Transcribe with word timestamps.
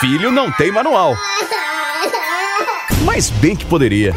filho 0.00 0.32
não 0.32 0.50
tem 0.50 0.72
manual. 0.72 1.14
Mas 3.04 3.28
bem 3.28 3.54
que 3.54 3.66
poderia. 3.66 4.14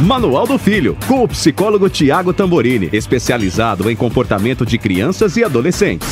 Manual 0.00 0.46
do 0.46 0.56
Filho, 0.56 0.96
com 1.08 1.24
o 1.24 1.28
psicólogo 1.28 1.90
Tiago 1.90 2.32
Tamborini, 2.32 2.88
especializado 2.92 3.90
em 3.90 3.96
comportamento 3.96 4.64
de 4.64 4.78
crianças 4.78 5.36
e 5.36 5.42
adolescentes. 5.42 6.08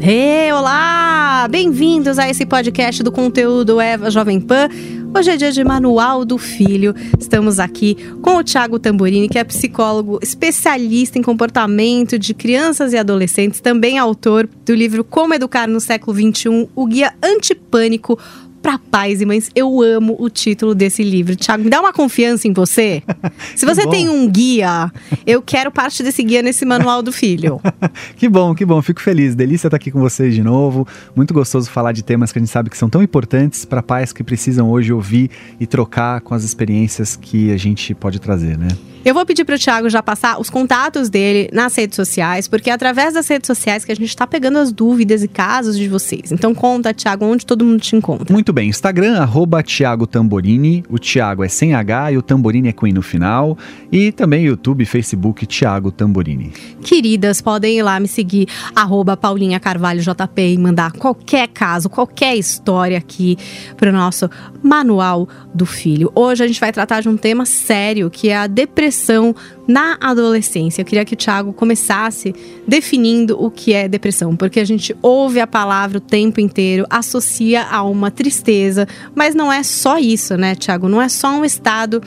Hey, 0.00 0.50
olá! 0.52 1.46
Bem-vindos 1.50 2.18
a 2.18 2.28
esse 2.28 2.46
podcast 2.46 3.02
do 3.02 3.12
conteúdo 3.12 3.78
Eva 3.82 4.10
Jovem 4.10 4.40
Pan. 4.40 4.68
Hoje 5.12 5.30
é 5.32 5.36
dia 5.36 5.50
de 5.50 5.64
Manual 5.64 6.24
do 6.24 6.38
Filho. 6.38 6.94
Estamos 7.18 7.58
aqui 7.58 7.96
com 8.22 8.36
o 8.36 8.44
Tiago 8.44 8.78
Tamborini, 8.78 9.28
que 9.28 9.38
é 9.38 9.44
psicólogo 9.44 10.20
especialista 10.22 11.18
em 11.18 11.22
comportamento 11.22 12.16
de 12.16 12.32
crianças 12.32 12.92
e 12.92 12.96
adolescentes, 12.96 13.60
também 13.60 13.98
autor 13.98 14.48
do 14.64 14.72
livro 14.72 15.02
Como 15.02 15.34
Educar 15.34 15.66
no 15.66 15.80
Século 15.80 16.16
XXI, 16.16 16.68
o 16.76 16.86
Guia 16.86 17.12
Antipânico 17.22 18.18
para 18.60 18.78
pais 18.78 19.20
e 19.20 19.26
mães. 19.26 19.50
Eu 19.54 19.82
amo 19.82 20.16
o 20.18 20.28
título 20.28 20.74
desse 20.74 21.02
livro. 21.02 21.34
Tiago, 21.36 21.64
me 21.64 21.70
dá 21.70 21.80
uma 21.80 21.92
confiança 21.92 22.46
em 22.46 22.52
você. 22.52 23.02
Se 23.56 23.66
você 23.66 23.86
tem 23.86 24.08
um 24.08 24.28
guia, 24.28 24.92
eu 25.26 25.42
quero 25.42 25.70
parte 25.70 26.02
desse 26.02 26.22
guia 26.22 26.42
nesse 26.42 26.64
manual 26.64 27.02
do 27.02 27.12
filho. 27.12 27.60
que 28.16 28.28
bom, 28.28 28.54
que 28.54 28.64
bom. 28.64 28.80
Fico 28.82 29.00
feliz. 29.00 29.34
Delícia 29.34 29.68
estar 29.68 29.76
aqui 29.76 29.90
com 29.90 30.00
vocês 30.00 30.34
de 30.34 30.42
novo. 30.42 30.86
Muito 31.14 31.32
gostoso 31.32 31.70
falar 31.70 31.92
de 31.92 32.02
temas 32.02 32.32
que 32.32 32.38
a 32.38 32.40
gente 32.40 32.50
sabe 32.50 32.70
que 32.70 32.76
são 32.76 32.88
tão 32.88 33.02
importantes 33.02 33.64
para 33.64 33.82
pais 33.82 34.12
que 34.12 34.22
precisam 34.22 34.70
hoje 34.70 34.92
ouvir 34.92 35.30
e 35.58 35.66
trocar 35.66 36.20
com 36.20 36.34
as 36.34 36.44
experiências 36.44 37.16
que 37.16 37.52
a 37.52 37.56
gente 37.56 37.94
pode 37.94 38.20
trazer, 38.20 38.58
né? 38.58 38.68
Eu 39.02 39.14
vou 39.14 39.24
pedir 39.24 39.46
para 39.46 39.54
o 39.54 39.58
Thiago 39.58 39.88
já 39.88 40.02
passar 40.02 40.38
os 40.38 40.50
contatos 40.50 41.08
dele 41.08 41.48
nas 41.54 41.74
redes 41.74 41.96
sociais, 41.96 42.46
porque 42.46 42.68
é 42.68 42.72
através 42.74 43.14
das 43.14 43.26
redes 43.26 43.46
sociais 43.46 43.82
que 43.82 43.90
a 43.90 43.94
gente 43.94 44.10
está 44.10 44.26
pegando 44.26 44.58
as 44.58 44.70
dúvidas 44.70 45.22
e 45.22 45.28
casos 45.28 45.78
de 45.78 45.88
vocês. 45.88 46.30
Então 46.30 46.54
conta, 46.54 46.92
Thiago, 46.92 47.24
onde 47.24 47.46
todo 47.46 47.64
mundo 47.64 47.80
te 47.80 47.96
encontra. 47.96 48.30
Muito 48.30 48.52
bem, 48.52 48.68
Instagram, 48.68 49.18
arroba 49.18 49.62
Thiago 49.62 50.06
Tamborini. 50.06 50.84
O 50.90 50.98
Thiago 50.98 51.42
é 51.42 51.48
sem 51.48 51.74
H 51.74 52.12
e 52.12 52.18
o 52.18 52.22
Tamborini 52.22 52.68
é 52.68 52.72
com 52.72 52.86
I 52.86 52.92
no 52.92 53.00
final. 53.00 53.56
E 53.90 54.12
também 54.12 54.44
YouTube, 54.44 54.84
Facebook, 54.84 55.46
Thiago 55.46 55.90
Tamborini. 55.90 56.52
Queridas, 56.82 57.40
podem 57.40 57.78
ir 57.78 57.82
lá 57.82 57.98
me 57.98 58.06
seguir, 58.06 58.48
arroba 58.76 59.16
Paulinha 59.16 59.58
Carvalho 59.58 60.02
JP 60.02 60.42
e 60.42 60.58
mandar 60.58 60.92
qualquer 60.92 61.48
caso, 61.48 61.88
qualquer 61.88 62.36
história 62.36 62.98
aqui 62.98 63.38
para 63.78 63.88
o 63.88 63.92
nosso 63.94 64.28
Manual 64.62 65.26
do 65.54 65.64
Filho. 65.64 66.12
Hoje 66.14 66.44
a 66.44 66.46
gente 66.46 66.60
vai 66.60 66.70
tratar 66.70 67.00
de 67.00 67.08
um 67.08 67.16
tema 67.16 67.46
sério, 67.46 68.10
que 68.10 68.28
é 68.28 68.36
a 68.36 68.46
depressão 68.46 68.89
depressão 68.90 69.34
na 69.66 69.96
adolescência. 70.00 70.82
Eu 70.82 70.84
queria 70.84 71.04
que 71.04 71.14
o 71.14 71.16
Thiago 71.16 71.52
começasse 71.52 72.34
definindo 72.66 73.40
o 73.42 73.50
que 73.50 73.72
é 73.72 73.88
depressão, 73.88 74.34
porque 74.34 74.58
a 74.58 74.64
gente 74.64 74.94
ouve 75.00 75.40
a 75.40 75.46
palavra 75.46 75.98
o 75.98 76.00
tempo 76.00 76.40
inteiro, 76.40 76.84
associa 76.90 77.62
a 77.62 77.82
uma 77.84 78.10
tristeza, 78.10 78.86
mas 79.14 79.34
não 79.34 79.52
é 79.52 79.62
só 79.62 79.98
isso, 79.98 80.36
né, 80.36 80.56
Thiago? 80.56 80.88
Não 80.88 81.00
é 81.00 81.08
só 81.08 81.30
um 81.30 81.44
estado 81.44 82.02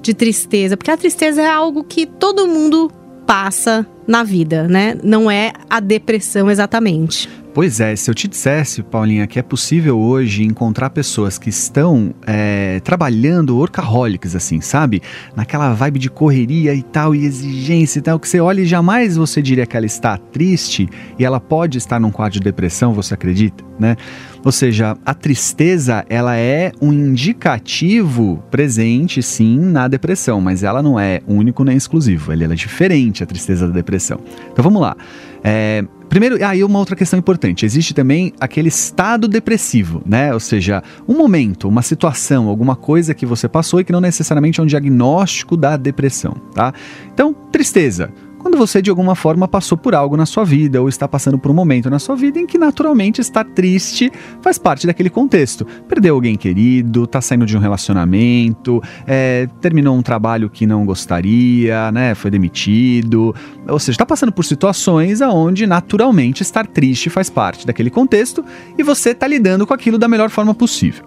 de 0.00 0.14
tristeza, 0.14 0.76
porque 0.76 0.92
a 0.92 0.96
tristeza 0.96 1.42
é 1.42 1.50
algo 1.50 1.82
que 1.82 2.06
todo 2.06 2.46
mundo 2.46 2.90
passa 3.26 3.84
na 4.06 4.22
vida, 4.22 4.66
né? 4.68 4.96
Não 5.02 5.30
é 5.30 5.52
a 5.68 5.80
depressão 5.80 6.50
exatamente. 6.50 7.28
Pois 7.58 7.80
é, 7.80 7.96
se 7.96 8.08
eu 8.08 8.14
te 8.14 8.28
dissesse, 8.28 8.84
Paulinha, 8.84 9.26
que 9.26 9.36
é 9.36 9.42
possível 9.42 9.98
hoje 9.98 10.44
encontrar 10.44 10.90
pessoas 10.90 11.38
que 11.38 11.50
estão 11.50 12.14
é, 12.24 12.78
trabalhando 12.84 13.56
workaholics, 13.56 14.36
assim, 14.36 14.60
sabe? 14.60 15.02
Naquela 15.34 15.74
vibe 15.74 15.98
de 15.98 16.08
correria 16.08 16.72
e 16.72 16.84
tal, 16.84 17.16
e 17.16 17.26
exigência 17.26 17.98
e 17.98 18.02
tal, 18.02 18.20
que 18.20 18.28
você 18.28 18.38
olha 18.38 18.60
e 18.60 18.64
jamais 18.64 19.16
você 19.16 19.42
diria 19.42 19.66
que 19.66 19.76
ela 19.76 19.86
está 19.86 20.16
triste 20.16 20.88
e 21.18 21.24
ela 21.24 21.40
pode 21.40 21.78
estar 21.78 21.98
num 21.98 22.12
quadro 22.12 22.34
de 22.34 22.44
depressão, 22.44 22.92
você 22.94 23.14
acredita, 23.14 23.64
né? 23.76 23.96
Ou 24.44 24.52
seja, 24.52 24.96
a 25.04 25.12
tristeza, 25.12 26.06
ela 26.08 26.36
é 26.36 26.70
um 26.80 26.92
indicativo 26.92 28.40
presente, 28.52 29.20
sim, 29.20 29.58
na 29.58 29.88
depressão, 29.88 30.40
mas 30.40 30.62
ela 30.62 30.80
não 30.80 30.96
é 30.96 31.22
único 31.26 31.64
nem 31.64 31.76
exclusivo, 31.76 32.30
ela 32.30 32.52
é 32.52 32.56
diferente, 32.56 33.24
a 33.24 33.26
tristeza 33.26 33.66
da 33.66 33.74
depressão. 33.74 34.20
Então 34.52 34.62
vamos 34.62 34.80
lá. 34.80 34.96
É, 35.42 35.84
Primeiro, 36.08 36.36
aí 36.44 36.62
ah, 36.62 36.66
uma 36.66 36.78
outra 36.78 36.96
questão 36.96 37.18
importante, 37.18 37.66
existe 37.66 37.92
também 37.92 38.32
aquele 38.40 38.68
estado 38.68 39.28
depressivo, 39.28 40.02
né? 40.06 40.32
Ou 40.32 40.40
seja, 40.40 40.82
um 41.06 41.16
momento, 41.16 41.68
uma 41.68 41.82
situação, 41.82 42.48
alguma 42.48 42.74
coisa 42.74 43.14
que 43.14 43.26
você 43.26 43.48
passou 43.48 43.80
e 43.80 43.84
que 43.84 43.92
não 43.92 44.00
necessariamente 44.00 44.58
é 44.58 44.62
um 44.62 44.66
diagnóstico 44.66 45.56
da 45.56 45.76
depressão, 45.76 46.34
tá? 46.54 46.72
Então, 47.12 47.34
tristeza 47.52 48.10
quando 48.38 48.56
você 48.56 48.80
de 48.80 48.90
alguma 48.90 49.14
forma 49.14 49.46
passou 49.46 49.76
por 49.76 49.94
algo 49.94 50.16
na 50.16 50.26
sua 50.26 50.44
vida 50.44 50.80
ou 50.80 50.88
está 50.88 51.06
passando 51.06 51.38
por 51.38 51.50
um 51.50 51.54
momento 51.54 51.90
na 51.90 51.98
sua 51.98 52.16
vida 52.16 52.38
em 52.38 52.46
que 52.46 52.56
naturalmente 52.56 53.20
estar 53.20 53.44
triste 53.44 54.10
faz 54.40 54.58
parte 54.58 54.86
daquele 54.86 55.10
contexto. 55.10 55.66
Perdeu 55.88 56.14
alguém 56.14 56.36
querido, 56.36 57.04
está 57.04 57.20
saindo 57.20 57.44
de 57.44 57.56
um 57.56 57.60
relacionamento, 57.60 58.82
é, 59.06 59.48
terminou 59.60 59.96
um 59.96 60.02
trabalho 60.02 60.48
que 60.48 60.66
não 60.66 60.84
gostaria, 60.86 61.90
né, 61.92 62.14
foi 62.14 62.30
demitido, 62.30 63.34
ou 63.68 63.78
seja, 63.78 63.92
está 63.92 64.06
passando 64.06 64.32
por 64.32 64.44
situações 64.44 65.20
aonde 65.20 65.66
naturalmente 65.66 66.42
estar 66.42 66.66
triste 66.66 67.10
faz 67.10 67.28
parte 67.28 67.66
daquele 67.66 67.90
contexto 67.90 68.44
e 68.76 68.82
você 68.82 69.10
está 69.10 69.26
lidando 69.26 69.66
com 69.66 69.74
aquilo 69.74 69.98
da 69.98 70.08
melhor 70.08 70.30
forma 70.30 70.54
possível. 70.54 71.04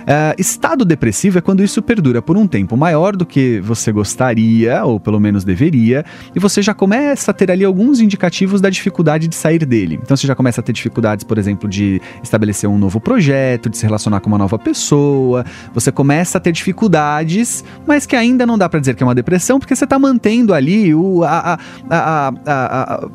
Uh, 0.00 0.34
estado 0.38 0.84
depressivo 0.84 1.38
é 1.38 1.40
quando 1.40 1.62
isso 1.62 1.82
perdura 1.82 2.22
por 2.22 2.36
um 2.36 2.46
tempo 2.46 2.76
maior 2.76 3.14
do 3.16 3.26
que 3.26 3.60
você 3.60 3.92
gostaria, 3.92 4.84
ou 4.84 4.98
pelo 4.98 5.20
menos 5.20 5.44
deveria, 5.44 6.04
e 6.34 6.38
você 6.38 6.62
já 6.62 6.74
começa 6.74 7.30
a 7.30 7.34
ter 7.34 7.50
ali 7.50 7.64
alguns 7.64 8.00
indicativos 8.00 8.60
da 8.60 8.70
dificuldade 8.70 9.28
de 9.28 9.34
sair 9.34 9.64
dele. 9.64 9.98
Então 10.02 10.16
você 10.16 10.26
já 10.26 10.34
começa 10.34 10.60
a 10.60 10.64
ter 10.64 10.72
dificuldades, 10.72 11.24
por 11.24 11.38
exemplo, 11.38 11.68
de 11.68 12.00
estabelecer 12.22 12.68
um 12.68 12.78
novo 12.78 13.00
projeto, 13.00 13.68
de 13.68 13.76
se 13.76 13.84
relacionar 13.84 14.20
com 14.20 14.28
uma 14.28 14.38
nova 14.38 14.58
pessoa, 14.58 15.44
você 15.72 15.92
começa 15.92 16.38
a 16.38 16.40
ter 16.40 16.52
dificuldades, 16.52 17.64
mas 17.86 18.06
que 18.06 18.16
ainda 18.16 18.46
não 18.46 18.56
dá 18.56 18.68
para 18.68 18.80
dizer 18.80 18.94
que 18.94 19.02
é 19.02 19.06
uma 19.06 19.14
depressão, 19.14 19.58
porque 19.58 19.74
você 19.74 19.84
está 19.84 19.98
mantendo 19.98 20.54
ali 20.54 20.94
o, 20.94 21.22
a, 21.24 21.58
a, 21.88 22.32
a, 22.46 23.08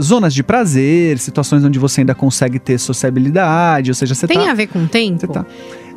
zonas 0.00 0.34
de 0.34 0.42
prazer, 0.42 1.18
situações 1.18 1.64
onde 1.64 1.78
você 1.78 2.00
ainda 2.00 2.14
consegue 2.14 2.58
ter 2.58 2.78
sociabilidade, 2.78 3.90
ou 3.90 3.94
seja, 3.94 4.14
você 4.14 4.26
Tem 4.26 4.44
tá, 4.44 4.50
a 4.50 4.54
ver 4.54 4.66
com 4.66 4.84
o 4.84 4.88
tempo? 4.88 5.26
Tá, 5.28 5.44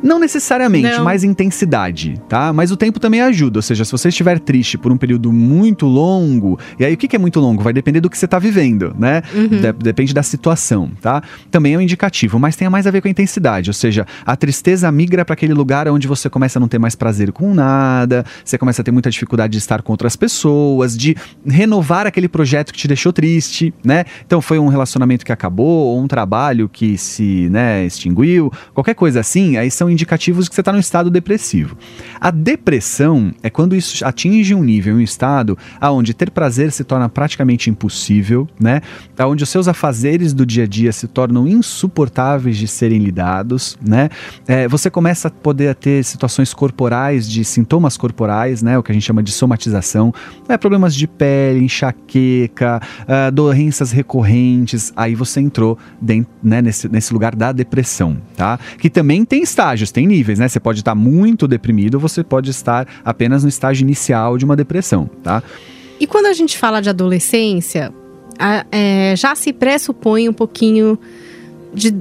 não 0.02 0.18
necessariamente, 0.18 0.96
Não. 0.96 1.04
mais 1.04 1.22
intensidade, 1.24 2.20
tá? 2.28 2.52
Mas 2.52 2.70
o 2.70 2.76
tempo 2.76 2.98
também 2.98 3.20
ajuda. 3.20 3.58
Ou 3.58 3.62
seja, 3.62 3.84
se 3.84 3.92
você 3.92 4.08
estiver 4.08 4.38
triste 4.38 4.76
por 4.76 4.90
um 4.90 4.96
período 4.96 5.32
muito 5.32 5.86
longo, 5.86 6.58
e 6.78 6.84
aí 6.84 6.94
o 6.94 6.96
que 6.96 7.14
é 7.14 7.18
muito 7.18 7.38
longo? 7.40 7.62
Vai 7.62 7.72
depender 7.72 8.00
do 8.00 8.10
que 8.10 8.18
você 8.18 8.24
está 8.24 8.38
vivendo, 8.38 8.94
né? 8.98 9.22
Uhum. 9.34 9.48
De 9.48 9.72
depende 9.72 10.12
da 10.12 10.22
situação, 10.22 10.90
tá? 11.00 11.22
Também 11.50 11.74
é 11.74 11.78
um 11.78 11.80
indicativo, 11.80 12.38
mas 12.38 12.56
tem 12.56 12.68
mais 12.68 12.86
a 12.86 12.90
ver 12.90 13.00
com 13.00 13.08
a 13.08 13.10
intensidade. 13.10 13.70
Ou 13.70 13.74
seja, 13.74 14.06
a 14.24 14.34
tristeza 14.34 14.90
migra 14.90 15.24
para 15.24 15.34
aquele 15.34 15.54
lugar 15.54 15.86
onde 15.88 16.08
você 16.08 16.28
começa 16.28 16.58
a 16.58 16.60
não 16.60 16.68
ter 16.68 16.78
mais 16.78 16.94
prazer 16.94 17.32
com 17.32 17.54
nada, 17.54 18.24
você 18.44 18.58
começa 18.58 18.82
a 18.82 18.84
ter 18.84 18.90
muita 18.90 19.10
dificuldade 19.10 19.52
de 19.52 19.58
estar 19.58 19.82
com 19.82 19.92
outras 19.92 20.16
pessoas, 20.16 20.96
de 20.96 21.16
renovar 21.46 22.06
aquele 22.06 22.28
projeto 22.28 22.72
que 22.72 22.78
te 22.78 22.88
deixou 22.88 23.12
triste, 23.12 23.72
né? 23.84 24.04
Então 24.26 24.40
foi 24.40 24.58
um 24.58 24.68
relacionamento 24.68 25.24
que 25.24 25.32
acabou, 25.32 25.94
ou 25.94 26.00
um 26.00 26.08
trabalho 26.08 26.68
que 26.68 26.96
se 26.96 27.48
né, 27.50 27.84
extinguiu, 27.84 28.50
qualquer 28.74 28.94
coisa 28.94 29.20
assim, 29.20 29.56
aí 29.56 29.70
são 29.70 29.91
indicativos 29.92 30.44
de 30.44 30.50
que 30.50 30.54
você 30.54 30.60
está 30.60 30.72
num 30.72 30.78
estado 30.78 31.10
depressivo. 31.10 31.76
A 32.20 32.30
depressão 32.30 33.32
é 33.42 33.50
quando 33.50 33.76
isso 33.76 34.04
atinge 34.04 34.54
um 34.54 34.62
nível, 34.62 34.96
um 34.96 35.00
estado, 35.00 35.56
aonde 35.80 36.14
ter 36.14 36.30
prazer 36.30 36.72
se 36.72 36.84
torna 36.84 37.08
praticamente 37.08 37.70
impossível, 37.70 38.48
né? 38.60 38.80
Aonde 39.18 39.44
os 39.44 39.50
seus 39.50 39.68
afazeres 39.68 40.32
do 40.32 40.44
dia 40.44 40.64
a 40.64 40.66
dia 40.66 40.92
se 40.92 41.06
tornam 41.06 41.46
insuportáveis 41.46 42.56
de 42.56 42.66
serem 42.66 42.98
lidados, 42.98 43.78
né? 43.80 44.08
É, 44.46 44.66
você 44.66 44.90
começa 44.90 45.28
a 45.28 45.30
poder 45.30 45.74
ter 45.74 46.04
situações 46.04 46.54
corporais, 46.54 47.28
de 47.28 47.44
sintomas 47.44 47.96
corporais, 47.96 48.62
né? 48.62 48.78
O 48.78 48.82
que 48.82 48.90
a 48.90 48.94
gente 48.94 49.04
chama 49.04 49.22
de 49.22 49.30
somatização, 49.30 50.12
é, 50.48 50.56
problemas 50.56 50.94
de 50.94 51.06
pele, 51.06 51.64
enxaqueca, 51.64 52.80
uh, 53.02 53.30
doenças 53.32 53.92
recorrentes. 53.92 54.92
Aí 54.96 55.14
você 55.14 55.40
entrou 55.40 55.78
dentro, 56.00 56.32
né, 56.42 56.62
nesse, 56.62 56.88
nesse 56.88 57.12
lugar 57.12 57.34
da 57.34 57.52
depressão, 57.52 58.16
tá? 58.36 58.58
Que 58.78 58.88
também 58.88 59.24
tem 59.24 59.42
estágio 59.42 59.81
tem 59.90 60.06
níveis, 60.06 60.38
né? 60.38 60.48
Você 60.48 60.60
pode 60.60 60.80
estar 60.80 60.94
muito 60.94 61.48
deprimido, 61.48 61.98
você 61.98 62.22
pode 62.22 62.50
estar 62.50 62.86
apenas 63.04 63.42
no 63.42 63.48
estágio 63.48 63.82
inicial 63.82 64.38
de 64.38 64.44
uma 64.44 64.54
depressão, 64.54 65.10
tá? 65.22 65.42
E 65.98 66.06
quando 66.06 66.26
a 66.26 66.32
gente 66.32 66.58
fala 66.58 66.80
de 66.80 66.88
adolescência, 66.88 67.92
a, 68.38 68.66
é, 68.70 69.14
já 69.16 69.34
se 69.34 69.52
pressupõe 69.52 70.28
um 70.28 70.32
pouquinho 70.32 70.98
de 71.72 71.94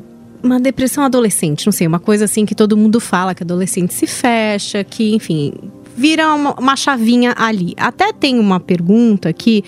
uma 0.44 0.60
depressão 0.60 1.04
adolescente, 1.04 1.66
não 1.66 1.72
sei, 1.72 1.86
uma 1.86 2.00
coisa 2.00 2.26
assim 2.26 2.46
que 2.46 2.56
todo 2.56 2.76
mundo 2.76 3.00
fala, 3.00 3.36
que 3.36 3.44
adolescente 3.44 3.94
se 3.94 4.08
fecha, 4.08 4.84
que, 4.84 5.14
enfim, 5.14 5.54
vira 5.96 6.34
uma, 6.34 6.54
uma, 6.60 6.76
chavinha 6.76 7.34
ali. 7.38 7.74
Até 7.78 8.12
tem 8.12 8.40
uma 8.40 8.60
pergunta 8.60 9.30
aqui 9.30 9.64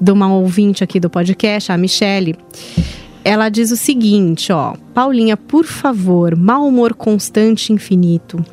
de 0.00 0.10
uma 0.10 0.32
ouvinte 0.34 0.82
aqui 0.82 0.98
do 0.98 1.10
podcast, 1.10 1.70
a 1.70 1.76
Michele. 1.76 2.36
Ela 3.24 3.48
diz 3.48 3.70
o 3.70 3.76
seguinte, 3.76 4.52
ó, 4.52 4.74
Paulinha, 4.92 5.36
por 5.36 5.64
favor, 5.64 6.36
mau 6.36 6.68
humor 6.68 6.94
constante 6.94 7.72
infinito, 7.72 8.44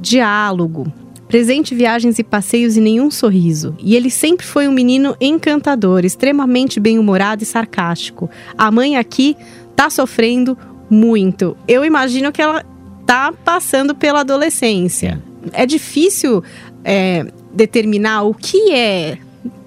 diálogo, 0.00 0.92
Presente 1.34 1.74
viagens 1.74 2.18
e 2.18 2.22
passeios 2.22 2.76
e 2.76 2.80
nenhum 2.80 3.10
sorriso. 3.10 3.74
E 3.80 3.96
ele 3.96 4.10
sempre 4.10 4.46
foi 4.46 4.68
um 4.68 4.72
menino 4.72 5.16
encantador, 5.20 6.04
extremamente 6.04 6.78
bem-humorado 6.78 7.42
e 7.42 7.46
sarcástico. 7.46 8.30
A 8.56 8.70
mãe 8.70 8.96
aqui 8.96 9.36
tá 9.74 9.90
sofrendo 9.90 10.56
muito. 10.88 11.56
Eu 11.66 11.84
imagino 11.84 12.30
que 12.30 12.42
ela 12.42 12.64
tá 13.06 13.32
passando 13.32 13.94
pela 13.94 14.20
adolescência. 14.20 15.20
É 15.52 15.66
difícil 15.66 16.42
é, 16.84 17.26
determinar 17.52 18.22
o 18.22 18.34
que 18.34 18.70
é 18.70 19.18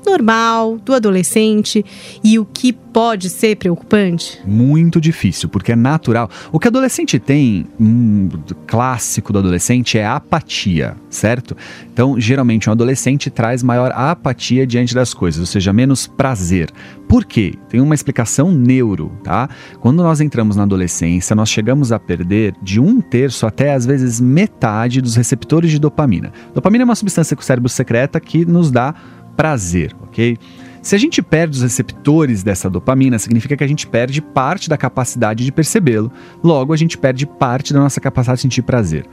normal 0.08 0.78
do 0.78 0.94
adolescente 0.94 1.84
e 2.24 2.40
o 2.40 2.46
que 2.46 2.72
pode 2.72 3.30
ser 3.30 3.58
preocupante? 3.58 4.40
Muito 4.44 5.00
difícil, 5.00 5.50
porque 5.50 5.74
é 5.74 5.76
natural. 5.76 6.30
O 6.52 6.60
que 6.60 6.68
adolescente 6.68 7.20
tem, 7.20 7.66
um 7.80 8.30
clássico 8.66 9.32
do 9.32 9.40
adolescente, 9.40 10.00
é 10.00 10.06
apatia, 10.06 10.96
certo? 11.10 11.56
Então, 11.94 12.20
geralmente, 12.20 12.70
um 12.70 12.72
adolescente 12.72 13.30
traz 13.30 13.62
maior 13.62 13.92
apatia 13.92 14.66
diante 14.66 14.96
das 14.96 15.14
coisas, 15.14 15.40
ou 15.42 15.46
seja, 15.46 15.72
menos 15.72 16.08
prazer. 16.08 16.72
Por 17.08 17.24
quê? 17.24 17.54
Tem 17.70 17.80
uma 17.80 17.94
explicação 17.94 18.52
neuro, 18.52 19.12
tá? 19.24 19.50
Quando 19.80 20.04
nós 20.04 20.20
entramos 20.20 20.56
na 20.56 20.64
adolescência, 20.64 21.36
nós 21.36 21.50
chegamos 21.50 21.92
a 21.92 22.00
perder 22.00 22.56
de 22.62 22.80
um 22.80 23.00
terço 23.00 23.46
até 23.46 23.74
às 23.74 23.86
vezes 23.86 24.20
metade 24.20 25.02
dos 25.02 25.16
receptores 25.16 25.72
de 25.72 25.80
dopamina. 25.80 26.34
Dopamina 26.54 26.84
é 26.84 26.86
uma 26.86 26.96
substância 26.96 27.36
que 27.36 27.44
o 27.44 27.46
cérebro 27.46 27.70
secreta 27.70 28.20
que 28.20 28.46
nos 28.46 28.72
dá 28.72 28.94
prazer, 29.38 29.96
ok? 30.02 30.38
Se 30.82 30.96
a 30.96 30.98
gente 30.98 31.22
perde 31.22 31.58
os 31.58 31.64
receptores 31.64 32.44
dessa 32.44 32.70
dopamina, 32.70 33.20
significa 33.20 33.58
que 33.58 33.64
a 33.64 33.68
gente 33.68 33.86
perde 33.86 34.22
parte 34.22 34.70
da 34.70 34.78
capacidade 34.78 35.44
de 35.44 35.52
percebê-lo, 35.52 36.12
logo 36.44 36.74
a 36.74 36.78
gente 36.78 36.98
perde 36.98 37.26
parte 37.26 37.74
da 37.74 37.80
nossa 37.80 38.00
capacidade 38.02 38.38
de 38.38 38.42
sentir 38.44 38.62
prazer 38.62 39.06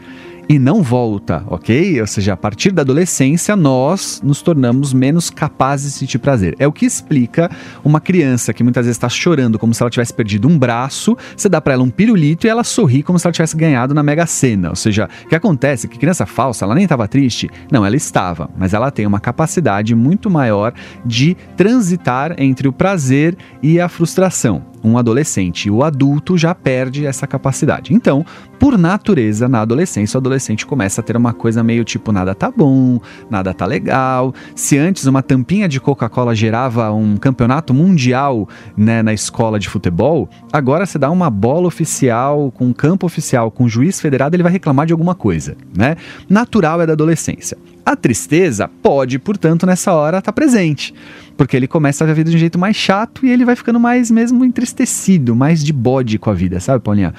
e 0.48 0.58
não 0.58 0.82
volta, 0.82 1.44
ok? 1.46 2.00
Ou 2.00 2.06
seja, 2.06 2.32
a 2.34 2.36
partir 2.36 2.70
da 2.72 2.82
adolescência 2.82 3.56
nós 3.56 4.20
nos 4.22 4.42
tornamos 4.42 4.92
menos 4.92 5.30
capazes 5.30 5.92
de 5.92 5.98
sentir 5.98 6.18
prazer. 6.18 6.54
É 6.58 6.66
o 6.66 6.72
que 6.72 6.86
explica 6.86 7.50
uma 7.84 8.00
criança 8.00 8.52
que 8.52 8.62
muitas 8.62 8.86
vezes 8.86 8.96
está 8.96 9.08
chorando 9.08 9.58
como 9.58 9.74
se 9.74 9.82
ela 9.82 9.90
tivesse 9.90 10.12
perdido 10.12 10.48
um 10.48 10.58
braço, 10.58 11.16
você 11.36 11.48
dá 11.48 11.60
para 11.60 11.74
ela 11.74 11.82
um 11.82 11.90
pirulito 11.90 12.46
e 12.46 12.50
ela 12.50 12.64
sorri 12.64 13.02
como 13.02 13.18
se 13.18 13.26
ela 13.26 13.32
tivesse 13.32 13.56
ganhado 13.56 13.94
na 13.94 14.02
Mega 14.02 14.26
Sena. 14.26 14.70
Ou 14.70 14.76
seja, 14.76 15.08
o 15.24 15.28
que 15.28 15.34
acontece? 15.34 15.88
Que 15.88 15.98
criança 15.98 16.26
falsa, 16.26 16.64
ela 16.64 16.74
nem 16.74 16.84
estava 16.84 17.08
triste? 17.08 17.50
Não, 17.70 17.84
ela 17.84 17.96
estava, 17.96 18.50
mas 18.56 18.74
ela 18.74 18.90
tem 18.90 19.06
uma 19.06 19.20
capacidade 19.20 19.94
muito 19.94 20.30
maior 20.30 20.72
de 21.04 21.36
transitar 21.56 22.34
entre 22.38 22.68
o 22.68 22.72
prazer 22.72 23.36
e 23.62 23.80
a 23.80 23.88
frustração 23.88 24.73
um 24.84 24.98
adolescente. 24.98 25.70
O 25.70 25.82
adulto 25.82 26.36
já 26.36 26.54
perde 26.54 27.06
essa 27.06 27.26
capacidade. 27.26 27.94
Então, 27.94 28.24
por 28.58 28.76
natureza, 28.76 29.48
na 29.48 29.62
adolescência, 29.62 30.16
o 30.16 30.20
adolescente 30.20 30.66
começa 30.66 31.00
a 31.00 31.04
ter 31.04 31.16
uma 31.16 31.32
coisa 31.32 31.62
meio 31.62 31.84
tipo: 31.84 32.12
nada 32.12 32.34
tá 32.34 32.50
bom, 32.50 33.00
nada 33.30 33.54
tá 33.54 33.64
legal. 33.66 34.34
Se 34.54 34.76
antes 34.76 35.06
uma 35.06 35.22
tampinha 35.22 35.68
de 35.68 35.80
Coca-Cola 35.80 36.34
gerava 36.34 36.92
um 36.92 37.16
campeonato 37.16 37.72
mundial 37.72 38.48
né, 38.76 39.02
na 39.02 39.12
escola 39.12 39.58
de 39.58 39.68
futebol, 39.68 40.28
agora 40.52 40.86
você 40.86 40.98
dá 40.98 41.10
uma 41.10 41.30
bola 41.30 41.66
oficial, 41.66 42.52
com 42.52 42.66
um 42.66 42.72
campo 42.72 43.06
oficial, 43.06 43.50
com 43.50 43.64
um 43.64 43.68
juiz 43.68 44.00
federado, 44.00 44.36
ele 44.36 44.42
vai 44.42 44.52
reclamar 44.52 44.86
de 44.86 44.92
alguma 44.92 45.14
coisa. 45.14 45.56
Né? 45.76 45.96
Natural 46.28 46.82
é 46.82 46.86
da 46.86 46.92
adolescência. 46.92 47.56
A 47.84 47.94
tristeza 47.94 48.68
pode, 48.82 49.18
portanto, 49.18 49.66
nessa 49.66 49.92
hora 49.92 50.18
estar 50.18 50.32
tá 50.32 50.34
presente, 50.34 50.94
porque 51.36 51.56
ele 51.56 51.66
começa 51.66 52.02
a 52.02 52.06
ver 52.06 52.12
a 52.12 52.14
vida 52.14 52.30
de 52.30 52.36
um 52.36 52.40
jeito 52.40 52.58
mais 52.58 52.76
chato 52.76 53.26
e 53.26 53.30
ele 53.30 53.44
vai 53.44 53.54
ficando 53.54 53.78
mais 53.78 54.10
mesmo 54.10 54.44
entristecido, 54.44 55.36
mais 55.36 55.62
de 55.62 55.72
bode 55.72 56.18
com 56.18 56.30
a 56.30 56.34
vida, 56.34 56.60
sabe, 56.60 56.82
Paulinha? 56.82 57.12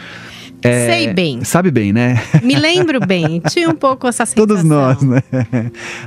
É, 0.65 0.88
Sei 0.88 1.13
bem. 1.13 1.44
Sabe 1.44 1.71
bem, 1.71 1.94
né? 1.94 2.21
Me 2.44 2.56
lembro 2.56 3.00
bem. 3.06 3.41
Tinha 3.50 3.69
um 3.69 3.75
pouco 3.75 4.07
essa 4.07 4.25
sensação. 4.25 4.47
Todos 4.47 4.63
nós, 4.63 5.01
né? 5.01 5.21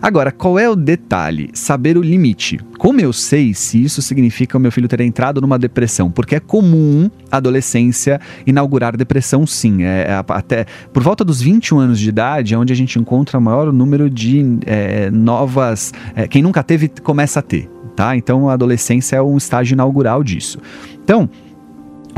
Agora, 0.03 0.31
qual 0.33 0.59
é 0.59 0.69
o 0.69 0.77
detalhe? 0.77 1.51
Saber 1.53 1.97
o 1.97 2.03
limite. 2.03 2.59
Como 2.79 3.01
eu 3.01 3.13
sei 3.13 3.55
se 3.55 3.83
isso 3.83 4.01
significa 4.03 4.57
o 4.57 4.61
meu 4.61 4.71
filho 4.71 4.89
ter 4.89 5.01
entrado 5.01 5.41
numa 5.41 5.59
depressão? 5.59 6.11
Porque 6.11 6.37
é 6.37 6.41
comum 6.41 7.11
a 7.31 7.37
adolescência 7.37 8.21
inaugurar 8.47 8.97
depressão, 8.97 9.47
sim. 9.47 9.83
É, 9.83 10.07
é, 10.09 10.25
até 10.29 10.67
por 10.93 11.03
volta 11.03 11.25
dos 11.25 11.41
21 11.41 11.79
anos 11.79 11.99
de 11.99 12.09
idade 12.09 12.55
é 12.55 12.59
onde 12.59 12.73
a 12.73 12.77
gente 12.77 12.99
encontra 12.99 13.39
o 13.39 13.43
maior 13.43 13.73
número 13.73 14.09
de 14.11 14.59
é, 14.67 15.11
novas. 15.11 15.93
É, 16.15 16.27
quem 16.27 16.43
nunca 16.43 16.63
teve, 16.63 16.89
começa 17.03 17.41
a 17.41 17.43
ter. 17.43 17.69
Tá? 17.97 18.17
Então 18.17 18.49
a 18.49 18.53
adolescência 18.53 19.17
é 19.17 19.23
um 19.23 19.37
estágio 19.37 19.75
inaugural 19.75 20.23
disso. 20.23 20.61
Então, 21.03 21.29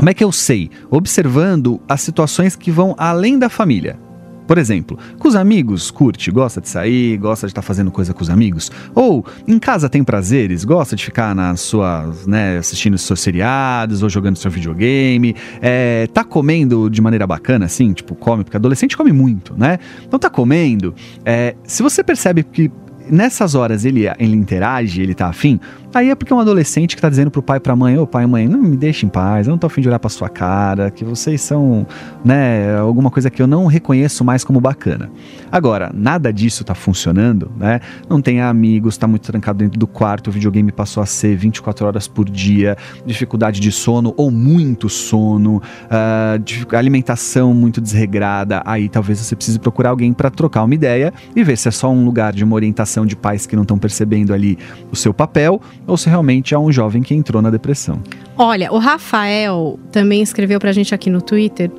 como 0.01 0.09
é 0.09 0.15
que 0.15 0.23
eu 0.23 0.31
sei? 0.31 0.67
Observando 0.89 1.79
as 1.87 2.01
situações 2.01 2.55
que 2.55 2.71
vão 2.71 2.95
além 2.97 3.37
da 3.37 3.49
família. 3.49 3.99
Por 4.47 4.57
exemplo, 4.57 4.97
com 5.19 5.27
os 5.27 5.35
amigos, 5.35 5.91
curte, 5.91 6.31
gosta 6.31 6.59
de 6.59 6.69
sair, 6.69 7.17
gosta 7.17 7.45
de 7.45 7.51
estar 7.51 7.61
tá 7.61 7.67
fazendo 7.67 7.91
coisa 7.91 8.11
com 8.11 8.23
os 8.23 8.29
amigos. 8.31 8.71
Ou 8.95 9.23
em 9.47 9.59
casa 9.59 9.87
tem 9.87 10.03
prazeres, 10.03 10.65
gosta 10.65 10.95
de 10.95 11.05
ficar 11.05 11.35
nas 11.35 11.59
suas, 11.59 12.25
né, 12.25 12.57
assistindo 12.57 12.97
seus 12.97 13.19
seriados 13.19 14.01
ou 14.01 14.09
jogando 14.09 14.37
seu 14.37 14.49
videogame. 14.49 15.35
É, 15.61 16.07
tá 16.11 16.23
comendo 16.23 16.89
de 16.89 16.99
maneira 16.99 17.27
bacana, 17.27 17.65
assim, 17.65 17.93
tipo, 17.93 18.15
come, 18.15 18.43
porque 18.43 18.57
adolescente 18.57 18.97
come 18.97 19.11
muito, 19.11 19.53
né? 19.55 19.77
Então 20.03 20.19
tá 20.19 20.31
comendo. 20.31 20.95
É, 21.23 21.55
se 21.63 21.83
você 21.83 22.03
percebe 22.03 22.41
que 22.41 22.71
nessas 23.07 23.55
horas 23.55 23.85
ele, 23.85 24.05
ele 24.17 24.35
interage, 24.35 25.01
ele 25.01 25.13
tá 25.13 25.27
afim, 25.27 25.59
Aí 25.93 26.09
é 26.09 26.15
porque 26.15 26.33
um 26.33 26.39
adolescente 26.39 26.95
que 26.95 27.01
tá 27.01 27.09
dizendo 27.09 27.29
pro 27.29 27.43
pai 27.43 27.57
e 27.57 27.59
pra 27.59 27.75
mãe, 27.75 27.97
ô 27.97 28.07
pai 28.07 28.23
e 28.23 28.27
mãe, 28.27 28.47
não 28.47 28.61
me 28.61 28.77
deixe 28.77 29.05
em 29.05 29.09
paz, 29.09 29.45
eu 29.45 29.51
não 29.51 29.57
tô 29.57 29.67
afim 29.67 29.81
de 29.81 29.89
olhar 29.89 29.99
pra 29.99 30.09
sua 30.09 30.29
cara, 30.29 30.89
que 30.89 31.03
vocês 31.03 31.41
são, 31.41 31.85
né, 32.23 32.77
alguma 32.77 33.11
coisa 33.11 33.29
que 33.29 33.41
eu 33.41 33.47
não 33.47 33.65
reconheço 33.65 34.23
mais 34.23 34.43
como 34.45 34.61
bacana. 34.61 35.11
Agora, 35.51 35.91
nada 35.93 36.31
disso 36.31 36.63
tá 36.63 36.73
funcionando, 36.73 37.51
né? 37.57 37.81
Não 38.09 38.21
tem 38.21 38.39
amigos, 38.39 38.95
tá 38.95 39.05
muito 39.05 39.23
trancado 39.23 39.59
dentro 39.59 39.77
do 39.77 39.85
quarto, 39.85 40.29
o 40.29 40.31
videogame 40.31 40.71
passou 40.71 41.03
a 41.03 41.05
ser 41.05 41.35
24 41.35 41.85
horas 41.85 42.07
por 42.07 42.29
dia, 42.29 42.77
dificuldade 43.05 43.59
de 43.59 43.71
sono 43.71 44.13
ou 44.15 44.31
muito 44.31 44.87
sono, 44.87 45.57
uh, 45.57 46.75
alimentação 46.75 47.53
muito 47.53 47.81
desregrada, 47.81 48.61
aí 48.65 48.87
talvez 48.87 49.19
você 49.19 49.35
precise 49.35 49.59
procurar 49.59 49.89
alguém 49.89 50.13
para 50.13 50.29
trocar 50.29 50.63
uma 50.63 50.73
ideia 50.73 51.13
e 51.35 51.43
ver 51.43 51.57
se 51.57 51.67
é 51.67 51.71
só 51.71 51.91
um 51.91 52.05
lugar 52.05 52.31
de 52.31 52.45
uma 52.45 52.55
orientação 52.55 53.05
de 53.05 53.17
pais 53.17 53.45
que 53.45 53.57
não 53.57 53.63
estão 53.63 53.77
percebendo 53.77 54.33
ali 54.33 54.57
o 54.89 54.95
seu 54.95 55.13
papel 55.13 55.59
ou 55.91 55.97
se 55.97 56.07
realmente 56.07 56.53
é 56.53 56.57
um 56.57 56.71
jovem 56.71 57.03
que 57.03 57.13
entrou 57.13 57.41
na 57.41 57.49
depressão. 57.49 58.01
Olha, 58.37 58.71
o 58.71 58.77
Rafael 58.77 59.77
também 59.91 60.21
escreveu 60.21 60.57
para 60.57 60.69
a 60.69 60.73
gente 60.73 60.95
aqui 60.95 61.09
no 61.09 61.21
Twitter. 61.21 61.69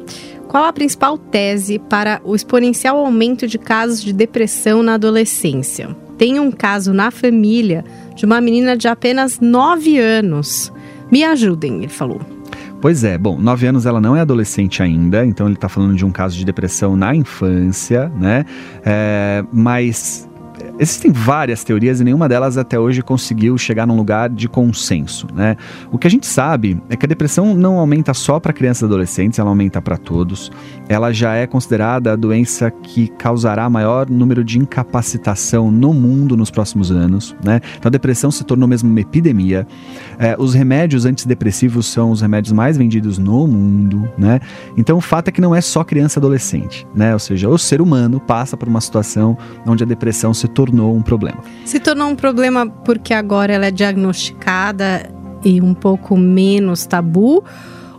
Qual 0.47 0.65
a 0.65 0.73
principal 0.73 1.17
tese 1.17 1.79
para 1.79 2.21
o 2.23 2.35
exponencial 2.35 2.99
aumento 2.99 3.47
de 3.47 3.59
casos 3.59 4.03
de 4.03 4.13
depressão 4.13 4.83
na 4.83 4.95
adolescência? 4.95 5.97
Tem 6.19 6.39
um 6.39 6.51
caso 6.51 6.93
na 6.93 7.11
família 7.11 7.87
de 8.15 8.27
uma 8.27 8.39
menina 8.39 8.77
de 8.77 8.87
apenas 8.87 9.41
9 9.41 9.99
anos. 9.99 10.71
Me 11.11 11.25
ajudem, 11.25 11.79
ele 11.79 11.89
falou. 11.89 12.21
Pois 12.83 13.05
é, 13.05 13.17
bom, 13.17 13.39
9 13.39 13.67
anos 13.67 13.87
ela 13.87 13.99
não 13.99 14.15
é 14.15 14.21
adolescente 14.21 14.83
ainda, 14.83 15.25
então 15.25 15.47
ele 15.47 15.55
está 15.55 15.71
falando 15.71 15.97
de 15.97 16.05
um 16.05 16.11
caso 16.11 16.37
de 16.37 16.45
depressão 16.45 16.97
na 16.97 17.15
infância, 17.15 18.13
né? 18.21 18.45
É, 18.85 19.43
mas 19.51 20.29
Existem 20.79 21.13
várias 21.13 21.63
teorias 21.63 22.01
e 22.01 22.05
nenhuma 22.05 22.29
delas 22.29 22.57
até 22.57 22.79
hoje 22.79 23.03
conseguiu 23.03 23.59
chegar 23.59 23.87
num 23.87 23.97
lugar 23.97 24.31
de 24.31 24.49
consenso, 24.49 25.27
né? 25.35 25.57
O 25.93 25.99
que 25.99 26.07
a 26.07 26.11
gente 26.11 26.27
sabe 26.27 26.83
é 26.89 26.97
que 26.97 27.05
a 27.05 27.09
depressão 27.09 27.55
não 27.55 27.79
aumenta 27.79 28.15
só 28.15 28.41
para 28.41 28.55
crianças 28.55 28.83
e 28.83 28.85
adolescentes, 28.87 29.39
ela 29.39 29.51
aumenta 29.51 29.83
para 29.83 29.99
todos. 29.99 30.51
Ela 30.89 31.13
já 31.13 31.35
é 31.35 31.47
considerada 31.47 32.13
a 32.13 32.17
doença 32.17 32.71
que 32.71 33.09
causará 33.09 33.69
maior 33.69 34.09
número 34.09 34.43
de 34.43 34.59
incapacitação 34.59 35.71
no 35.71 35.93
mundo 35.93 36.37
nos 36.37 36.51
próximos 36.51 36.91
anos, 36.91 37.37
né? 37.45 37.61
Então 37.79 37.89
a 37.89 37.93
depressão 37.93 38.31
se 38.31 38.43
tornou 38.43 38.67
mesmo 38.67 38.89
uma 38.89 39.01
epidemia. 39.01 39.67
É, 40.19 40.35
os 40.39 40.55
remédios 40.55 41.05
antidepressivos 41.05 41.87
são 41.87 42.11
os 42.11 42.23
remédios 42.23 42.53
mais 42.53 42.79
vendidos 42.79 43.19
no 43.19 43.47
mundo, 43.47 44.09
né? 44.17 44.41
Então 44.77 44.97
o 44.97 45.03
fato 45.03 45.29
é 45.29 45.31
que 45.31 45.41
não 45.41 45.55
é 45.55 45.61
só 45.61 45.85
criança 45.85 46.19
e 46.19 46.21
adolescente, 46.21 46.87
né? 46.95 47.13
Ou 47.13 47.19
seja, 47.19 47.49
o 47.49 47.59
ser 47.59 47.83
humano 47.83 48.19
passa 48.19 48.57
por 48.57 48.69
uma 48.69 48.81
situação 48.81 49.37
onde 49.67 49.85
a 49.85 49.87
depressão 49.87 50.33
se 50.33 50.49
tornou 50.49 50.62
um 50.71 51.03
problema. 51.03 51.39
Se 51.65 51.81
tornou 51.81 52.09
um 52.09 52.17
problema 52.17 52.67
porque 52.67 53.15
agora 53.15 53.53
ela 53.53 53.67
é 53.67 53.71
diagnosticada 53.71 55.11
e 55.45 55.61
um 55.61 55.75
pouco 55.75 56.17
menos 56.17 56.87
tabu? 56.87 57.45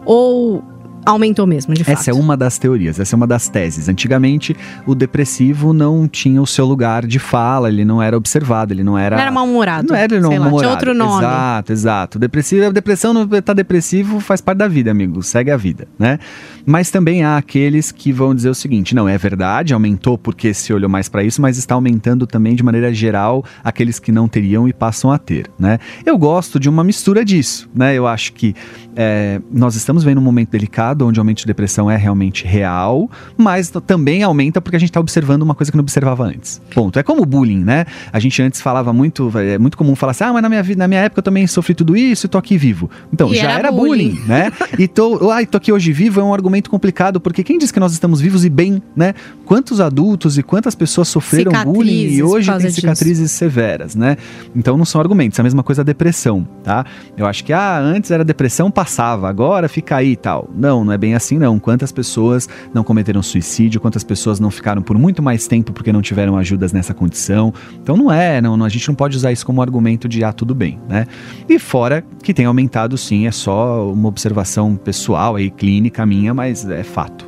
Ou 0.05 0.63
aumentou 1.05 1.45
mesmo, 1.45 1.74
de 1.74 1.83
fato. 1.83 2.00
Essa 2.00 2.12
é 2.12 2.13
uma 2.13 2.36
das 2.36 2.57
teorias, 2.57 3.00
essa 3.00 3.15
é 3.15 3.17
uma 3.17 3.27
das 3.27 3.48
teses. 3.48 3.89
Antigamente, 3.89 4.55
o 4.86 4.95
depressivo 4.95 5.74
não 5.74 6.07
tinha 6.07 6.41
o 6.41 6.48
seu 6.48 6.65
lugar 6.65 7.05
de 7.05 7.19
fala, 7.19 7.69
ele 7.69 7.86
não 7.86 8.01
era 8.01 8.15
observado, 8.17 8.74
ele 8.74 8.83
não 8.83 8.98
era. 8.98 9.15
Não 9.15 9.22
era 9.22 9.31
mal-humorado. 9.31 9.88
Não 9.89 9.95
era 9.95 10.19
mal-humorado. 10.22 10.57
Tinha 10.57 10.69
outro 10.72 10.93
nome. 10.93 11.24
Exato, 11.24 11.72
exato. 11.72 12.19
Depressivo, 12.19 12.72
depressão 12.72 13.13
não 13.13 13.27
tá 13.27 13.53
depressivo 13.53 14.19
faz 14.19 14.41
parte 14.41 14.57
da 14.60 14.67
vida, 14.67 14.91
amigo. 14.91 15.22
Segue 15.24 15.51
a 15.51 15.57
vida, 15.57 15.88
né? 15.98 16.19
Mas 16.65 16.89
também 16.89 17.24
há 17.24 17.38
aqueles 17.38 17.91
que 17.91 18.12
vão 18.12 18.33
dizer 18.33 18.50
o 18.50 18.55
seguinte: 18.55 18.95
não, 18.95 19.07
é 19.07 19.17
verdade, 19.17 19.74
aumentou 19.74 20.17
porque 20.17 20.53
se 20.53 20.74
olhou 20.74 20.89
mais 20.89 21.10
para 21.10 21.24
isso, 21.24 21.41
mas 21.41 21.57
está 21.57 21.75
aumentando 21.75 22.25
também 22.25 22.55
de 22.55 22.63
maneira 22.63 22.93
geral 22.93 23.43
aqueles 23.63 24.00
que 24.00 24.12
não 24.12 24.27
teriam 24.27 24.67
e 24.67 24.74
passam 24.74 25.12
a 25.12 25.17
ter, 25.17 25.50
né? 25.60 25.79
Eu 26.05 26.17
gosto 26.17 26.60
de 26.60 26.69
uma 26.69 26.83
mistura 26.83 27.24
disso, 27.25 27.69
né? 27.75 27.95
Eu 27.95 28.07
acho 28.07 28.33
que 28.33 28.55
é, 28.95 29.41
nós 29.51 29.75
estamos 29.75 30.03
vendo 30.03 30.17
um 30.19 30.21
momento 30.21 30.50
delicado 30.50 31.05
onde 31.05 31.19
o 31.19 31.21
aumento 31.21 31.39
de 31.39 31.45
depressão 31.45 31.89
é 31.89 31.95
realmente 31.97 32.45
real, 32.45 33.09
mas 33.38 33.71
também 33.85 34.23
aumenta 34.23 34.62
porque 34.62 34.75
a 34.75 34.79
gente 34.79 34.89
está 34.89 35.00
observando 35.00 35.41
uma 35.41 35.55
coisa 35.55 35.71
que 35.71 35.77
não 35.77 35.81
observava 35.83 36.23
antes. 36.23 36.62
Ponto. 36.73 36.97
É 37.00 37.03
como 37.03 37.23
o 37.23 37.25
bullying, 37.25 37.63
né? 37.63 37.85
A 38.12 38.19
gente 38.19 38.41
antes 38.41 38.62
falava 38.62 38.93
muito, 38.93 39.31
é 39.38 39.57
muito 39.57 39.77
comum 39.77 39.95
falar 39.95 40.12
assim, 40.12 40.23
ah, 40.25 40.33
mas 40.33 40.41
na 40.41 40.50
minha, 40.50 40.63
vida, 40.63 40.79
na 40.79 40.88
minha 40.88 41.01
época 41.01 41.19
eu 41.19 41.23
também 41.23 41.45
sofri 41.47 41.73
tudo 41.73 41.95
isso 41.95 42.25
e 42.25 42.29
tô 42.29 42.38
aqui 42.38 42.57
vivo. 42.57 42.89
Então, 43.12 43.31
E 43.31 43.35
já 43.35 43.43
era 43.50 43.59
era, 43.59 43.71
bullying, 43.71 44.12
bullying. 44.12 44.27
né? 44.27 44.51
E 44.77 44.88
tô, 44.88 45.29
ai, 45.31 45.45
tô 45.45 45.57
aqui 45.57 45.71
hoje 45.71 45.91
vivo 45.91 46.19
é 46.19 46.23
um 46.23 46.33
argumento 46.33 46.69
complicado, 46.69 47.19
porque 47.19 47.43
quem 47.43 47.57
diz 47.57 47.71
que 47.71 47.79
nós 47.79 47.93
estamos 47.93 48.21
vivos 48.21 48.45
e 48.45 48.50
bem, 48.50 48.81
né? 48.95 49.13
Quantos 49.45 49.79
adultos 49.79 50.38
e 50.38 50.43
quantas 50.43 50.75
pessoas 50.75 51.07
sofreram 51.07 51.51
bullying 51.63 52.09
Cicatrizes 52.09 52.17
e 52.19 52.21
por 52.21 52.27
hoje 52.29 52.47
causa 52.47 52.59
tem 52.62 52.67
disso. 52.69 52.81
cicatrizes 52.81 53.31
severas, 53.31 53.95
né? 53.95 54.17
Então 54.55 54.77
não 54.77 54.85
são 54.85 55.01
argumentos, 55.01 55.39
é 55.39 55.41
a 55.41 55.43
mesma 55.43 55.63
coisa 55.63 55.81
a 55.81 55.85
depressão, 55.85 56.47
tá? 56.63 56.85
Eu 57.17 57.25
acho 57.25 57.43
que, 57.43 57.51
ah, 57.53 57.79
antes 57.79 58.12
era 58.12 58.23
depressão, 58.23 58.69
passava, 58.84 59.30
agora 59.30 59.70
fica 59.70 59.96
aí 59.96 60.12
e 60.12 60.16
tal. 60.18 60.50
Não, 60.54 60.84
não 60.84 60.92
é 60.92 60.98
bem 60.98 61.16
assim 61.16 61.38
não. 61.40 61.58
Quantas 61.58 61.90
pessoas 61.90 62.50
não 62.74 62.84
cometeram 62.84 63.24
suicídio, 63.24 63.80
quantas 63.80 64.04
pessoas 64.04 64.42
não 64.42 64.52
ficaram 64.52 64.82
por 64.82 64.98
muito 64.98 65.24
mais 65.24 65.48
tempo 65.48 65.72
porque 65.72 65.94
não 65.94 66.02
tiveram 66.02 66.38
ajudas 66.38 66.74
nessa 66.74 66.94
condição. 66.94 67.54
Então 67.82 67.96
não 67.96 68.12
é, 68.12 68.42
não, 68.42 68.62
a 68.62 68.68
gente 68.68 68.86
não 68.90 68.96
pode 68.96 69.16
usar 69.16 69.32
isso 69.32 69.46
como 69.46 69.62
argumento 69.62 70.10
de, 70.10 70.22
ah, 70.22 70.34
tudo 70.34 70.54
bem, 70.54 70.80
né? 70.90 71.08
E 71.48 71.58
fora 71.58 72.04
que 72.22 72.34
tem 72.34 72.46
aumentado 72.46 72.98
sim, 72.98 73.25
é 73.25 73.32
só 73.32 73.90
uma 73.90 74.10
observação 74.10 74.75
pessoal 74.75 75.38
aí, 75.38 75.50
clínica 75.50 76.06
minha, 76.06 76.34
mas 76.34 76.70
é 76.70 76.84
fato. 76.84 77.25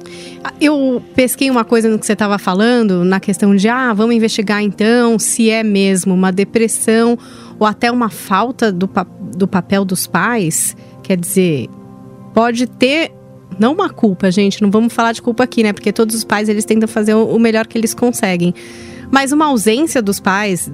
Eu 0.59 1.01
pesquei 1.15 1.49
uma 1.49 1.63
coisa 1.63 1.89
no 1.89 1.97
que 1.97 2.05
você 2.05 2.13
estava 2.13 2.37
falando, 2.37 3.05
na 3.05 3.19
questão 3.21 3.55
de, 3.55 3.69
ah, 3.69 3.93
vamos 3.93 4.13
investigar 4.13 4.61
então 4.61 5.17
se 5.17 5.49
é 5.49 5.63
mesmo 5.63 6.13
uma 6.13 6.31
depressão 6.31 7.17
ou 7.57 7.65
até 7.65 7.89
uma 7.89 8.09
falta 8.09 8.71
do, 8.73 8.87
pa- 8.89 9.07
do 9.37 9.47
papel 9.47 9.85
dos 9.85 10.05
pais. 10.05 10.75
Quer 11.05 11.17
dizer, 11.17 11.69
pode 12.33 12.65
ter. 12.65 13.11
Não 13.59 13.73
uma 13.73 13.89
culpa, 13.89 14.31
gente, 14.31 14.59
não 14.61 14.71
vamos 14.71 14.91
falar 14.91 15.11
de 15.11 15.21
culpa 15.21 15.43
aqui, 15.43 15.61
né? 15.61 15.71
Porque 15.71 15.93
todos 15.93 16.15
os 16.15 16.23
pais 16.23 16.49
eles 16.49 16.65
tentam 16.65 16.87
fazer 16.89 17.13
o 17.13 17.37
melhor 17.37 17.67
que 17.67 17.77
eles 17.77 17.93
conseguem. 17.93 18.53
Mas 19.11 19.31
uma 19.31 19.45
ausência 19.45 20.01
dos 20.01 20.19
pais, 20.19 20.69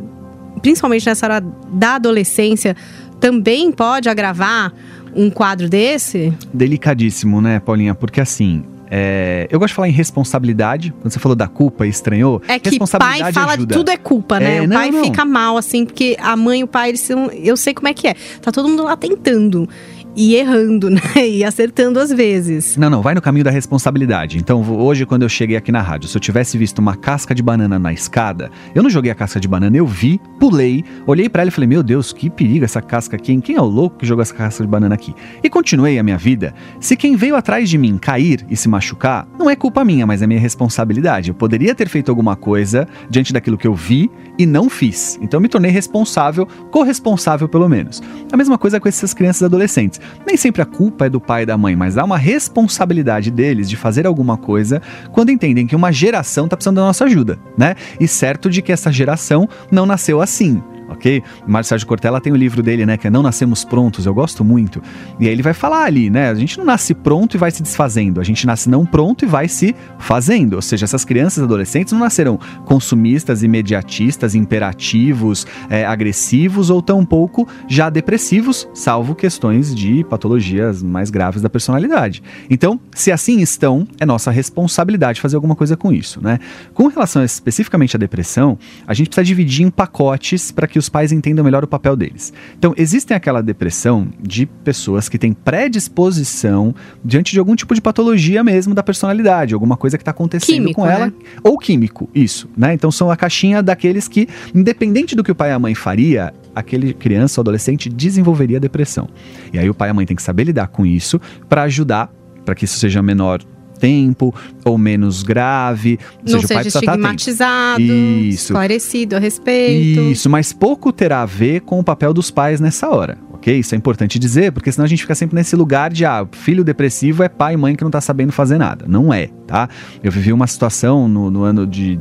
principalmente 0.62 1.06
nessa 1.06 1.26
hora 1.26 1.44
da 1.74 1.96
adolescência, 1.96 2.76
também 3.20 3.72
pode 3.72 4.08
agravar 4.08 4.74
um 5.14 5.30
quadro 5.30 5.70
desse? 5.70 6.34
Delicadíssimo, 6.54 7.42
né, 7.42 7.60
Paulinha? 7.60 7.94
Porque 7.94 8.22
assim. 8.22 8.64
é, 8.90 9.48
eu 9.52 9.60
gosto 9.60 9.70
de 9.72 9.76
falar 9.76 9.90
em 9.90 9.94
responsabilidade. 9.94 10.94
Quando 11.02 11.14
você 11.14 11.20
falou 11.20 11.36
da 11.36 11.48
culpa 11.48 11.86
e 11.86 11.90
estranhou, 11.90 12.42
É 12.48 12.58
que 12.58 12.80
pai 12.80 13.32
fala 13.32 13.54
ajuda. 13.54 13.68
de 13.68 13.74
tudo 13.74 13.90
é 13.90 13.98
culpa, 13.98 14.40
né? 14.40 14.58
É, 14.58 14.62
o 14.62 14.68
não, 14.68 14.76
pai 14.76 14.92
não. 14.92 15.04
fica 15.04 15.24
mal, 15.24 15.56
assim, 15.58 15.86
porque 15.86 16.18
a 16.20 16.36
mãe 16.36 16.62
e 16.62 16.64
o 16.64 16.68
pai, 16.68 16.90
eles 16.90 17.02
são. 17.02 17.28
Eu 17.28 17.56
sei 17.56 17.74
como 17.74 17.88
é 17.88 17.94
que 17.94 18.08
é. 18.08 18.16
Tá 18.42 18.52
todo 18.52 18.68
mundo 18.68 18.84
lá 18.84 18.98
tentando. 18.98 19.68
E 20.15 20.36
errando, 20.36 20.89
né? 20.91 21.01
E 21.27 21.44
acertando 21.44 22.00
às 22.00 22.12
vezes. 22.12 22.75
Não, 22.75 22.89
não, 22.89 23.01
vai 23.01 23.13
no 23.13 23.22
caminho 23.22 23.46
da 23.46 23.51
responsabilidade. 23.51 24.38
Então, 24.38 24.62
hoje, 24.77 25.06
quando 25.06 25.24
eu 25.24 25.30
cheguei 25.30 25.56
aqui 25.56 25.72
na 25.72 25.82
rádio, 25.82 26.10
se 26.10 26.18
eu 26.18 26.22
tivesse 26.22 26.58
visto 26.58 26.80
uma 26.80 26.96
casca 26.96 27.34
de 27.34 27.41
banana 27.41 27.80
na 27.80 27.94
escada, 27.94 28.51
eu 28.75 28.84
não 28.84 28.89
joguei 28.89 29.12
a 29.12 29.15
casca 29.15 29.39
de 29.39 29.48
banana, 29.48 29.77
eu 29.77 29.88
vi, 29.88 30.20
pulei, 30.39 30.84
olhei 31.08 31.30
pra 31.30 31.44
ela 31.44 31.50
e 31.50 31.51
falei: 31.51 31.68
Meu 31.68 31.82
Deus, 31.82 32.12
que 32.12 32.30
perigo 32.30 32.65
essa 32.65 32.82
casca 32.82 33.15
aqui, 33.15 33.32
hein? 33.32 33.39
Quem 33.39 33.56
é 33.56 33.62
o 33.62 33.65
louco 33.65 33.98
que 33.98 34.06
jogou 34.06 34.22
essa 34.22 34.34
casca 34.34 34.63
de 34.63 34.70
banana 34.70 34.96
aqui? 34.96 35.15
E 35.41 35.50
continuei 35.50 35.98
a 35.98 36.03
minha 36.03 36.18
vida. 36.18 36.53
Se 36.80 36.98
quem 36.98 37.15
veio 37.15 37.36
atrás 37.36 37.70
de 37.70 37.77
mim 37.77 37.98
cair 37.98 38.46
e 38.50 38.58
se 38.58 38.68
machucar, 38.68 39.27
não 39.39 39.50
é 39.50 39.56
culpa 39.56 39.86
minha, 39.86 40.06
mas 40.06 40.22
é 40.22 40.27
minha 40.27 40.39
responsabilidade. 40.39 41.30
Eu 41.30 41.36
poderia 41.36 41.74
ter 41.74 41.88
feito 41.88 42.10
alguma 42.10 42.36
coisa 42.36 42.88
diante 43.10 43.32
daquilo 43.32 43.58
que 43.58 43.68
eu 43.68 43.74
vi 43.74 44.12
e 44.38 44.46
não 44.46 44.70
fiz. 44.70 45.18
Então, 45.22 45.38
eu 45.38 45.41
me 45.41 45.48
tornei 45.48 45.72
responsável, 45.72 46.46
corresponsável 46.70 47.48
pelo 47.48 47.70
menos. 47.70 48.01
A 48.32 48.38
mesma 48.38 48.58
coisa 48.58 48.80
com 48.80 48.89
essas 48.89 49.13
crianças 49.13 49.44
adolescentes. 49.44 50.00
Nem 50.25 50.38
sempre 50.38 50.62
a 50.62 50.65
culpa 50.65 51.05
é 51.05 51.10
do 51.10 51.20
pai 51.20 51.43
e 51.43 51.46
da 51.46 51.58
mãe, 51.58 51.75
mas 51.75 51.98
há 51.98 52.03
uma 52.03 52.17
responsabilidade 52.17 53.31
deles 53.31 53.70
de 53.70 53.75
fazer 53.75 54.05
alguma 54.05 54.38
coisa 54.38 54.81
quando 55.12 55.31
entendem 55.31 55.67
que 55.67 55.75
uma 55.75 55.91
geração 55.91 56.46
está 56.46 56.55
precisando 56.55 56.77
da 56.77 56.84
nossa 56.84 57.05
ajuda, 57.05 57.39
né? 57.58 57.75
E 58.00 58.08
certo 58.08 58.50
de 58.50 58.62
que 58.62 58.72
essa 58.72 58.91
geração 58.91 59.48
não 59.72 59.86
nasceu 59.86 60.22
assim. 60.22 60.62
Ok? 60.91 61.24
Mário 61.48 61.67
Sérgio 61.67 61.88
Cortella 61.88 62.19
tem 62.19 62.33
o 62.33 62.36
livro 62.36 62.62
dele, 62.62 62.86
né? 62.86 62.98
Que 62.98 63.07
é 63.07 63.10
Não 63.10 63.24
Nascemos 63.24 63.63
Prontos, 63.63 64.05
eu 64.05 64.13
gosto 64.13 64.43
muito. 64.43 64.81
E 65.19 65.25
aí 65.25 65.31
ele 65.31 65.41
vai 65.41 65.53
falar 65.53 65.86
ali, 65.86 66.10
né? 66.10 66.29
A 66.29 66.36
gente 66.36 66.57
não 66.57 66.65
nasce 66.65 66.93
pronto 66.93 67.36
e 67.36 67.38
vai 67.38 67.50
se 67.50 67.63
desfazendo. 67.63 68.19
A 68.19 68.24
gente 68.24 68.45
nasce 68.45 68.69
não 68.69 68.86
pronto 68.86 69.24
e 69.24 69.27
vai 69.27 69.48
se 69.48 69.74
fazendo. 69.98 70.53
Ou 70.53 70.62
seja, 70.62 70.83
essas 70.83 71.05
crianças 71.05 71.43
adolescentes 71.43 71.93
não 71.93 72.00
nasceram 72.00 72.38
consumistas, 72.65 73.41
imediatistas, 73.41 74.36
imperativos, 74.36 75.48
é, 75.69 75.86
agressivos 75.86 76.69
ou 76.69 76.81
tampouco 76.81 77.48
já 77.67 77.89
depressivos, 77.89 78.67
salvo 78.74 79.15
questões 79.15 79.74
de 79.74 80.03
patologias 80.03 80.83
mais 80.83 81.10
graves 81.10 81.41
da 81.41 81.50
personalidade. 81.50 82.21
Então, 82.50 82.79
se 82.93 83.12
assim 83.12 83.39
estão, 83.39 83.88
é 84.00 84.05
nossa 84.05 84.29
responsabilidade 84.31 85.21
fazer 85.21 85.36
alguma 85.36 85.55
coisa 85.55 85.77
com 85.77 85.91
isso, 85.93 86.21
né? 86.21 86.39
Com 86.74 86.88
relação 86.88 87.24
especificamente 87.24 87.95
à 87.95 88.00
depressão, 88.00 88.57
a 88.86 88.93
gente 88.93 89.10
precisa 89.10 89.24
dividir 89.24 89.65
em 89.65 89.69
pacotes 89.69 90.51
para 90.51 90.67
que 90.67 90.81
os 90.82 90.90
pais 90.90 91.12
entendam 91.12 91.46
melhor 91.46 91.64
o 91.64 91.68
papel 91.68 91.96
deles. 91.96 92.34
Então, 92.58 92.74
existem 92.76 93.16
aquela 93.16 93.42
depressão 93.42 94.08
de 94.20 94.46
pessoas 94.46 95.08
que 95.08 95.18
têm 95.18 95.32
predisposição 95.32 96.76
diante 97.04 97.32
de 97.32 97.40
algum 97.40 97.56
tipo 97.56 97.74
de 97.74 97.82
patologia 97.82 98.44
mesmo 98.44 98.76
da 98.76 98.84
personalidade, 98.84 99.54
alguma 99.54 99.78
coisa 99.78 99.98
que 99.98 100.02
está 100.02 100.12
acontecendo 100.12 100.56
Químico, 100.56 100.82
com 100.82 100.88
ela, 100.88 101.08
né? 101.08 101.14
ou 101.44 101.58
químico, 101.58 102.10
isso, 102.14 102.50
né? 102.58 102.74
Então 102.74 102.92
são 102.92 103.10
a 103.10 103.16
caixinha 103.16 103.64
daqueles 103.64 104.08
que, 104.08 104.28
independente 104.54 105.16
do 105.16 105.24
que 105.24 105.32
o 105.32 105.36
pai 105.36 105.52
e 105.52 105.54
a 105.54 105.60
mãe 105.60 105.74
faria, 105.74 106.34
aquele 106.54 106.94
criança 106.94 107.40
ou 107.40 107.44
adolescente 107.44 107.90
desenvolveria 107.90 108.60
depressão. 108.60 109.08
E 109.54 109.60
aí 109.60 109.70
o 109.70 109.74
pai 109.74 109.90
e 109.90 109.92
a 109.92 109.94
mãe 109.94 110.06
têm 110.06 110.16
que 110.16 110.24
saber 110.24 110.44
lidar 110.44 110.68
com 110.68 110.86
isso 110.86 111.20
para 111.48 111.64
ajudar 111.64 112.12
para 112.44 112.56
que 112.56 112.66
isso 112.66 112.78
seja 112.78 113.02
menor 113.02 113.42
tempo 113.82 114.34
ou 114.64 114.78
menos 114.78 115.24
grave. 115.24 116.00
Ou 116.20 116.34
Não 116.34 116.42
seja, 116.42 116.46
o 116.46 116.48
pai 116.56 116.64
seja 116.64 116.80
estigmatizado, 116.80 117.82
Isso. 117.82 118.46
esclarecido 118.46 119.16
a 119.16 119.20
respeito. 119.20 120.02
Isso, 120.02 120.30
mas 120.30 120.54
pouco 120.54 120.94
terá 120.94 121.24
a 121.24 121.26
ver 121.26 121.62
com 121.62 121.80
o 121.80 121.84
papel 121.84 122.14
dos 122.14 122.30
pais 122.30 122.62
nessa 122.62 122.88
hora. 122.88 123.18
Ok? 123.34 123.58
Isso 123.58 123.74
é 123.74 123.78
importante 123.78 124.20
dizer, 124.20 124.52
porque 124.52 124.72
senão 124.72 124.86
a 124.86 124.88
gente 124.88 125.02
fica 125.02 125.16
sempre 125.16 125.36
nesse 125.36 125.56
lugar 125.56 125.92
de, 125.92 126.06
ah, 126.06 126.28
filho 126.32 126.64
depressivo 126.64 127.24
é 127.24 127.30
pai 127.30 127.56
e 127.56 127.58
mãe 127.58 127.76
que 127.76 127.84
não 127.84 127.90
tá 127.90 128.00
sabendo 128.00 128.32
fazer 128.32 128.60
nada. 128.60 128.86
Não 128.88 129.12
é, 129.12 129.30
tá? 129.48 129.68
Eu 130.04 130.12
vivi 130.12 130.32
uma 130.32 130.46
situação 130.46 131.08
no, 131.08 131.32
no 131.32 131.44
ano 131.44 131.66
de. 131.66 132.00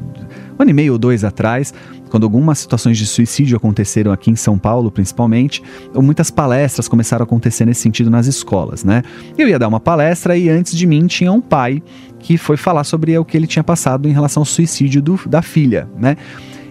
Um 0.60 0.62
ano 0.62 0.70
e 0.70 0.74
meio 0.74 0.92
ou 0.92 0.98
dois 0.98 1.24
atrás, 1.24 1.72
quando 2.10 2.24
algumas 2.24 2.58
situações 2.58 2.98
de 2.98 3.06
suicídio 3.06 3.56
aconteceram 3.56 4.12
aqui 4.12 4.30
em 4.30 4.36
São 4.36 4.58
Paulo, 4.58 4.90
principalmente, 4.90 5.62
muitas 5.94 6.30
palestras 6.30 6.86
começaram 6.86 7.22
a 7.22 7.24
acontecer 7.24 7.64
nesse 7.64 7.80
sentido 7.80 8.10
nas 8.10 8.26
escolas, 8.26 8.84
né? 8.84 9.02
Eu 9.38 9.48
ia 9.48 9.58
dar 9.58 9.68
uma 9.68 9.80
palestra 9.80 10.36
e 10.36 10.50
antes 10.50 10.76
de 10.76 10.86
mim 10.86 11.06
tinha 11.06 11.32
um 11.32 11.40
pai 11.40 11.82
que 12.18 12.36
foi 12.36 12.58
falar 12.58 12.84
sobre 12.84 13.16
o 13.18 13.24
que 13.24 13.36
ele 13.36 13.46
tinha 13.46 13.64
passado 13.64 14.06
em 14.06 14.12
relação 14.12 14.42
ao 14.42 14.44
suicídio 14.44 15.00
do- 15.00 15.20
da 15.26 15.40
filha, 15.40 15.88
né? 15.98 16.16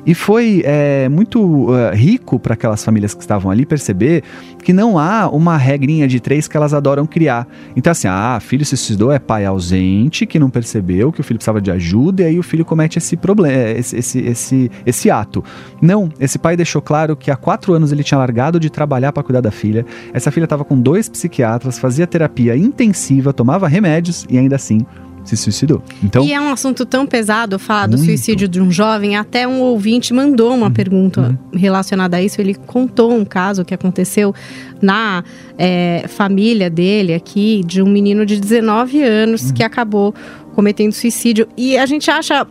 E 0.06 0.14
foi 0.14 0.62
é, 0.66 1.10
muito 1.10 1.68
eh, 1.76 1.96
rico 1.96 2.40
para 2.40 2.54
aquelas 2.54 2.84
famílias 2.84 3.14
que 3.14 3.22
estavam 3.22 3.52
ali 3.52 3.66
perceber 3.66 4.24
que 4.64 4.74
não 4.74 4.98
há 4.98 5.30
uma 5.30 5.58
regrinha 5.58 6.08
de 6.08 6.20
três 6.20 6.48
que 6.48 6.56
elas 6.56 6.74
adoram 6.74 7.06
criar. 7.06 7.48
Então, 7.76 7.92
assim, 7.92 8.08
ah, 8.08 8.40
filho 8.42 8.66
se 8.66 8.76
suicidou 8.78 9.12
é 9.12 9.20
pai 9.20 9.46
ausente, 9.46 10.26
que 10.26 10.40
não 10.40 10.50
percebeu 10.50 11.12
que 11.12 11.22
o 11.22 11.24
filho 11.24 11.38
precisava 11.38 11.62
de 11.62 11.72
ajuda, 11.72 12.24
e 12.24 12.26
aí 12.26 12.40
o 12.40 12.44
filho 12.44 12.66
comete 12.66 12.98
esse 12.98 13.16
problema, 13.16 13.72
esse, 13.72 13.98
esse, 13.98 14.20
esse, 14.20 14.72
esse 14.86 15.12
ato. 15.12 15.44
Não, 15.82 16.10
esse 16.20 16.38
pai 16.38 16.56
deixou 16.56 16.82
claro 16.82 17.16
que 17.16 17.32
há 17.32 17.36
quatro 17.36 17.74
anos 17.74 17.92
ele 17.92 18.04
tinha 18.04 18.18
largado 18.18 18.60
de 18.60 18.70
trabalhar 18.70 19.12
para 19.12 19.24
cuidar 19.24 19.42
da 19.42 19.52
filha. 19.52 19.86
Essa 20.14 20.32
filha 20.32 20.46
estava 20.46 20.66
com 20.66 20.80
dois 20.80 21.08
psiquiatras, 21.10 21.80
fazia 21.80 22.08
terapia 22.08 22.56
intensiva, 22.56 23.34
tomava 23.34 23.68
remédios 23.68 24.26
e 24.30 24.38
ainda 24.38 24.56
assim 24.56 24.86
se 25.30 25.38
suicidou. 25.38 25.82
Então, 26.04 26.24
E 26.24 26.34
é 26.34 26.40
um 26.40 26.52
assunto 26.52 26.86
tão 26.86 27.06
pesado 27.06 27.60
falar 27.60 27.88
do 27.88 27.98
Muito. 27.98 28.06
suicídio 28.06 28.48
de 28.48 28.62
um 28.62 28.72
jovem. 28.72 29.16
Até 29.16 29.48
um 29.48 29.62
ouvinte 29.62 30.14
mandou 30.14 30.54
uma 30.54 30.72
pergunta 30.72 31.38
relacionada 31.54 32.18
a 32.18 32.24
isso. 32.24 32.42
Ele 32.42 32.56
contou 32.56 33.14
um 33.14 33.24
caso 33.24 33.64
que 33.64 33.74
aconteceu 33.74 34.34
na 34.82 35.24
é, 35.58 36.06
família 36.08 36.70
dele 36.70 37.14
aqui, 37.14 37.64
de 37.66 37.82
um 37.82 37.90
menino 37.90 38.26
de 38.26 38.40
19 38.40 39.02
anos 39.02 39.52
que 39.52 39.64
acabou 39.64 40.14
cometendo 40.56 40.92
suicídio. 40.92 41.48
E 41.56 41.78
a 41.78 41.86
gente 41.86 42.10
acha 42.10 42.48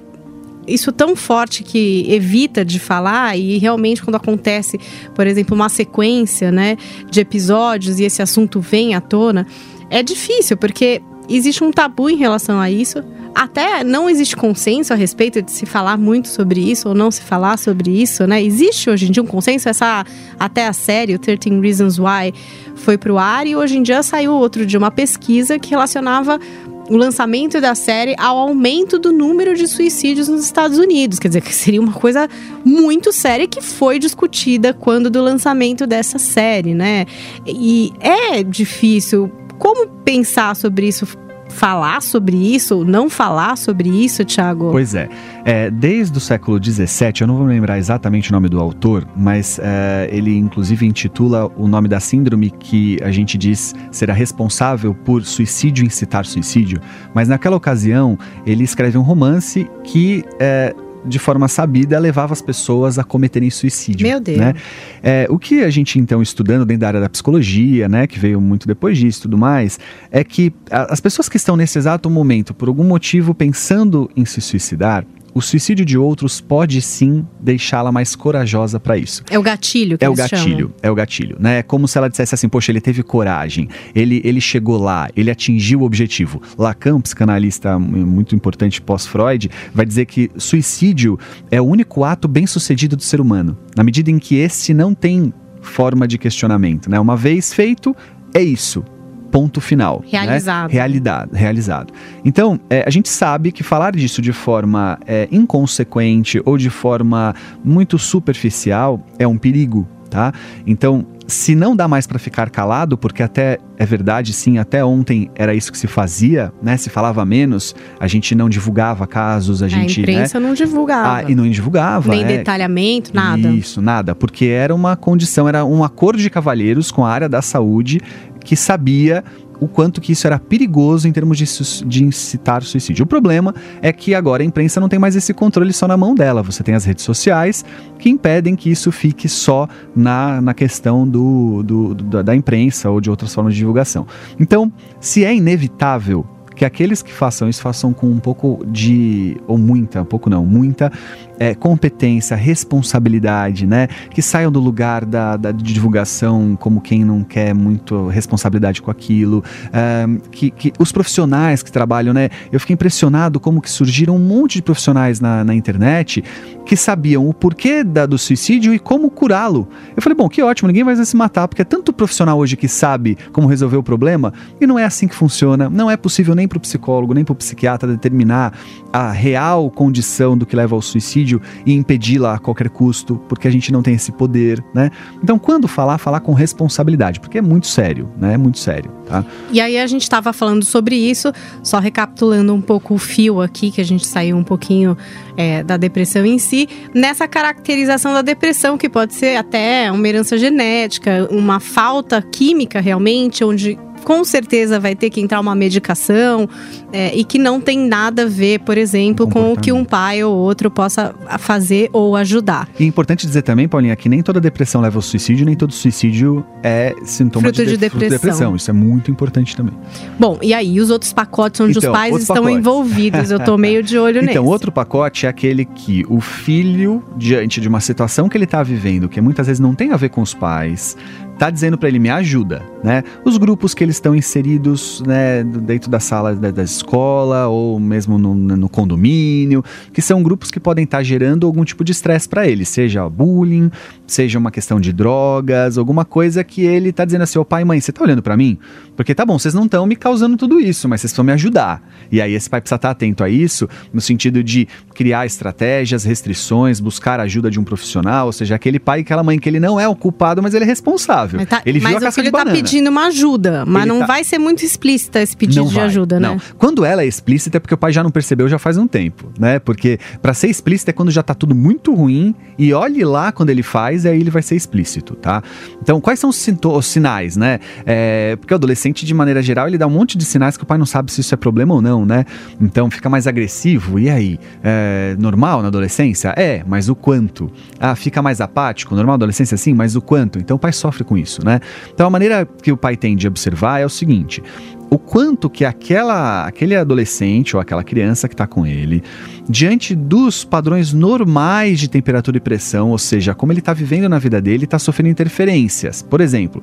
isso 0.69 0.93
tão 0.93 1.17
forte 1.17 1.63
que 1.63 2.07
evita 2.09 2.65
de 2.65 2.79
falar 2.79 3.37
e 3.37 3.59
realmente 3.59 4.03
quando 4.03 4.17
acontece, 4.17 4.79
por 5.15 5.27
exemplo, 5.27 5.55
uma 5.55 5.69
sequência, 5.69 6.53
né, 6.53 6.77
de 7.11 7.21
episódios 7.21 7.99
e 7.99 8.05
esse 8.05 8.21
assunto 8.21 8.61
vem 8.61 8.95
à 8.95 9.01
tona, 9.01 9.47
é 9.91 10.03
difícil 10.03 10.57
porque 10.57 11.01
existe 11.29 11.63
um 11.63 11.71
tabu 11.71 12.09
em 12.09 12.17
relação 12.17 12.61
a 12.61 12.71
isso. 12.71 13.03
Até 13.35 13.85
não 13.85 14.09
existe 14.11 14.35
consenso 14.37 14.93
a 14.93 14.97
respeito 14.97 15.41
de 15.41 15.53
se 15.53 15.65
falar 15.65 15.97
muito 15.97 16.29
sobre 16.29 16.61
isso 16.61 16.89
ou 16.89 16.95
não 16.95 17.11
se 17.11 17.23
falar 17.23 17.57
sobre 17.59 17.91
isso, 17.91 18.27
né? 18.27 18.43
Existe 18.43 18.91
hoje 18.91 19.07
em 19.07 19.11
dia 19.13 19.23
um 19.23 19.27
consenso, 19.27 19.69
essa 19.69 20.05
até 20.39 20.67
a 20.67 20.73
série, 20.73 21.15
o 21.15 21.19
13 21.19 21.61
Reasons 21.61 21.99
Why, 21.99 22.35
foi 22.75 22.99
pro 22.99 23.19
ar 23.19 23.47
e 23.47 23.55
hoje 23.55 23.77
em 23.77 23.83
dia 23.83 24.03
saiu 24.03 24.33
outro 24.33 24.67
dia 24.67 24.79
uma 24.79 24.91
pesquisa 24.91 25.59
que 25.59 25.71
relacionava 25.71 26.41
o 26.89 26.97
lançamento 26.97 27.61
da 27.61 27.75
série 27.75 28.15
ao 28.19 28.37
aumento 28.39 28.99
do 28.99 29.13
número 29.13 29.55
de 29.55 29.69
suicídios 29.69 30.27
nos 30.27 30.43
Estados 30.45 30.79
Unidos. 30.79 31.19
Quer 31.19 31.29
dizer, 31.29 31.43
que 31.43 31.55
seria 31.55 31.81
uma 31.81 31.93
coisa 31.93 32.29
muito 32.65 33.13
séria 33.13 33.47
que 33.47 33.61
foi 33.61 33.99
discutida 33.99 34.73
quando 34.73 35.11
do 35.11 35.23
lançamento 35.23 35.87
dessa 35.87 36.19
série, 36.19 36.75
né? 36.75 37.07
E 37.47 37.93
é 38.01 38.43
difícil. 38.43 39.31
Como 39.59 39.89
pensar 40.05 40.55
sobre 40.55 40.87
isso 40.87 41.07
falar 41.49 42.03
sobre 42.03 42.37
isso, 42.37 42.85
não 42.85 43.09
falar 43.09 43.57
sobre 43.57 43.89
isso, 43.89 44.25
Thiago? 44.25 44.71
Pois 44.71 44.95
é. 44.95 45.09
é 45.45 45.71
desde 45.71 46.17
o 46.17 46.21
século 46.21 46.63
XVII, 46.63 47.13
eu 47.21 47.27
não 47.27 47.37
vou 47.37 47.47
lembrar 47.47 47.79
exatamente 47.79 48.31
o 48.31 48.33
nome 48.33 48.49
do 48.49 48.61
autor, 48.61 49.07
mas 49.17 49.59
é, 49.63 50.09
ele 50.13 50.37
inclusive 50.37 50.87
intitula 50.87 51.51
o 51.57 51.67
nome 51.67 51.89
da 51.89 52.01
síndrome 52.01 52.51
que 52.51 52.99
a 53.03 53.11
gente 53.11 53.37
diz 53.37 53.75
será 53.91 54.13
responsável 54.13 54.95
por 54.95 55.25
suicídio 55.25 55.85
incitar 55.85 56.25
suicídio. 56.27 56.81
Mas 57.15 57.29
naquela 57.29 57.57
ocasião, 57.57 58.19
ele 58.47 58.65
escreve 58.65 58.99
um 58.99 59.03
romance 59.03 59.69
que. 59.85 60.25
É, 60.39 60.75
de 61.05 61.19
forma 61.19 61.49
sabida, 61.49 61.99
levava 61.99 62.33
as 62.33 62.43
pessoas 62.43 62.99
a 62.99 63.05
cometerem 63.05 63.51
suicídio. 63.51 64.07
Meu 64.07 64.21
Deus. 64.21 64.39
Né? 64.39 64.55
É, 65.03 65.27
o 65.31 65.39
que 65.39 65.63
a 65.63 65.71
gente, 65.71 65.99
então, 65.99 66.21
estudando 66.21 66.65
dentro 66.65 66.81
da 66.81 66.89
área 66.89 67.01
da 67.01 67.09
psicologia, 67.09 67.89
né, 67.89 68.07
que 68.07 68.19
veio 68.19 68.41
muito 68.41 68.67
depois 68.67 68.99
disso 68.99 69.21
e 69.21 69.23
tudo 69.23 69.39
mais, 69.39 69.79
é 70.11 70.23
que 70.25 70.53
as 70.71 71.01
pessoas 71.01 71.29
que 71.29 71.37
estão 71.37 71.57
nesse 71.57 71.79
exato 71.79 72.09
momento, 72.11 72.53
por 72.53 72.69
algum 72.69 72.85
motivo, 72.85 73.35
pensando 73.35 74.11
em 74.17 74.25
se 74.25 74.41
suicidar, 74.41 75.05
o 75.39 75.41
suicídio 75.41 75.85
de 75.85 75.97
outros 75.97 76.41
pode 76.41 76.83
sim 76.83 77.25
deixá-la 77.41 77.93
mais 77.93 78.17
corajosa 78.17 78.81
para 78.81 78.99
isso. 78.99 79.23
É 79.31 79.39
o 79.39 79.43
gatilho 79.43 79.97
que 79.97 80.05
É 80.05 80.09
o 80.09 80.15
gatilho, 80.15 80.67
chamam. 80.67 80.75
é 80.83 80.91
o 80.91 80.95
gatilho, 80.95 81.37
né? 81.39 81.59
É 81.59 81.63
como 81.63 81.87
se 81.87 81.97
ela 81.97 82.11
dissesse 82.11 82.35
assim, 82.35 82.49
poxa, 82.49 82.73
ele 82.73 82.81
teve 82.81 83.05
coragem, 83.05 83.69
ele, 83.95 84.21
ele 84.25 84.41
chegou 84.41 84.77
lá, 84.77 85.09
ele 85.17 85.31
atingiu 85.31 85.81
o 85.81 85.85
objetivo. 85.85 86.43
Lacan, 86.59 87.01
psicanalista 87.01 87.79
muito 87.79 88.35
importante 88.35 88.83
pós-Freud, 88.83 89.49
vai 89.73 89.87
dizer 89.87 90.07
que 90.07 90.29
suicídio 90.37 91.17
é 91.51 91.61
o 91.61 91.65
único 91.65 92.03
ato 92.03 92.27
bem 92.27 92.47
sucedido 92.47 92.97
do 92.97 93.03
ser 93.03 93.21
humano, 93.21 93.57
na 93.77 93.85
medida 93.85 94.11
em 94.11 94.19
que 94.19 94.35
esse 94.37 94.75
não 94.75 94.93
tem 94.93 95.33
forma 95.63 96.09
de 96.09 96.19
questionamento, 96.19 96.91
né? 96.91 96.99
Uma 96.99 97.17
vez 97.17 97.53
feito, 97.53 97.95
é 98.35 98.43
isso 98.43 98.85
ponto 99.31 99.61
final. 99.61 100.03
né? 100.05 100.09
Realizado. 100.11 100.71
Realidade, 100.71 101.31
realizado. 101.35 101.93
Então, 102.25 102.59
é, 102.69 102.85
a 102.87 102.91
gente 102.91 103.09
sabe 103.09 103.53
que 103.53 103.63
falar 103.63 103.95
disso 103.95 104.21
de 104.21 104.33
forma 104.33 104.99
é, 105.07 105.29
inconsequente 105.31 106.41
ou 106.45 106.57
de 106.57 106.71
forma 106.71 107.35
muito 107.65 107.99
superficial 107.99 109.05
é 109.19 109.27
um 109.27 109.39
perigo, 109.39 109.87
tá? 110.11 110.33
Então, 110.67 111.07
se 111.29 111.55
não 111.55 111.77
dá 111.77 111.87
mais 111.87 112.07
para 112.07 112.19
ficar 112.19 112.49
calado, 112.49 112.97
porque 112.97 113.23
até 113.23 113.59
é 113.77 113.85
verdade, 113.85 114.33
sim, 114.33 114.57
até 114.57 114.83
ontem 114.83 115.31
era 115.35 115.55
isso 115.55 115.71
que 115.71 115.77
se 115.77 115.87
fazia, 115.87 116.51
né? 116.63 116.79
Se 116.79 116.89
falava 116.89 117.23
menos, 117.25 117.77
a 118.01 118.07
gente 118.09 118.35
não 118.35 118.49
divulgava 118.49 119.07
casos, 119.07 119.63
a 119.63 119.69
gente, 119.69 120.03
a 120.03 120.07
né? 120.07 120.13
imprensa 120.13 120.41
não 120.41 120.55
divulgava. 120.55 121.27
Ah, 121.27 121.31
e 121.31 121.35
não 121.35 121.49
divulgava, 121.49 122.11
Nem 122.11 122.25
é. 122.25 122.39
detalhamento, 122.39 123.15
nada. 123.15 123.51
Isso, 123.51 123.83
nada, 123.83 124.15
porque 124.15 124.47
era 124.47 124.75
uma 124.75 124.97
condição, 124.97 125.47
era 125.47 125.67
um 125.67 125.85
acordo 125.85 126.19
de 126.19 126.31
cavalheiros 126.31 126.91
com 126.91 127.05
a 127.05 127.11
área 127.11 127.29
da 127.29 127.43
saúde 127.43 128.01
que 128.49 128.57
sabia 128.57 129.23
o 129.61 129.69
quanto 129.69 130.01
que 130.01 130.13
isso 130.13 130.27
era 130.27 130.39
perigoso 130.39 131.07
em 131.07 131.13
termos 131.13 131.37
de, 131.37 131.45
de 131.87 132.03
incitar 132.05 132.63
suicídio. 132.63 133.03
O 133.05 133.07
problema 133.07 133.55
é 133.83 133.93
que 133.93 134.15
agora 134.15 134.43
a 134.43 134.47
imprensa 134.47 134.81
não 134.81 134.89
tem 134.89 134.99
mais 134.99 135.17
esse 135.17 135.35
controle 135.35 135.71
só 135.73 135.87
na 135.87 135.97
mão 135.99 136.15
dela. 136.15 136.43
Você 136.43 136.63
tem 136.63 136.75
as 136.75 136.85
redes 136.87 137.05
sociais 137.05 137.63
que 137.99 138.09
impedem 138.09 138.57
que 138.57 138.71
isso 138.71 138.91
fique 138.91 139.29
só 139.29 139.69
na, 139.95 140.41
na 140.41 140.55
questão 140.55 141.07
do, 141.07 141.63
do- 141.63 141.95
do- 141.95 142.23
da 142.23 142.35
imprensa 142.35 142.89
ou 142.89 143.01
de 143.03 143.11
outras 143.11 143.35
formas 143.35 143.53
de 143.53 143.59
divulgação. 143.59 144.07
Então, 144.41 144.73
se 144.99 145.25
é 145.27 145.35
inevitável 145.35 146.25
que 146.57 146.65
aqueles 146.65 147.03
que 147.03 147.13
façam 147.13 147.49
isso 147.49 147.63
façam 147.63 147.93
com 147.93 148.09
um 148.09 148.19
pouco 148.19 148.65
de, 148.67 149.37
ou 149.47 149.57
muita, 149.59 150.03
um 150.03 150.05
pouco 150.05 150.29
não, 150.31 150.45
muita 150.45 150.91
é, 151.39 151.55
competência, 151.55 152.37
responsabilidade, 152.37 153.67
né? 153.67 153.89
Que 154.11 154.21
saiam 154.21 154.51
do 154.51 154.61
lugar 154.61 155.05
da, 155.05 155.37
da 155.37 155.53
divulgação 155.53 156.57
como 156.59 156.81
quem 156.81 157.05
não 157.05 157.23
quer 157.23 157.55
muito 157.55 158.09
responsabilidade 158.09 158.83
com 158.83 158.91
aquilo. 158.91 159.43
ahn, 159.73 160.19
que, 160.31 160.51
que 160.51 160.73
os 160.79 160.93
profissionais 160.93 161.63
que 161.63 161.71
trabalham, 161.71 162.13
né? 162.13 162.29
Eu 162.51 162.59
fiquei 162.59 162.75
impressionado 162.75 163.39
como 163.39 163.61
que 163.61 163.71
surgiram 163.71 164.17
um 164.17 164.19
monte 164.19 164.55
de 164.55 164.63
profissionais 164.63 165.21
na, 165.21 165.45
na 165.45 165.55
internet 165.55 166.25
que 166.67 166.77
sabiam 166.77 167.27
o 167.27 167.33
porquê 167.33 167.83
da, 167.83 168.05
do 168.05 168.19
suicídio 168.19 168.75
e 168.75 168.79
como 168.79 169.11
curá-lo. 169.11 169.69
Eu 169.97 170.03
falei, 170.03 170.17
bom, 170.17 170.29
que 170.29 170.43
ótimo, 170.43 170.67
ninguém 170.67 170.85
vai 170.85 170.97
se 170.97 171.17
matar, 171.17 171.49
porque 171.49 171.63
é 171.63 171.65
tanto 171.65 171.93
profissional 171.93 172.39
hoje 172.39 172.57
que 172.57 172.69
sabe 172.69 173.17
como 173.33 173.47
resolver 173.47 173.77
o 173.77 173.83
problema 173.83 174.33
e 174.61 174.67
não 174.67 174.79
é 174.79 174.85
assim 174.85 175.09
que 175.09 175.15
funciona. 175.15 175.71
Não 175.71 175.91
é 175.91 175.97
possível 175.97 176.35
nem 176.35 176.47
para 176.47 176.59
o 176.59 176.61
psicólogo, 176.61 177.15
nem 177.15 177.25
para 177.25 177.33
o 177.33 177.37
psiquiatra 177.37 177.89
determinar 177.89 178.53
a 178.93 179.11
real 179.11 179.71
condição 179.71 180.37
do 180.37 180.45
que 180.45 180.55
leva 180.55 180.75
ao 180.75 180.83
suicídio 180.83 181.28
e 181.67 181.75
impedi-la 181.75 182.35
a 182.35 182.39
qualquer 182.39 182.69
custo, 182.71 183.17
porque 183.29 183.47
a 183.47 183.51
gente 183.51 183.73
não 183.73 183.83
tem 183.83 183.95
esse 183.95 184.13
poder, 184.13 184.65
né? 184.75 184.91
Então, 185.23 185.39
quando 185.39 185.69
falar, 185.69 185.99
falar 185.99 186.21
com 186.21 186.33
responsabilidade, 186.33 187.21
porque 187.21 187.39
é 187.39 187.43
muito 187.43 187.67
sério, 187.67 188.09
né? 188.17 188.35
É 188.35 188.39
muito 188.39 188.59
sério, 188.59 188.91
tá? 189.07 189.25
E 189.51 189.61
aí 189.61 189.79
a 189.79 189.87
gente 189.87 190.03
estava 190.03 190.33
falando 190.33 190.65
sobre 190.65 190.97
isso, 190.97 191.33
só 191.63 191.79
recapitulando 191.79 192.55
um 192.55 192.61
pouco 192.61 192.95
o 192.95 192.99
fio 192.99 193.41
aqui, 193.41 193.71
que 193.71 193.81
a 193.81 193.85
gente 193.85 194.07
saiu 194.07 194.37
um 194.37 194.45
pouquinho 194.45 194.97
é, 195.37 195.63
da 195.63 195.77
depressão 195.77 196.25
em 196.25 196.39
si, 196.39 196.69
nessa 196.95 197.29
caracterização 197.29 198.13
da 198.13 198.23
depressão, 198.23 198.79
que 198.79 198.89
pode 198.89 199.15
ser 199.15 199.37
até 199.37 199.91
uma 199.93 200.09
herança 200.09 200.39
genética, 200.39 201.29
uma 201.31 201.61
falta 201.61 202.23
química 202.23 202.81
realmente, 202.81 203.45
onde 203.45 203.79
com 204.05 204.25
certeza 204.25 204.79
vai 204.81 204.95
ter 204.95 205.11
que 205.11 205.21
entrar 205.21 205.41
uma 205.41 205.55
medicação 205.55 206.49
é, 206.93 207.15
e 207.15 207.25
que 207.25 207.39
não 207.39 207.61
tem 207.61 207.79
nada 207.79 208.23
a 208.23 208.27
ver, 208.27 208.61
por 208.61 208.79
exemplo, 208.79 209.29
com 209.29 209.53
o 209.53 209.57
que 209.57 209.73
um 209.73 209.85
pai 209.85 210.23
ou 210.25 210.35
outro 210.37 210.71
possa 210.71 211.15
fazer 211.39 211.89
ou 211.93 212.17
ajudar. 212.17 212.69
E 212.79 212.85
é 212.85 212.87
importante 212.87 213.27
dizer 213.27 213.43
também, 213.43 213.69
Paulinha, 213.69 213.95
que 213.97 214.09
nem 214.09 214.23
toda 214.23 214.41
depressão 214.41 214.81
leva 214.81 214.99
ao 214.99 215.03
suicídio, 215.03 215.45
nem 215.47 215.55
todo 215.55 215.73
suicídio 215.73 216.45
é 216.63 216.95
sintoma 217.05 217.45
Fruto 217.49 217.65
de 217.65 217.77
de, 217.77 217.89
fruto 217.89 218.09
depressão. 218.09 218.57
Isso 218.57 218.71
é 218.71 218.75
muito 218.75 219.11
importante 219.11 219.57
também. 219.57 219.75
Bom, 220.19 220.39
e 220.43 220.53
aí 220.55 220.81
os 220.81 220.91
outros 220.91 221.13
pacotes 221.13 221.61
onde 221.61 221.79
Então, 221.79 221.91
os 221.91 221.99
pais 221.99 222.17
estão 222.17 222.37
pacotes. 222.37 222.59
envolvidos, 222.59 223.31
eu 223.31 223.41
tô 223.41 223.57
meio 223.57 223.83
de 223.83 223.99
olho 223.99 224.19
Então, 224.29 224.43
nesse. 224.43 224.53
outro 224.53 224.73
pacote 224.73 225.27
é 225.27 225.29
aquele 225.29 225.65
que 225.65 226.05
o 226.09 226.21
filho, 226.21 227.03
diante 227.17 227.61
de 227.61 227.69
uma 227.69 227.81
situação 227.81 228.29
que 228.29 228.37
ele 228.37 228.45
está 228.45 228.63
vivendo, 228.63 229.09
que 229.09 229.21
muitas 229.21 229.47
vezes 229.47 229.61
não 229.61 229.75
tem 229.75 229.93
a 229.93 229.97
ver 229.97 230.09
com 230.09 230.21
os 230.23 230.35
pais, 230.35 230.97
tá 231.39 231.51
dizendo 231.51 231.79
para 231.79 231.89
ele 231.89 231.99
me 231.99 232.11
ajuda, 232.11 232.63
né? 232.83 233.05
Os 233.25 233.39
grupos 233.39 233.73
que 233.73 233.85
eles 233.85 233.97
estão 233.97 234.15
inseridos, 234.15 235.01
né, 235.07 235.45
dentro 235.45 235.91
da 235.91 236.01
sala 236.01 236.35
da, 236.35 236.51
da 236.51 236.65
escola 236.65 237.47
ou 237.47 237.79
mesmo 237.79 238.19
no, 238.19 238.35
no 238.35 238.69
condomínio, 238.69 239.65
que 239.93 240.03
são 240.03 240.23
grupos 240.23 240.51
que 240.51 240.59
podem 240.59 240.85
estar 240.85 241.03
gerando 241.03 241.47
algum 241.47 241.65
tipo 241.65 241.85
de 241.85 241.93
estresse 241.93 242.29
para 242.29 242.47
ele, 242.49 242.65
seja 242.65 243.09
bullying, 243.09 243.71
seja 244.09 244.39
uma 244.39 244.51
questão 244.51 244.81
de 244.81 244.93
drogas, 244.93 245.79
alguma 245.79 246.05
coisa 246.05 246.43
que 246.43 246.63
ele 246.63 246.91
tá 246.93 247.05
dizendo 247.05 247.23
assim, 247.23 247.39
ô 247.39 247.45
pai, 247.45 247.63
mãe, 247.65 247.81
você 247.81 247.93
tá 247.93 248.03
olhando 248.03 248.23
para 248.23 248.37
mim? 248.37 248.59
Porque 248.97 249.15
tá 249.15 249.25
bom, 249.25 249.39
vocês 249.39 249.55
não 249.55 249.67
estão 249.67 249.87
me 249.87 249.95
causando 249.95 250.37
tudo 250.37 250.59
isso, 250.59 250.89
mas 250.89 251.01
vocês 251.01 251.13
precisam 251.13 251.25
me 251.25 251.33
ajudar. 251.33 251.81
E 252.11 252.21
aí 252.21 252.33
esse 252.35 252.49
pai 252.51 252.61
precisa 252.61 252.77
estar 252.77 252.91
atento 252.91 253.23
a 253.23 253.29
isso, 253.29 253.69
no 253.93 254.01
sentido 254.01 254.43
de 254.43 254.67
criar 254.95 255.25
estratégias, 255.27 256.03
restrições, 256.05 256.81
buscar 256.81 257.21
a 257.21 257.25
ajuda 257.25 257.51
de 257.51 257.61
um 257.61 257.65
profissional, 257.65 258.27
ou 258.27 258.33
seja, 258.33 258.55
aquele 258.55 258.79
pai 258.81 259.01
e 259.01 259.03
aquela 259.03 259.23
mãe 259.23 259.39
que 259.39 259.49
ele 259.49 259.61
não 259.61 259.79
é 259.79 259.87
o 259.87 259.95
culpado, 259.95 260.43
mas 260.43 260.55
ele 260.55 260.65
é 260.65 260.67
responsável. 260.67 261.39
Mas, 261.39 261.49
tá- 261.49 261.63
ele 261.65 261.79
viu 261.79 261.89
mas 261.89 261.97
a 261.97 261.99
o 261.99 262.01
caça 262.01 262.15
filho 262.17 262.25
de 262.27 262.33
tá 262.33 262.39
banana. 262.39 262.57
pedindo 262.57 262.89
uma 262.91 263.07
ajuda, 263.07 263.65
mas 263.67 263.83
Ele 263.85 263.93
não 263.93 264.01
tá- 264.01 264.07
vai 264.07 264.25
ser 264.25 264.39
muito 264.39 264.65
explícita 264.65 265.21
esse 265.21 265.37
pedido 265.37 265.61
Não 265.63 265.69
de 265.69 265.75
vai, 265.75 265.85
ajuda, 265.85 266.19
não. 266.19 266.35
né? 266.37 266.41
Quando 266.57 266.85
ela 266.85 267.03
é 267.03 267.07
explícita 267.07 267.59
é 267.59 267.61
porque 267.61 267.75
o 267.75 267.79
pai 267.79 267.93
já 267.93 268.03
não 268.03 268.11
percebeu 268.11 268.49
já 268.49 268.59
faz 268.59 268.77
um 268.79 268.87
tempo, 268.87 269.31
né? 269.39 269.59
Porque 269.59 269.99
pra 270.23 270.33
ser 270.35 270.49
explícita 270.49 270.91
é 270.91 270.95
quando 270.95 271.11
já 271.11 271.23
tá 271.23 271.35
tudo 271.35 271.55
muito 271.55 271.95
ruim 271.95 272.35
e 272.59 272.73
olhe 272.73 273.05
lá 273.05 273.31
quando 273.31 273.51
ele 273.51 273.63
faz 273.63 273.98
e 274.05 274.09
aí 274.09 274.21
ele 274.21 274.31
vai 274.31 274.43
ser 274.43 274.57
explícito, 274.57 275.15
tá? 275.15 275.43
Então, 275.83 276.01
quais 276.01 276.19
são 276.19 276.31
os, 276.31 276.49
os 276.65 276.87
sinais, 276.87 277.37
né? 277.37 277.59
É, 277.87 278.37
porque 278.37 278.53
o 278.53 278.57
adolescente, 278.57 279.05
de 279.05 279.15
maneira 279.15 279.43
geral, 279.43 279.69
ele 279.69 279.79
dá 279.79 279.87
um 279.87 279.91
monte 279.91 280.17
de 280.17 280.25
sinais 280.25 280.57
que 280.57 280.63
o 280.63 280.67
pai 280.67 280.79
não 280.79 280.87
sabe 280.87 281.13
se 281.13 281.21
isso 281.21 281.35
é 281.35 281.37
problema 281.37 281.75
ou 281.75 281.83
não, 281.83 282.05
né? 282.05 282.25
Então, 282.61 282.91
fica 282.91 283.09
mais 283.09 283.27
agressivo, 283.27 283.99
e 283.99 284.09
aí? 284.09 284.39
É 284.63 285.17
normal 285.19 285.63
na 285.63 285.69
adolescência? 285.69 286.35
É, 286.37 286.63
mas 286.67 286.89
o 286.89 286.95
quanto? 286.95 287.51
Ah, 287.79 287.95
fica 287.95 288.23
mais 288.23 288.41
apático? 288.41 288.95
Normal 288.95 289.15
na 289.15 289.19
adolescência, 289.19 289.57
sim, 289.57 289.75
mas 289.75 289.97
o 289.97 290.01
quanto? 290.01 290.39
Então, 290.39 290.57
o 290.57 290.61
pai 290.61 290.73
sofre 290.73 291.05
com 291.05 291.17
isso, 291.17 291.45
né? 291.45 291.61
Então, 291.93 292.07
a 292.07 292.11
maneira 292.11 292.47
que 292.63 292.73
o 292.73 292.77
pai 292.77 292.97
tem 292.97 293.17
de 293.17 293.27
observar 293.27 293.81
é 293.81 293.87
o 293.87 293.91
seguinte: 293.91 294.43
o 294.91 294.99
quanto 294.99 295.51
que 295.51 295.65
aquela, 295.65 296.47
aquele 296.47 296.75
adolescente 296.75 297.55
ou 297.55 297.61
aquela 297.61 297.85
criança 297.85 298.29
que 298.29 298.35
está 298.35 298.47
com 298.47 298.67
ele, 298.67 299.03
diante 299.49 299.95
dos 299.95 300.45
padrões 300.45 300.93
normais 300.93 301.79
de 301.79 301.89
temperatura 301.89 302.37
e 302.37 302.41
pressão, 302.41 302.91
ou 302.91 302.99
seja, 302.99 303.35
como 303.35 303.53
ele 303.53 303.61
está 303.61 303.73
vivendo 303.73 304.09
na 304.09 304.19
vida 304.19 304.41
dele, 304.41 304.65
está 304.65 304.79
sofrendo 304.79 305.11
interferências. 305.11 306.03
Por 306.03 306.21
exemplo, 306.21 306.63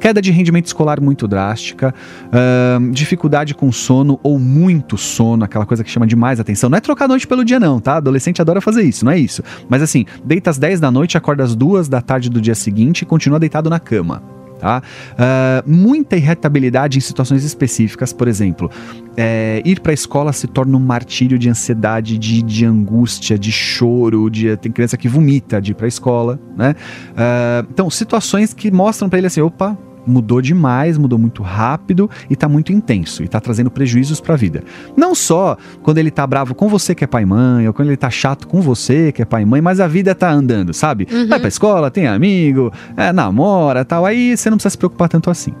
queda 0.00 0.20
de 0.20 0.32
rendimento 0.32 0.66
escolar 0.66 1.00
muito 1.00 1.28
drástica, 1.28 1.94
ahn, 2.32 2.90
dificuldade 2.90 3.54
com 3.54 3.70
sono 3.70 4.18
ou 4.22 4.38
muito 4.38 4.98
sono, 4.98 5.44
aquela 5.44 5.64
coisa 5.64 5.84
que 5.84 5.90
chama 5.90 6.06
de 6.06 6.16
mais 6.16 6.40
atenção. 6.40 6.68
Não 6.68 6.78
é 6.78 6.80
trocar 6.80 7.04
a 7.04 7.08
noite 7.08 7.26
pelo 7.26 7.44
dia, 7.44 7.60
não, 7.60 7.78
tá? 7.78 7.96
Adolescente 7.96 8.42
adora 8.42 8.60
fazer 8.60 8.82
isso, 8.82 9.04
não 9.04 9.12
é 9.12 9.18
isso. 9.18 9.42
Mas 9.68 9.80
assim, 9.80 10.04
deita 10.24 10.50
às 10.50 10.58
10 10.58 10.80
da 10.80 10.90
noite, 10.90 11.16
acorda 11.16 11.44
às 11.44 11.54
2 11.54 11.88
da 11.88 12.00
tarde 12.00 12.28
do 12.28 12.40
dia 12.40 12.54
seguinte 12.54 13.02
e 13.02 13.06
continua 13.06 13.38
deitado 13.38 13.70
na 13.70 13.78
cama. 13.78 14.41
Tá? 14.62 14.80
Ah, 15.18 15.64
muita 15.66 16.16
irritabilidade 16.16 16.96
em 16.96 17.00
situações 17.00 17.42
específicas, 17.42 18.12
por 18.12 18.28
exemplo, 18.28 18.70
é, 19.16 19.60
ir 19.64 19.80
para 19.80 19.90
a 19.90 19.92
escola 19.92 20.32
se 20.32 20.46
torna 20.46 20.76
um 20.76 20.80
martírio 20.80 21.36
de 21.36 21.48
ansiedade, 21.48 22.16
de, 22.16 22.40
de 22.44 22.64
angústia, 22.64 23.36
de 23.36 23.50
choro, 23.50 24.30
de, 24.30 24.56
tem 24.58 24.70
criança 24.70 24.96
que 24.96 25.08
vomita 25.08 25.60
de 25.60 25.72
ir 25.72 25.74
para 25.74 25.86
a 25.86 25.88
escola, 25.88 26.38
né? 26.56 26.76
Ah, 27.16 27.66
então, 27.72 27.90
situações 27.90 28.54
que 28.54 28.70
mostram 28.70 29.08
para 29.08 29.18
ele 29.18 29.26
assim, 29.26 29.40
opa, 29.40 29.76
mudou 30.06 30.40
demais, 30.40 30.98
mudou 30.98 31.18
muito 31.18 31.42
rápido 31.42 32.10
e 32.28 32.36
tá 32.36 32.48
muito 32.48 32.72
intenso 32.72 33.22
e 33.22 33.28
tá 33.28 33.40
trazendo 33.40 33.70
prejuízos 33.70 34.20
para 34.20 34.34
a 34.34 34.36
vida. 34.36 34.62
Não 34.96 35.14
só 35.14 35.56
quando 35.82 35.98
ele 35.98 36.10
tá 36.10 36.26
bravo 36.26 36.54
com 36.54 36.68
você 36.68 36.94
que 36.94 37.04
é 37.04 37.06
pai 37.06 37.22
e 37.22 37.26
mãe, 37.26 37.66
ou 37.66 37.74
quando 37.74 37.88
ele 37.88 37.96
tá 37.96 38.10
chato 38.10 38.46
com 38.46 38.60
você 38.60 39.12
que 39.12 39.22
é 39.22 39.24
pai 39.24 39.42
e 39.42 39.46
mãe, 39.46 39.60
mas 39.60 39.80
a 39.80 39.86
vida 39.86 40.14
tá 40.14 40.30
andando, 40.30 40.72
sabe? 40.72 41.06
Uhum. 41.10 41.28
Vai 41.28 41.38
pra 41.38 41.48
escola, 41.48 41.90
tem 41.90 42.06
amigo, 42.06 42.72
é, 42.96 43.12
namora, 43.12 43.84
tal, 43.84 44.04
aí 44.04 44.36
você 44.36 44.50
não 44.50 44.56
precisa 44.56 44.70
se 44.70 44.78
preocupar 44.78 45.08
tanto 45.08 45.30
assim. 45.30 45.52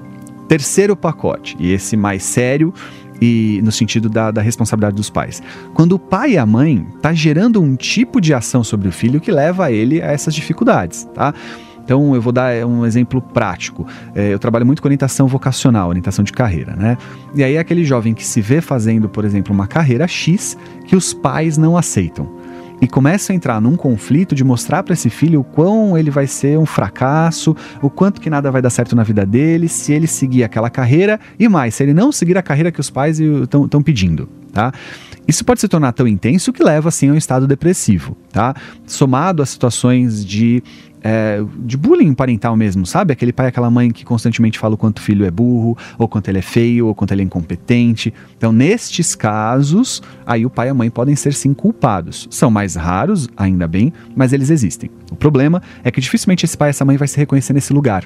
Terceiro 0.48 0.96
pacote, 0.96 1.56
e 1.58 1.72
esse 1.72 1.96
mais 1.96 2.22
sério 2.22 2.74
e 3.22 3.60
no 3.62 3.70
sentido 3.70 4.08
da, 4.08 4.32
da, 4.32 4.42
responsabilidade 4.42 4.96
dos 4.96 5.08
pais. 5.08 5.40
Quando 5.74 5.92
o 5.92 5.98
pai 5.98 6.32
e 6.32 6.38
a 6.38 6.44
mãe 6.44 6.84
tá 7.00 7.12
gerando 7.12 7.62
um 7.62 7.76
tipo 7.76 8.20
de 8.20 8.34
ação 8.34 8.64
sobre 8.64 8.88
o 8.88 8.92
filho 8.92 9.20
que 9.20 9.30
leva 9.30 9.70
ele 9.70 10.02
a 10.02 10.06
essas 10.06 10.34
dificuldades, 10.34 11.08
tá? 11.14 11.32
Então, 11.84 12.14
eu 12.14 12.22
vou 12.22 12.32
dar 12.32 12.64
um 12.66 12.86
exemplo 12.86 13.20
prático. 13.20 13.86
É, 14.14 14.32
eu 14.32 14.38
trabalho 14.38 14.64
muito 14.64 14.80
com 14.80 14.88
orientação 14.88 15.26
vocacional, 15.26 15.88
orientação 15.88 16.24
de 16.24 16.32
carreira, 16.32 16.74
né? 16.76 16.96
E 17.34 17.42
aí, 17.42 17.58
aquele 17.58 17.84
jovem 17.84 18.14
que 18.14 18.24
se 18.24 18.40
vê 18.40 18.60
fazendo, 18.60 19.08
por 19.08 19.24
exemplo, 19.24 19.52
uma 19.52 19.66
carreira 19.66 20.06
X 20.06 20.56
que 20.86 20.94
os 20.94 21.12
pais 21.12 21.58
não 21.58 21.76
aceitam 21.76 22.42
e 22.82 22.88
começa 22.88 23.32
a 23.32 23.36
entrar 23.36 23.60
num 23.60 23.76
conflito 23.76 24.34
de 24.34 24.42
mostrar 24.42 24.82
para 24.82 24.92
esse 24.92 25.08
filho 25.08 25.40
o 25.40 25.44
quão 25.44 25.96
ele 25.96 26.10
vai 26.10 26.26
ser 26.26 26.58
um 26.58 26.66
fracasso, 26.66 27.54
o 27.80 27.88
quanto 27.88 28.20
que 28.20 28.28
nada 28.28 28.50
vai 28.50 28.60
dar 28.60 28.70
certo 28.70 28.96
na 28.96 29.04
vida 29.04 29.24
dele, 29.24 29.68
se 29.68 29.92
ele 29.92 30.08
seguir 30.08 30.42
aquela 30.42 30.68
carreira 30.68 31.20
e 31.38 31.48
mais, 31.48 31.76
se 31.76 31.84
ele 31.84 31.94
não 31.94 32.10
seguir 32.10 32.36
a 32.36 32.42
carreira 32.42 32.72
que 32.72 32.80
os 32.80 32.90
pais 32.90 33.20
estão 33.20 33.80
pedindo, 33.80 34.28
tá? 34.52 34.72
Isso 35.26 35.44
pode 35.44 35.60
se 35.60 35.68
tornar 35.68 35.92
tão 35.92 36.06
intenso 36.06 36.52
que 36.52 36.62
leva 36.62 36.88
assim 36.88 37.08
a 37.08 37.12
um 37.12 37.16
estado 37.16 37.46
depressivo, 37.46 38.16
tá? 38.32 38.54
Somado 38.86 39.42
a 39.42 39.46
situações 39.46 40.24
de 40.24 40.62
é, 41.02 41.42
de 41.58 41.76
bullying 41.76 42.14
parental 42.14 42.56
mesmo, 42.56 42.86
sabe? 42.86 43.12
Aquele 43.12 43.32
pai, 43.32 43.48
aquela 43.48 43.70
mãe 43.70 43.90
que 43.90 44.04
constantemente 44.04 44.58
fala 44.58 44.74
o 44.74 44.78
quanto 44.78 44.98
o 44.98 45.00
filho 45.00 45.24
é 45.24 45.30
burro, 45.30 45.76
ou 45.98 46.06
quanto 46.06 46.28
ele 46.28 46.38
é 46.38 46.42
feio, 46.42 46.86
ou 46.86 46.94
quanto 46.94 47.12
ele 47.12 47.22
é 47.22 47.24
incompetente. 47.24 48.14
Então, 48.36 48.52
nestes 48.52 49.14
casos, 49.14 50.02
aí 50.24 50.46
o 50.46 50.50
pai 50.50 50.68
e 50.68 50.70
a 50.70 50.74
mãe 50.74 50.90
podem 50.90 51.16
ser 51.16 51.34
sim 51.34 51.52
culpados. 51.52 52.28
São 52.30 52.50
mais 52.50 52.76
raros, 52.76 53.28
ainda 53.36 53.66
bem, 53.66 53.92
mas 54.14 54.32
eles 54.32 54.50
existem. 54.50 54.90
O 55.10 55.16
problema 55.16 55.60
é 55.82 55.90
que 55.90 56.00
dificilmente 56.00 56.44
esse 56.44 56.56
pai 56.56 56.68
e 56.68 56.70
essa 56.70 56.84
mãe 56.84 56.96
vai 56.96 57.08
se 57.08 57.16
reconhecer 57.16 57.52
nesse 57.52 57.72
lugar. 57.72 58.04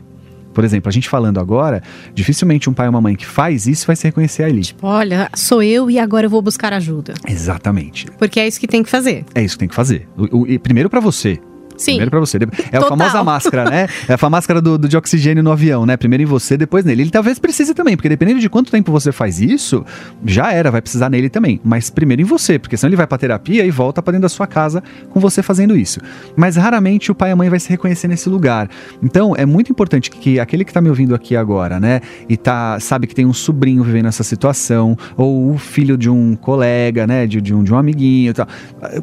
Por 0.56 0.64
exemplo, 0.64 0.88
a 0.88 0.92
gente 0.92 1.06
falando 1.06 1.38
agora, 1.38 1.82
dificilmente 2.14 2.70
um 2.70 2.72
pai 2.72 2.86
ou 2.86 2.90
uma 2.90 3.00
mãe 3.02 3.14
que 3.14 3.26
faz 3.26 3.66
isso 3.66 3.86
vai 3.86 3.94
se 3.94 4.04
reconhecer 4.04 4.42
ali. 4.42 4.62
Tipo, 4.62 4.86
olha, 4.86 5.28
sou 5.34 5.62
eu 5.62 5.90
e 5.90 5.98
agora 5.98 6.24
eu 6.24 6.30
vou 6.30 6.40
buscar 6.40 6.72
ajuda. 6.72 7.12
Exatamente. 7.28 8.06
Porque 8.18 8.40
é 8.40 8.48
isso 8.48 8.58
que 8.58 8.66
tem 8.66 8.82
que 8.82 8.88
fazer. 8.88 9.26
É 9.34 9.44
isso 9.44 9.54
que 9.56 9.58
tem 9.58 9.68
que 9.68 9.74
fazer. 9.74 10.08
O, 10.16 10.54
o, 10.54 10.58
primeiro 10.58 10.88
para 10.88 10.98
você, 10.98 11.38
Sim. 11.76 11.92
Primeiro 11.92 12.10
pra 12.10 12.20
você. 12.20 12.38
É 12.72 12.78
a 12.78 12.82
famosa 12.82 13.22
máscara, 13.22 13.68
né? 13.70 13.88
É 14.08 14.16
a 14.20 14.30
máscara 14.30 14.60
do, 14.60 14.78
do, 14.78 14.88
de 14.88 14.96
oxigênio 14.96 15.42
no 15.42 15.52
avião, 15.52 15.86
né? 15.86 15.96
Primeiro 15.96 16.22
em 16.22 16.26
você, 16.26 16.56
depois 16.56 16.84
nele. 16.84 17.02
Ele 17.02 17.10
talvez 17.10 17.38
precise 17.38 17.74
também, 17.74 17.96
porque 17.96 18.08
dependendo 18.08 18.40
de 18.40 18.48
quanto 18.48 18.70
tempo 18.70 18.90
você 18.90 19.12
faz 19.12 19.40
isso, 19.40 19.84
já 20.24 20.52
era, 20.52 20.70
vai 20.70 20.80
precisar 20.80 21.10
nele 21.10 21.28
também. 21.28 21.60
Mas 21.64 21.90
primeiro 21.90 22.22
em 22.22 22.24
você, 22.24 22.58
porque 22.58 22.76
senão 22.76 22.88
ele 22.88 22.96
vai 22.96 23.06
pra 23.06 23.18
terapia 23.18 23.64
e 23.64 23.70
volta 23.70 24.02
pra 24.02 24.12
dentro 24.12 24.22
da 24.22 24.28
sua 24.28 24.46
casa 24.46 24.82
com 25.10 25.20
você 25.20 25.42
fazendo 25.42 25.76
isso. 25.76 26.00
Mas 26.36 26.56
raramente 26.56 27.10
o 27.10 27.14
pai 27.14 27.30
e 27.30 27.32
a 27.32 27.36
mãe 27.36 27.48
vai 27.48 27.60
se 27.60 27.68
reconhecer 27.68 28.08
nesse 28.08 28.28
lugar. 28.28 28.68
Então 29.02 29.34
é 29.36 29.46
muito 29.46 29.70
importante 29.70 30.10
que 30.10 30.40
aquele 30.40 30.64
que 30.64 30.72
tá 30.72 30.80
me 30.80 30.88
ouvindo 30.88 31.14
aqui 31.14 31.36
agora, 31.36 31.78
né? 31.78 32.00
E 32.28 32.36
tá, 32.36 32.78
sabe 32.80 33.06
que 33.06 33.14
tem 33.14 33.26
um 33.26 33.32
sobrinho 33.32 33.82
vivendo 33.82 34.06
essa 34.06 34.22
situação, 34.22 34.96
ou 35.16 35.52
o 35.52 35.58
filho 35.58 35.96
de 35.96 36.10
um 36.10 36.34
colega, 36.36 37.06
né? 37.06 37.26
De, 37.26 37.40
de, 37.40 37.54
um, 37.54 37.62
de 37.62 37.72
um 37.72 37.76
amiguinho 37.76 38.30
e 38.30 38.34
tal. 38.34 38.46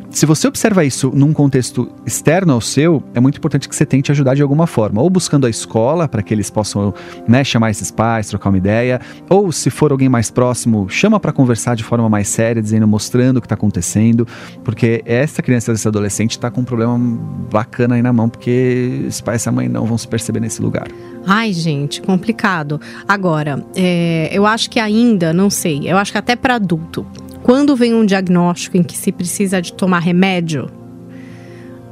Se 0.10 0.26
você 0.26 0.48
observa 0.48 0.84
isso 0.84 1.12
num 1.14 1.34
contexto 1.34 1.90
externo 2.06 2.54
ao 2.54 2.62
seu, 2.64 3.04
é 3.14 3.20
muito 3.20 3.38
importante 3.38 3.70
que 3.70 3.76
você 3.76 3.86
tente 3.86 4.12
ajudar 4.12 4.34
de 4.34 4.42
alguma 4.42 4.66
forma, 4.66 5.02
ou 5.02 5.10
buscando 5.10 5.46
a 5.46 5.50
escola 5.50 6.08
para 6.08 6.24
que 6.24 6.34
eles 6.34 6.50
possam 6.50 6.94
né, 7.28 7.44
chamar 7.44 7.70
esses 7.70 7.92
pais, 7.92 8.30
trocar 8.30 8.50
uma 8.50 8.58
ideia, 8.58 9.00
ou 9.30 9.52
se 9.52 9.70
for 9.70 9.92
alguém 9.92 10.10
mais 10.10 10.32
próximo, 10.32 10.90
chama 10.90 11.20
para 11.20 11.32
conversar 11.32 11.76
de 11.76 11.84
forma 11.84 12.10
mais 12.10 12.28
séria, 12.28 12.62
dizendo, 12.62 12.88
mostrando 12.88 13.38
o 13.38 13.42
que 13.42 13.46
está 13.46 13.56
acontecendo, 13.56 14.28
porque 14.64 15.04
essa 15.06 15.42
criança, 15.42 15.72
esse 15.72 15.88
adolescente 15.88 16.32
está 16.32 16.50
com 16.50 16.62
um 16.62 16.66
problema 16.66 16.98
bacana 17.52 17.96
aí 17.96 18.02
na 18.02 18.12
mão, 18.12 18.30
porque 18.30 19.04
esse 19.08 19.22
pai 19.22 19.36
e 19.36 19.38
essa 19.38 19.52
mãe 19.52 19.68
não 19.68 19.86
vão 19.86 19.98
se 19.98 20.08
perceber 20.08 20.40
nesse 20.40 20.62
lugar. 20.62 20.88
Ai, 21.26 21.54
gente, 21.54 22.02
complicado. 22.02 22.80
Agora, 23.08 23.64
é, 23.76 24.30
eu 24.32 24.46
acho 24.46 24.70
que 24.70 24.80
ainda, 24.80 25.34
não 25.34 25.50
sei, 25.50 25.82
eu 25.86 25.98
acho 25.98 26.12
que 26.12 26.18
até 26.18 26.36
para 26.36 26.56
adulto, 26.56 27.06
quando 27.44 27.76
vem 27.76 27.94
um 27.94 28.06
diagnóstico 28.06 28.78
em 28.78 28.84
que 28.84 28.98
se 28.98 29.12
precisa 29.12 29.62
de 29.62 29.74
tomar 29.74 30.00
remédio, 30.00 30.70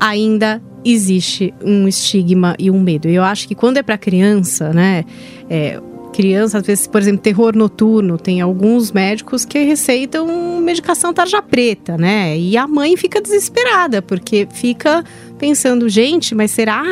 ainda 0.02 0.60
existe 0.84 1.54
um 1.64 1.88
estigma 1.88 2.56
e 2.58 2.72
um 2.72 2.82
medo. 2.82 3.08
E 3.08 3.14
eu 3.14 3.24
acho 3.24 3.48
que 3.48 3.54
quando 3.54 3.78
é 3.78 3.84
para 3.84 4.00
criança, 4.00 4.74
né? 4.74 5.06
É, 5.48 5.80
criança, 6.12 6.58
às 6.58 6.66
vezes, 6.66 6.88
por 6.88 7.00
exemplo, 7.00 7.22
terror 7.22 7.56
noturno, 7.56 8.18
tem 8.18 8.42
alguns 8.42 8.92
médicos 8.92 9.46
que 9.46 9.60
receitam 9.60 10.60
medicação 10.60 11.14
tarja 11.14 11.42
preta, 11.42 11.98
né? 11.98 12.36
E 12.38 12.58
a 12.58 12.68
mãe 12.68 12.98
fica 12.98 13.22
desesperada, 13.22 14.02
porque 14.02 14.48
fica 14.52 15.04
pensando, 15.38 15.88
gente, 15.88 16.34
mas 16.34 16.50
será 16.50 16.84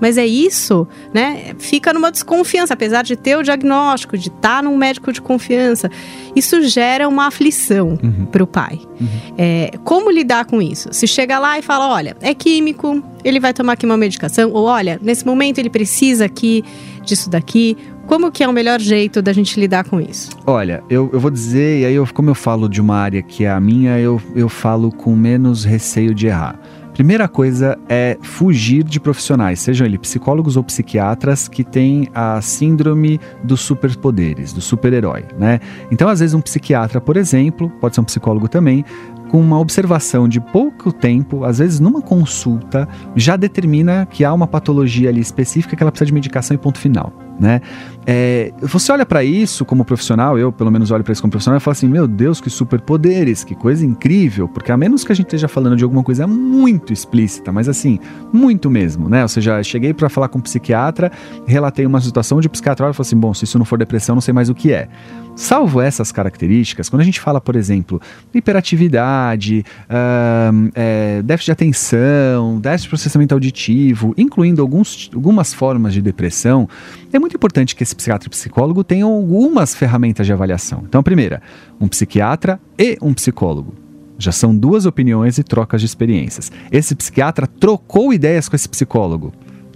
mas 0.00 0.18
é 0.18 0.26
isso, 0.26 0.86
né? 1.12 1.54
Fica 1.58 1.92
numa 1.92 2.10
desconfiança, 2.10 2.74
apesar 2.74 3.02
de 3.02 3.16
ter 3.16 3.36
o 3.36 3.42
diagnóstico, 3.42 4.16
de 4.16 4.28
estar 4.28 4.56
tá 4.56 4.62
num 4.62 4.76
médico 4.76 5.12
de 5.12 5.20
confiança. 5.20 5.90
Isso 6.34 6.62
gera 6.62 7.08
uma 7.08 7.26
aflição 7.26 7.98
uhum. 8.02 8.26
para 8.26 8.42
o 8.42 8.46
pai. 8.46 8.80
Uhum. 9.00 9.08
É, 9.38 9.70
como 9.84 10.10
lidar 10.10 10.44
com 10.44 10.60
isso? 10.60 10.88
Se 10.92 11.06
chega 11.06 11.38
lá 11.38 11.58
e 11.58 11.62
fala, 11.62 11.88
olha, 11.88 12.16
é 12.20 12.34
químico, 12.34 13.02
ele 13.24 13.40
vai 13.40 13.52
tomar 13.52 13.74
aqui 13.74 13.86
uma 13.86 13.96
medicação, 13.96 14.50
ou 14.52 14.64
olha, 14.64 14.98
nesse 15.02 15.24
momento 15.24 15.58
ele 15.58 15.70
precisa 15.70 16.24
aqui 16.24 16.64
disso 17.02 17.30
daqui. 17.30 17.76
Como 18.06 18.30
que 18.30 18.44
é 18.44 18.48
o 18.48 18.52
melhor 18.52 18.80
jeito 18.80 19.22
da 19.22 19.32
gente 19.32 19.58
lidar 19.58 19.84
com 19.84 19.98
isso? 20.00 20.30
Olha, 20.46 20.82
eu, 20.90 21.08
eu 21.12 21.18
vou 21.18 21.30
dizer, 21.30 21.80
e 21.80 21.86
aí 21.86 21.94
eu, 21.94 22.06
como 22.12 22.28
eu 22.28 22.34
falo 22.34 22.68
de 22.68 22.80
uma 22.80 22.96
área 22.96 23.22
que 23.22 23.44
é 23.44 23.50
a 23.50 23.58
minha, 23.58 23.98
eu, 23.98 24.20
eu 24.34 24.48
falo 24.48 24.90
com 24.92 25.16
menos 25.16 25.64
receio 25.64 26.14
de 26.14 26.26
errar. 26.26 26.58
Primeira 26.94 27.26
coisa 27.26 27.76
é 27.88 28.16
fugir 28.22 28.84
de 28.84 29.00
profissionais, 29.00 29.58
sejam 29.58 29.84
eles 29.84 29.98
psicólogos 29.98 30.56
ou 30.56 30.62
psiquiatras, 30.62 31.48
que 31.48 31.64
têm 31.64 32.08
a 32.14 32.40
síndrome 32.40 33.20
dos 33.42 33.62
superpoderes, 33.62 34.52
do 34.52 34.60
super-herói, 34.60 35.24
né? 35.36 35.58
Então, 35.90 36.08
às 36.08 36.20
vezes, 36.20 36.34
um 36.34 36.40
psiquiatra, 36.40 37.00
por 37.00 37.16
exemplo, 37.16 37.68
pode 37.80 37.96
ser 37.96 38.00
um 38.00 38.04
psicólogo 38.04 38.46
também, 38.46 38.84
com 39.28 39.40
uma 39.40 39.58
observação 39.58 40.28
de 40.28 40.40
pouco 40.40 40.92
tempo, 40.92 41.44
às 41.44 41.58
vezes 41.58 41.80
numa 41.80 42.00
consulta, 42.00 42.88
já 43.16 43.34
determina 43.34 44.06
que 44.06 44.24
há 44.24 44.32
uma 44.32 44.46
patologia 44.46 45.08
ali 45.08 45.20
específica 45.20 45.74
que 45.74 45.82
ela 45.82 45.90
precisa 45.90 46.06
de 46.06 46.14
medicação 46.14 46.54
e 46.54 46.58
ponto 46.58 46.78
final 46.78 47.12
né? 47.38 47.60
É, 48.06 48.52
você 48.60 48.92
olha 48.92 49.06
para 49.06 49.24
isso 49.24 49.64
como 49.64 49.84
profissional, 49.84 50.38
eu 50.38 50.52
pelo 50.52 50.70
menos 50.70 50.90
olho 50.90 51.02
para 51.02 51.12
isso 51.12 51.22
como 51.22 51.30
profissional 51.30 51.58
e 51.58 51.60
falo 51.60 51.72
assim: 51.72 51.88
meu 51.88 52.06
Deus, 52.06 52.40
que 52.40 52.50
superpoderes, 52.50 53.44
que 53.44 53.54
coisa 53.54 53.84
incrível, 53.84 54.48
porque 54.48 54.70
a 54.70 54.76
menos 54.76 55.04
que 55.04 55.12
a 55.12 55.14
gente 55.14 55.26
esteja 55.26 55.48
falando 55.48 55.76
de 55.76 55.84
alguma 55.84 56.02
coisa 56.02 56.26
muito 56.26 56.92
explícita, 56.92 57.50
mas 57.50 57.68
assim, 57.68 57.98
muito 58.32 58.70
mesmo, 58.70 59.08
né? 59.08 59.22
Ou 59.22 59.28
seja, 59.28 59.62
cheguei 59.62 59.94
para 59.94 60.08
falar 60.08 60.28
com 60.28 60.38
um 60.38 60.42
psiquiatra, 60.42 61.10
relatei 61.46 61.86
uma 61.86 62.00
situação 62.00 62.40
de 62.40 62.48
psiquiatra 62.48 62.90
e 62.90 62.92
falou 62.92 63.06
assim: 63.06 63.16
bom, 63.16 63.32
se 63.32 63.44
isso 63.44 63.58
não 63.58 63.64
for 63.64 63.78
depressão, 63.78 64.14
não 64.14 64.22
sei 64.22 64.34
mais 64.34 64.48
o 64.50 64.54
que 64.54 64.72
é. 64.72 64.88
Salvo 65.36 65.80
essas 65.80 66.12
características, 66.12 66.88
quando 66.88 67.00
a 67.00 67.04
gente 67.04 67.18
fala, 67.18 67.40
por 67.40 67.56
exemplo, 67.56 68.00
hiperatividade, 68.32 69.64
uh, 69.90 70.70
é, 70.74 71.22
déficit 71.22 71.46
de 71.46 71.52
atenção, 71.52 72.60
déficit 72.60 72.84
de 72.84 72.88
processamento 72.90 73.34
auditivo, 73.34 74.14
incluindo 74.16 74.62
alguns, 74.62 75.10
algumas 75.12 75.52
formas 75.52 75.92
de 75.92 76.00
depressão, 76.00 76.68
é 77.12 77.18
muito 77.18 77.34
importante 77.34 77.74
que 77.74 77.82
esse 77.82 77.93
psiquiatra 77.94 78.26
e 78.26 78.30
psicólogo 78.30 78.84
tenham 78.84 79.10
algumas 79.10 79.74
ferramentas 79.74 80.26
de 80.26 80.32
avaliação. 80.32 80.84
Então, 80.88 81.00
a 81.00 81.04
primeira, 81.04 81.42
um 81.80 81.88
psiquiatra 81.88 82.60
e 82.78 82.96
um 83.00 83.14
psicólogo. 83.14 83.74
Já 84.18 84.32
são 84.32 84.56
duas 84.56 84.86
opiniões 84.86 85.38
e 85.38 85.42
trocas 85.42 85.80
de 85.80 85.86
experiências. 85.86 86.50
Esse 86.70 86.94
psiquiatra 86.94 87.46
trocou 87.46 88.12
ideias 88.12 88.48
com 88.48 88.56
esse 88.56 88.68
psicólogo. 88.68 89.32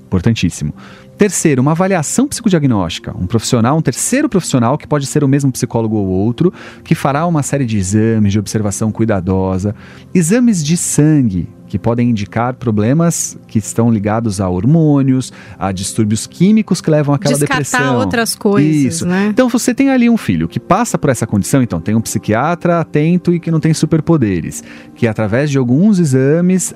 Importantíssimo. 0.07 0.73
Terceiro, 1.19 1.61
uma 1.61 1.73
avaliação 1.73 2.29
psicodiagnóstica. 2.29 3.15
Um 3.19 3.27
profissional, 3.27 3.77
um 3.77 3.83
terceiro 3.83 4.29
profissional, 4.29 4.79
que 4.79 4.87
pode 4.87 5.05
ser 5.07 5.25
o 5.25 5.29
mesmo 5.29 5.51
psicólogo 5.51 5.97
ou 5.97 6.07
outro, 6.07 6.53
que 6.85 6.95
fará 6.95 7.27
uma 7.27 7.43
série 7.43 7.67
de 7.67 7.77
exames 7.77 8.33
de 8.33 8.39
observação 8.39 8.93
cuidadosa. 8.93 9.75
Exames 10.15 10.65
de 10.65 10.77
sangue, 10.77 11.49
que 11.69 11.79
podem 11.79 12.11
indicar 12.11 12.55
problemas 12.55 13.39
que 13.47 13.59
estão 13.59 13.91
ligados 13.91 14.41
a 14.41 14.49
hormônios, 14.49 15.33
a 15.59 15.71
distúrbios 15.71 16.27
químicos 16.27 16.81
que 16.81 16.91
levam 16.91 17.15
àquela 17.15 17.35
Descartar 17.35 17.59
depressão. 17.59 17.99
outras 17.99 18.35
coisas, 18.35 18.95
Isso. 18.95 19.07
né? 19.07 19.29
Então 19.31 19.49
você 19.49 19.75
tem 19.75 19.91
ali 19.91 20.09
um 20.09 20.17
filho 20.17 20.49
que 20.49 20.59
passa 20.59 20.97
por 20.99 21.11
essa 21.11 21.27
condição, 21.27 21.63
então 21.63 21.81
tem 21.81 21.95
um 21.95 22.01
psiquiatra 22.01 22.81
atento 22.81 23.33
e 23.33 23.39
que 23.39 23.51
não 23.51 23.61
tem 23.61 23.75
superpoderes, 23.75 24.65
que 24.95 25.07
através 25.07 25.51
de 25.51 25.59
alguns 25.59 25.99
exames, 25.99 26.75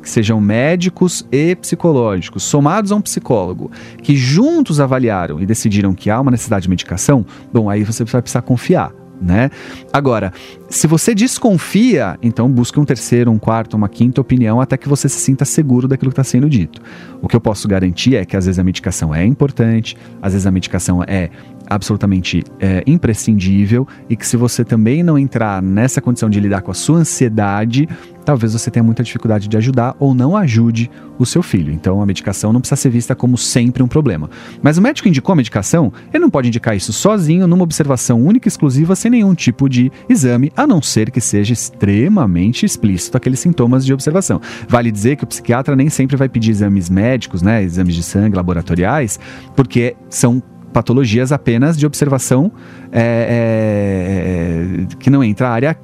que 0.00 0.08
sejam 0.08 0.40
médicos 0.40 1.26
e 1.30 1.54
psicológicos, 1.56 2.42
somados 2.42 2.92
a 2.92 2.96
um 2.96 3.00
psicólogo, 3.00 3.70
que 4.02 4.16
juntos 4.16 4.80
avaliaram 4.80 5.40
e 5.40 5.46
decidiram 5.46 5.94
que 5.94 6.10
há 6.10 6.20
uma 6.20 6.30
necessidade 6.30 6.64
de 6.64 6.70
medicação, 6.70 7.24
bom, 7.52 7.70
aí 7.70 7.84
você 7.84 8.04
vai 8.04 8.20
precisar 8.22 8.42
confiar 8.42 8.92
né? 9.22 9.50
Agora, 9.92 10.32
se 10.68 10.86
você 10.86 11.14
desconfia, 11.14 12.18
então 12.22 12.50
busque 12.50 12.78
um 12.80 12.84
terceiro, 12.84 13.30
um 13.30 13.38
quarto, 13.38 13.74
uma 13.76 13.88
quinta 13.88 14.20
opinião 14.20 14.60
até 14.60 14.76
que 14.76 14.88
você 14.88 15.08
se 15.08 15.20
sinta 15.20 15.44
seguro 15.44 15.86
daquilo 15.86 16.10
que 16.10 16.20
está 16.20 16.24
sendo 16.24 16.48
dito. 16.48 16.80
O 17.20 17.28
que 17.28 17.36
eu 17.36 17.40
posso 17.40 17.68
garantir 17.68 18.16
é 18.16 18.24
que 18.24 18.36
às 18.36 18.46
vezes 18.46 18.58
a 18.58 18.64
medicação 18.64 19.14
é 19.14 19.24
importante, 19.24 19.96
às 20.20 20.32
vezes 20.32 20.46
a 20.46 20.50
medicação 20.50 21.02
é 21.06 21.30
absolutamente 21.74 22.42
é, 22.60 22.82
imprescindível 22.86 23.86
e 24.08 24.16
que 24.16 24.26
se 24.26 24.36
você 24.36 24.64
também 24.64 25.02
não 25.02 25.18
entrar 25.18 25.62
nessa 25.62 26.00
condição 26.00 26.28
de 26.28 26.40
lidar 26.40 26.62
com 26.62 26.70
a 26.70 26.74
sua 26.74 26.98
ansiedade, 26.98 27.88
talvez 28.24 28.52
você 28.52 28.70
tenha 28.70 28.82
muita 28.82 29.02
dificuldade 29.02 29.48
de 29.48 29.56
ajudar 29.56 29.96
ou 29.98 30.14
não 30.14 30.36
ajude 30.36 30.90
o 31.18 31.26
seu 31.26 31.42
filho. 31.42 31.72
Então 31.72 32.00
a 32.00 32.06
medicação 32.06 32.52
não 32.52 32.60
precisa 32.60 32.80
ser 32.80 32.90
vista 32.90 33.14
como 33.14 33.36
sempre 33.36 33.82
um 33.82 33.88
problema. 33.88 34.30
Mas 34.62 34.78
o 34.78 34.82
médico 34.82 35.08
indicou 35.08 35.32
a 35.32 35.36
medicação, 35.36 35.92
ele 36.12 36.22
não 36.22 36.30
pode 36.30 36.48
indicar 36.48 36.76
isso 36.76 36.92
sozinho, 36.92 37.46
numa 37.46 37.62
observação 37.62 38.20
única 38.20 38.48
e 38.48 38.50
exclusiva, 38.50 38.96
sem 38.96 39.10
nenhum 39.10 39.34
tipo 39.34 39.68
de 39.68 39.90
exame, 40.08 40.52
a 40.56 40.66
não 40.66 40.82
ser 40.82 41.10
que 41.10 41.20
seja 41.20 41.52
extremamente 41.52 42.64
explícito 42.64 43.16
aqueles 43.16 43.40
sintomas 43.40 43.84
de 43.84 43.92
observação. 43.92 44.40
Vale 44.68 44.90
dizer 44.90 45.16
que 45.16 45.24
o 45.24 45.26
psiquiatra 45.26 45.76
nem 45.76 45.88
sempre 45.88 46.16
vai 46.16 46.28
pedir 46.28 46.50
exames 46.50 46.90
médicos, 46.90 47.42
né, 47.42 47.62
exames 47.62 47.94
de 47.94 48.02
sangue, 48.02 48.36
laboratoriais, 48.36 49.18
porque 49.54 49.96
são 50.08 50.42
patologias 50.72 51.32
apenas 51.32 51.76
de 51.76 51.86
observação 51.86 52.50
é, 52.90 54.84
é, 54.90 54.96
que 54.96 55.10
não 55.10 55.22
entra 55.22 55.48
a 55.48 55.52
área 55.52 55.78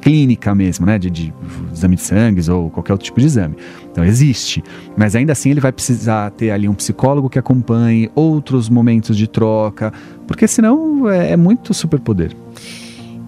clínica 0.00 0.54
mesmo, 0.54 0.86
né? 0.86 0.98
De, 0.98 1.10
de, 1.10 1.34
exame 1.72 1.96
de 1.96 2.02
sangue 2.02 2.50
ou 2.50 2.70
qualquer 2.70 2.92
outro 2.92 3.04
tipo 3.04 3.20
de 3.20 3.26
exame. 3.26 3.56
Então 3.90 4.04
existe. 4.04 4.62
Mas 4.96 5.16
ainda 5.16 5.32
assim 5.32 5.50
ele 5.50 5.60
vai 5.60 5.72
precisar 5.72 6.30
ter 6.30 6.50
ali 6.50 6.68
um 6.68 6.74
psicólogo 6.74 7.28
que 7.28 7.38
acompanhe, 7.38 8.10
outros 8.14 8.68
momentos 8.68 9.16
de 9.16 9.26
troca, 9.26 9.92
porque 10.26 10.46
senão 10.46 11.08
é, 11.08 11.32
é 11.32 11.36
muito 11.36 11.74
superpoder. 11.74 12.34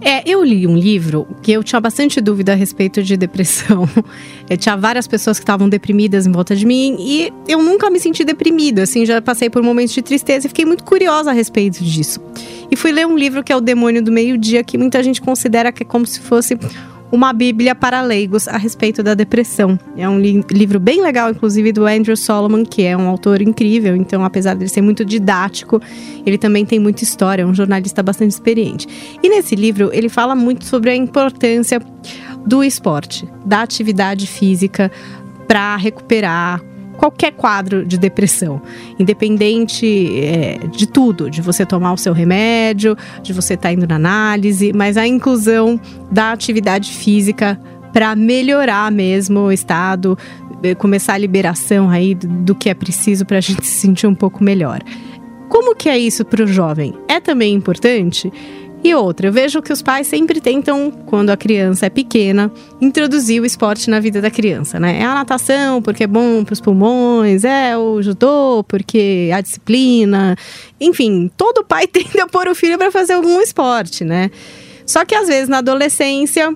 É, 0.05 0.21
eu 0.29 0.43
li 0.43 0.67
um 0.67 0.75
livro 0.75 1.25
que 1.41 1.51
eu 1.51 1.63
tinha 1.63 1.79
bastante 1.79 2.19
dúvida 2.19 2.51
a 2.51 2.55
respeito 2.55 3.01
de 3.01 3.15
depressão. 3.15 3.87
Eu 4.49 4.57
tinha 4.57 4.75
várias 4.75 5.07
pessoas 5.07 5.39
que 5.39 5.43
estavam 5.43 5.69
deprimidas 5.69 6.27
em 6.27 6.31
volta 6.31 6.55
de 6.55 6.65
mim 6.65 6.97
e 6.99 7.31
eu 7.47 7.63
nunca 7.63 7.89
me 7.89 7.99
senti 7.99 8.25
deprimida, 8.25 8.83
assim, 8.83 9.05
já 9.05 9.21
passei 9.21 9.49
por 9.49 9.63
momentos 9.63 9.93
de 9.93 10.01
tristeza 10.01 10.45
e 10.45 10.49
fiquei 10.49 10.65
muito 10.65 10.83
curiosa 10.83 11.29
a 11.29 11.33
respeito 11.33 11.81
disso. 11.83 12.19
E 12.69 12.75
fui 12.75 12.91
ler 12.91 13.07
um 13.07 13.17
livro 13.17 13.43
que 13.43 13.53
é 13.53 13.55
O 13.55 13.61
Demônio 13.61 14.03
do 14.03 14.11
Meio-Dia, 14.11 14.63
que 14.63 14.77
muita 14.77 15.01
gente 15.01 15.21
considera 15.21 15.71
que 15.71 15.83
é 15.83 15.85
como 15.85 16.05
se 16.05 16.19
fosse 16.19 16.57
uma 17.13 17.31
Bíblia 17.31 17.75
para 17.75 18.01
leigos 18.01 18.47
a 18.47 18.57
respeito 18.57 19.03
da 19.03 19.13
depressão. 19.13 19.77
É 19.95 20.09
um 20.09 20.19
li 20.19 20.43
livro 20.49 20.79
bem 20.79 20.99
legal, 20.99 21.29
inclusive, 21.29 21.71
do 21.71 21.85
Andrew 21.85 22.17
Solomon, 22.17 22.65
que 22.65 22.81
é 22.81 22.97
um 22.97 23.07
autor 23.07 23.39
incrível. 23.39 23.95
Então, 23.95 24.25
apesar 24.25 24.55
de 24.55 24.67
ser 24.67 24.81
muito 24.81 25.05
didático, 25.05 25.79
ele 26.25 26.39
também 26.39 26.65
tem 26.65 26.79
muita 26.79 27.03
história, 27.03 27.43
é 27.43 27.45
um 27.45 27.53
jornalista 27.53 28.01
bastante 28.01 28.31
experiente. 28.31 28.87
E 29.21 29.29
nesse 29.29 29.55
livro, 29.55 29.91
ele 29.93 30.09
fala 30.09 30.33
muito 30.33 30.65
sobre 30.65 30.89
a 30.89 30.95
importância 30.95 31.79
do 32.47 32.63
esporte, 32.63 33.29
da 33.45 33.61
atividade 33.61 34.25
física 34.25 34.91
para 35.47 35.75
recuperar 35.75 36.63
qualquer 36.97 37.31
quadro 37.31 37.85
de 37.85 37.97
depressão, 37.97 38.61
independente 38.99 40.19
é, 40.19 40.59
de 40.67 40.87
tudo, 40.87 41.29
de 41.29 41.41
você 41.41 41.65
tomar 41.65 41.93
o 41.93 41.97
seu 41.97 42.13
remédio, 42.13 42.95
de 43.21 43.33
você 43.33 43.55
estar 43.55 43.69
tá 43.69 43.73
indo 43.73 43.87
na 43.87 43.95
análise, 43.95 44.71
mas 44.73 44.97
a 44.97 45.05
inclusão 45.07 45.79
da 46.11 46.31
atividade 46.31 46.91
física 46.91 47.59
para 47.91 48.15
melhorar 48.15 48.91
mesmo 48.91 49.41
o 49.41 49.51
estado, 49.51 50.17
é, 50.63 50.73
começar 50.73 51.13
a 51.13 51.17
liberação 51.17 51.89
aí 51.89 52.15
do, 52.15 52.27
do 52.27 52.55
que 52.55 52.69
é 52.69 52.73
preciso 52.73 53.25
para 53.25 53.37
a 53.37 53.41
gente 53.41 53.65
se 53.65 53.79
sentir 53.79 54.07
um 54.07 54.15
pouco 54.15 54.43
melhor. 54.43 54.81
Como 55.49 55.75
que 55.75 55.87
é 55.87 55.97
isso 55.97 56.25
para 56.25 56.43
o 56.43 56.47
jovem? 56.47 56.95
É 57.07 57.19
também 57.19 57.53
importante? 57.53 58.33
E 58.83 58.93
outra, 58.93 59.27
eu 59.27 59.31
vejo 59.31 59.61
que 59.61 59.71
os 59.71 59.81
pais 59.81 60.07
sempre 60.07 60.41
tentam, 60.41 60.91
quando 61.05 61.29
a 61.29 61.37
criança 61.37 61.85
é 61.85 61.89
pequena, 61.89 62.51
introduzir 62.81 63.41
o 63.41 63.45
esporte 63.45 63.89
na 63.89 63.97
vida 64.01 64.21
da 64.21 64.29
criança, 64.29 64.77
né? 64.77 64.99
É 64.99 65.05
a 65.05 65.13
natação, 65.13 65.81
porque 65.81 66.03
é 66.03 66.07
bom 66.07 66.43
para 66.43 66.51
os 66.51 66.59
pulmões, 66.59 67.45
é 67.45 67.77
o 67.77 68.01
judô, 68.01 68.61
porque 68.67 69.29
a 69.33 69.39
disciplina. 69.39 70.35
Enfim, 70.81 71.31
todo 71.37 71.63
pai 71.63 71.87
tende 71.87 72.19
a 72.19 72.27
pôr 72.27 72.49
o 72.49 72.55
filho 72.55 72.77
para 72.77 72.91
fazer 72.91 73.13
algum 73.13 73.39
esporte, 73.39 74.03
né? 74.03 74.29
Só 74.85 75.05
que 75.05 75.15
às 75.15 75.29
vezes 75.29 75.47
na 75.47 75.59
adolescência 75.59 76.53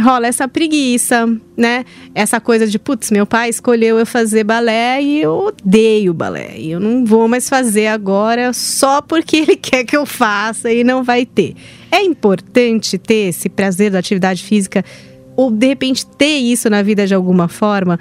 rola 0.00 0.26
essa 0.26 0.46
preguiça, 0.46 1.26
né? 1.56 1.84
Essa 2.14 2.40
coisa 2.40 2.66
de, 2.66 2.78
putz, 2.78 3.10
meu 3.10 3.26
pai 3.26 3.48
escolheu 3.48 3.98
eu 3.98 4.06
fazer 4.06 4.44
balé 4.44 5.02
e 5.02 5.22
eu 5.22 5.32
odeio 5.32 6.14
balé. 6.14 6.54
E 6.56 6.70
eu 6.70 6.80
não 6.80 7.04
vou 7.04 7.26
mais 7.26 7.48
fazer 7.48 7.88
agora 7.88 8.52
só 8.52 9.02
porque 9.02 9.38
ele 9.38 9.56
quer 9.60 9.84
que 9.84 9.96
eu 9.96 10.06
faça 10.06 10.72
e 10.72 10.84
não 10.84 11.02
vai 11.02 11.26
ter. 11.26 11.54
É 11.90 12.02
importante 12.02 12.96
ter 12.98 13.28
esse 13.28 13.48
prazer 13.48 13.90
da 13.90 13.98
atividade 13.98 14.42
física 14.44 14.84
ou 15.36 15.50
de 15.50 15.66
repente 15.66 16.06
ter 16.06 16.38
isso 16.38 16.70
na 16.70 16.82
vida 16.82 17.06
de 17.06 17.14
alguma 17.14 17.48
forma 17.48 17.98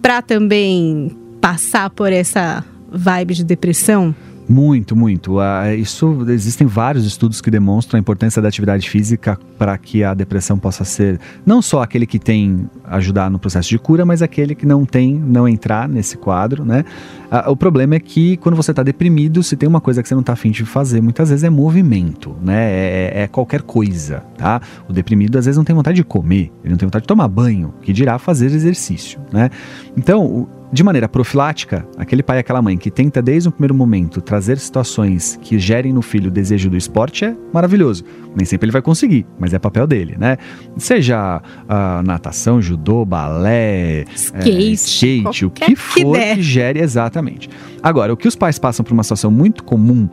para 0.00 0.22
também 0.22 1.16
passar 1.40 1.90
por 1.90 2.12
essa 2.12 2.64
vibe 2.90 3.34
de 3.34 3.44
depressão? 3.44 4.14
Muito, 4.48 4.94
muito. 4.94 5.38
Uh, 5.38 5.74
isso 5.76 6.24
existem 6.28 6.66
vários 6.66 7.04
estudos 7.04 7.40
que 7.40 7.50
demonstram 7.50 7.98
a 7.98 8.00
importância 8.00 8.40
da 8.40 8.48
atividade 8.48 8.88
física 8.88 9.38
para 9.58 9.76
que 9.76 10.04
a 10.04 10.14
depressão 10.14 10.58
possa 10.58 10.84
ser 10.84 11.18
não 11.44 11.60
só 11.60 11.82
aquele 11.82 12.06
que 12.06 12.18
tem 12.18 12.68
ajudar 12.84 13.30
no 13.30 13.38
processo 13.38 13.68
de 13.68 13.78
cura, 13.78 14.04
mas 14.04 14.22
aquele 14.22 14.54
que 14.54 14.64
não 14.64 14.84
tem, 14.84 15.14
não 15.14 15.48
entrar 15.48 15.88
nesse 15.88 16.16
quadro, 16.16 16.64
né? 16.64 16.84
Uh, 17.30 17.50
o 17.50 17.56
problema 17.56 17.96
é 17.96 18.00
que 18.00 18.36
quando 18.36 18.54
você 18.54 18.70
está 18.70 18.84
deprimido, 18.84 19.42
se 19.42 19.56
tem 19.56 19.68
uma 19.68 19.80
coisa 19.80 20.00
que 20.00 20.08
você 20.08 20.14
não 20.14 20.20
está 20.20 20.34
afim 20.34 20.52
de 20.52 20.64
fazer, 20.64 21.00
muitas 21.00 21.30
vezes 21.30 21.42
é 21.42 21.50
movimento, 21.50 22.36
né? 22.40 22.70
É, 22.70 23.12
é, 23.14 23.22
é, 23.22 23.28
qualquer 23.28 23.62
coisa, 23.62 24.22
tá? 24.38 24.60
O 24.88 24.92
deprimido 24.92 25.38
às 25.38 25.46
vezes 25.46 25.56
não 25.56 25.64
tem 25.64 25.74
vontade 25.74 25.96
de 25.96 26.04
comer, 26.04 26.52
ele 26.62 26.70
não 26.70 26.76
tem 26.76 26.86
vontade 26.86 27.02
de 27.02 27.08
tomar 27.08 27.26
banho, 27.26 27.74
que 27.82 27.92
dirá 27.92 28.18
fazer 28.18 28.46
exercício, 28.46 29.18
né? 29.32 29.50
Então, 29.96 30.48
de 30.72 30.82
maneira 30.82 31.08
profilática, 31.08 31.86
aquele 31.96 32.22
pai 32.22 32.38
e 32.38 32.40
aquela 32.40 32.60
mãe 32.60 32.76
que 32.76 32.90
tenta 32.90 33.22
desde 33.22 33.48
o 33.48 33.52
primeiro 33.52 33.74
momento 33.74 34.20
trazer 34.20 34.58
situações 34.58 35.38
que 35.40 35.58
gerem 35.58 35.92
no 35.92 36.02
filho 36.02 36.28
o 36.28 36.30
desejo 36.30 36.68
do 36.68 36.76
esporte 36.76 37.24
é 37.24 37.36
maravilhoso. 37.52 38.04
Nem 38.34 38.44
sempre 38.44 38.66
ele 38.66 38.72
vai 38.72 38.82
conseguir, 38.82 39.26
mas 39.38 39.54
é 39.54 39.58
papel 39.58 39.86
dele, 39.86 40.16
né? 40.18 40.36
Seja 40.76 41.40
uh, 41.40 42.02
natação, 42.02 42.60
judô, 42.60 43.04
balé, 43.04 44.04
skate, 44.14 44.50
é, 44.50 44.72
skate 44.72 45.44
o 45.46 45.50
que 45.50 45.76
for 45.76 46.16
que, 46.18 46.34
que 46.34 46.42
gere 46.42 46.80
exatamente. 46.80 47.48
Agora, 47.82 48.12
o 48.12 48.16
que 48.16 48.26
os 48.26 48.34
pais 48.34 48.58
passam 48.58 48.84
por 48.84 48.92
uma 48.92 49.02
situação 49.02 49.30
muito 49.30 49.62
comum 49.62 50.08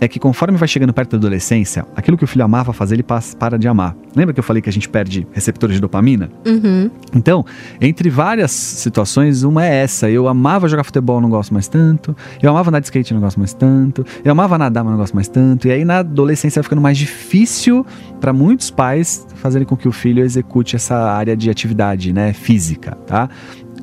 é 0.00 0.08
que 0.08 0.18
conforme 0.18 0.56
vai 0.58 0.68
chegando 0.68 0.92
perto 0.92 1.12
da 1.12 1.16
adolescência, 1.16 1.86
aquilo 1.94 2.16
que 2.16 2.24
o 2.24 2.26
filho 2.26 2.44
amava 2.44 2.72
fazer, 2.72 2.96
ele 2.96 3.02
passa, 3.02 3.36
para 3.36 3.58
de 3.58 3.66
amar. 3.66 3.96
Lembra 4.14 4.34
que 4.34 4.40
eu 4.40 4.44
falei 4.44 4.60
que 4.60 4.68
a 4.68 4.72
gente 4.72 4.88
perde 4.88 5.26
receptores 5.32 5.76
de 5.76 5.80
dopamina? 5.80 6.30
Uhum. 6.46 6.90
Então, 7.14 7.44
entre 7.80 8.10
várias 8.10 8.50
situações, 8.50 9.42
uma 9.42 9.64
é 9.64 9.82
essa. 9.82 10.08
Eu 10.10 10.28
amava 10.28 10.68
jogar 10.68 10.84
futebol, 10.84 11.20
não 11.20 11.30
gosto 11.30 11.52
mais 11.52 11.68
tanto. 11.68 12.16
Eu 12.42 12.50
amava 12.50 12.70
andar 12.70 12.80
de 12.80 12.86
skate, 12.86 13.14
não 13.14 13.20
gosto 13.20 13.38
mais 13.38 13.52
tanto. 13.52 14.04
Eu 14.24 14.32
amava 14.32 14.58
nadar, 14.58 14.84
mas 14.84 14.92
não 14.92 14.98
gosto 14.98 15.14
mais 15.14 15.28
tanto. 15.28 15.68
E 15.68 15.70
aí, 15.70 15.84
na 15.84 15.98
adolescência, 15.98 16.60
vai 16.60 16.64
ficando 16.64 16.82
mais 16.82 16.98
difícil 16.98 17.84
para 18.20 18.32
muitos 18.32 18.70
pais 18.70 19.26
fazerem 19.36 19.66
com 19.66 19.76
que 19.76 19.88
o 19.88 19.92
filho 19.92 20.22
execute 20.22 20.76
essa 20.76 20.96
área 20.96 21.36
de 21.36 21.50
atividade 21.50 22.12
né, 22.12 22.32
física, 22.32 22.96
tá? 23.06 23.28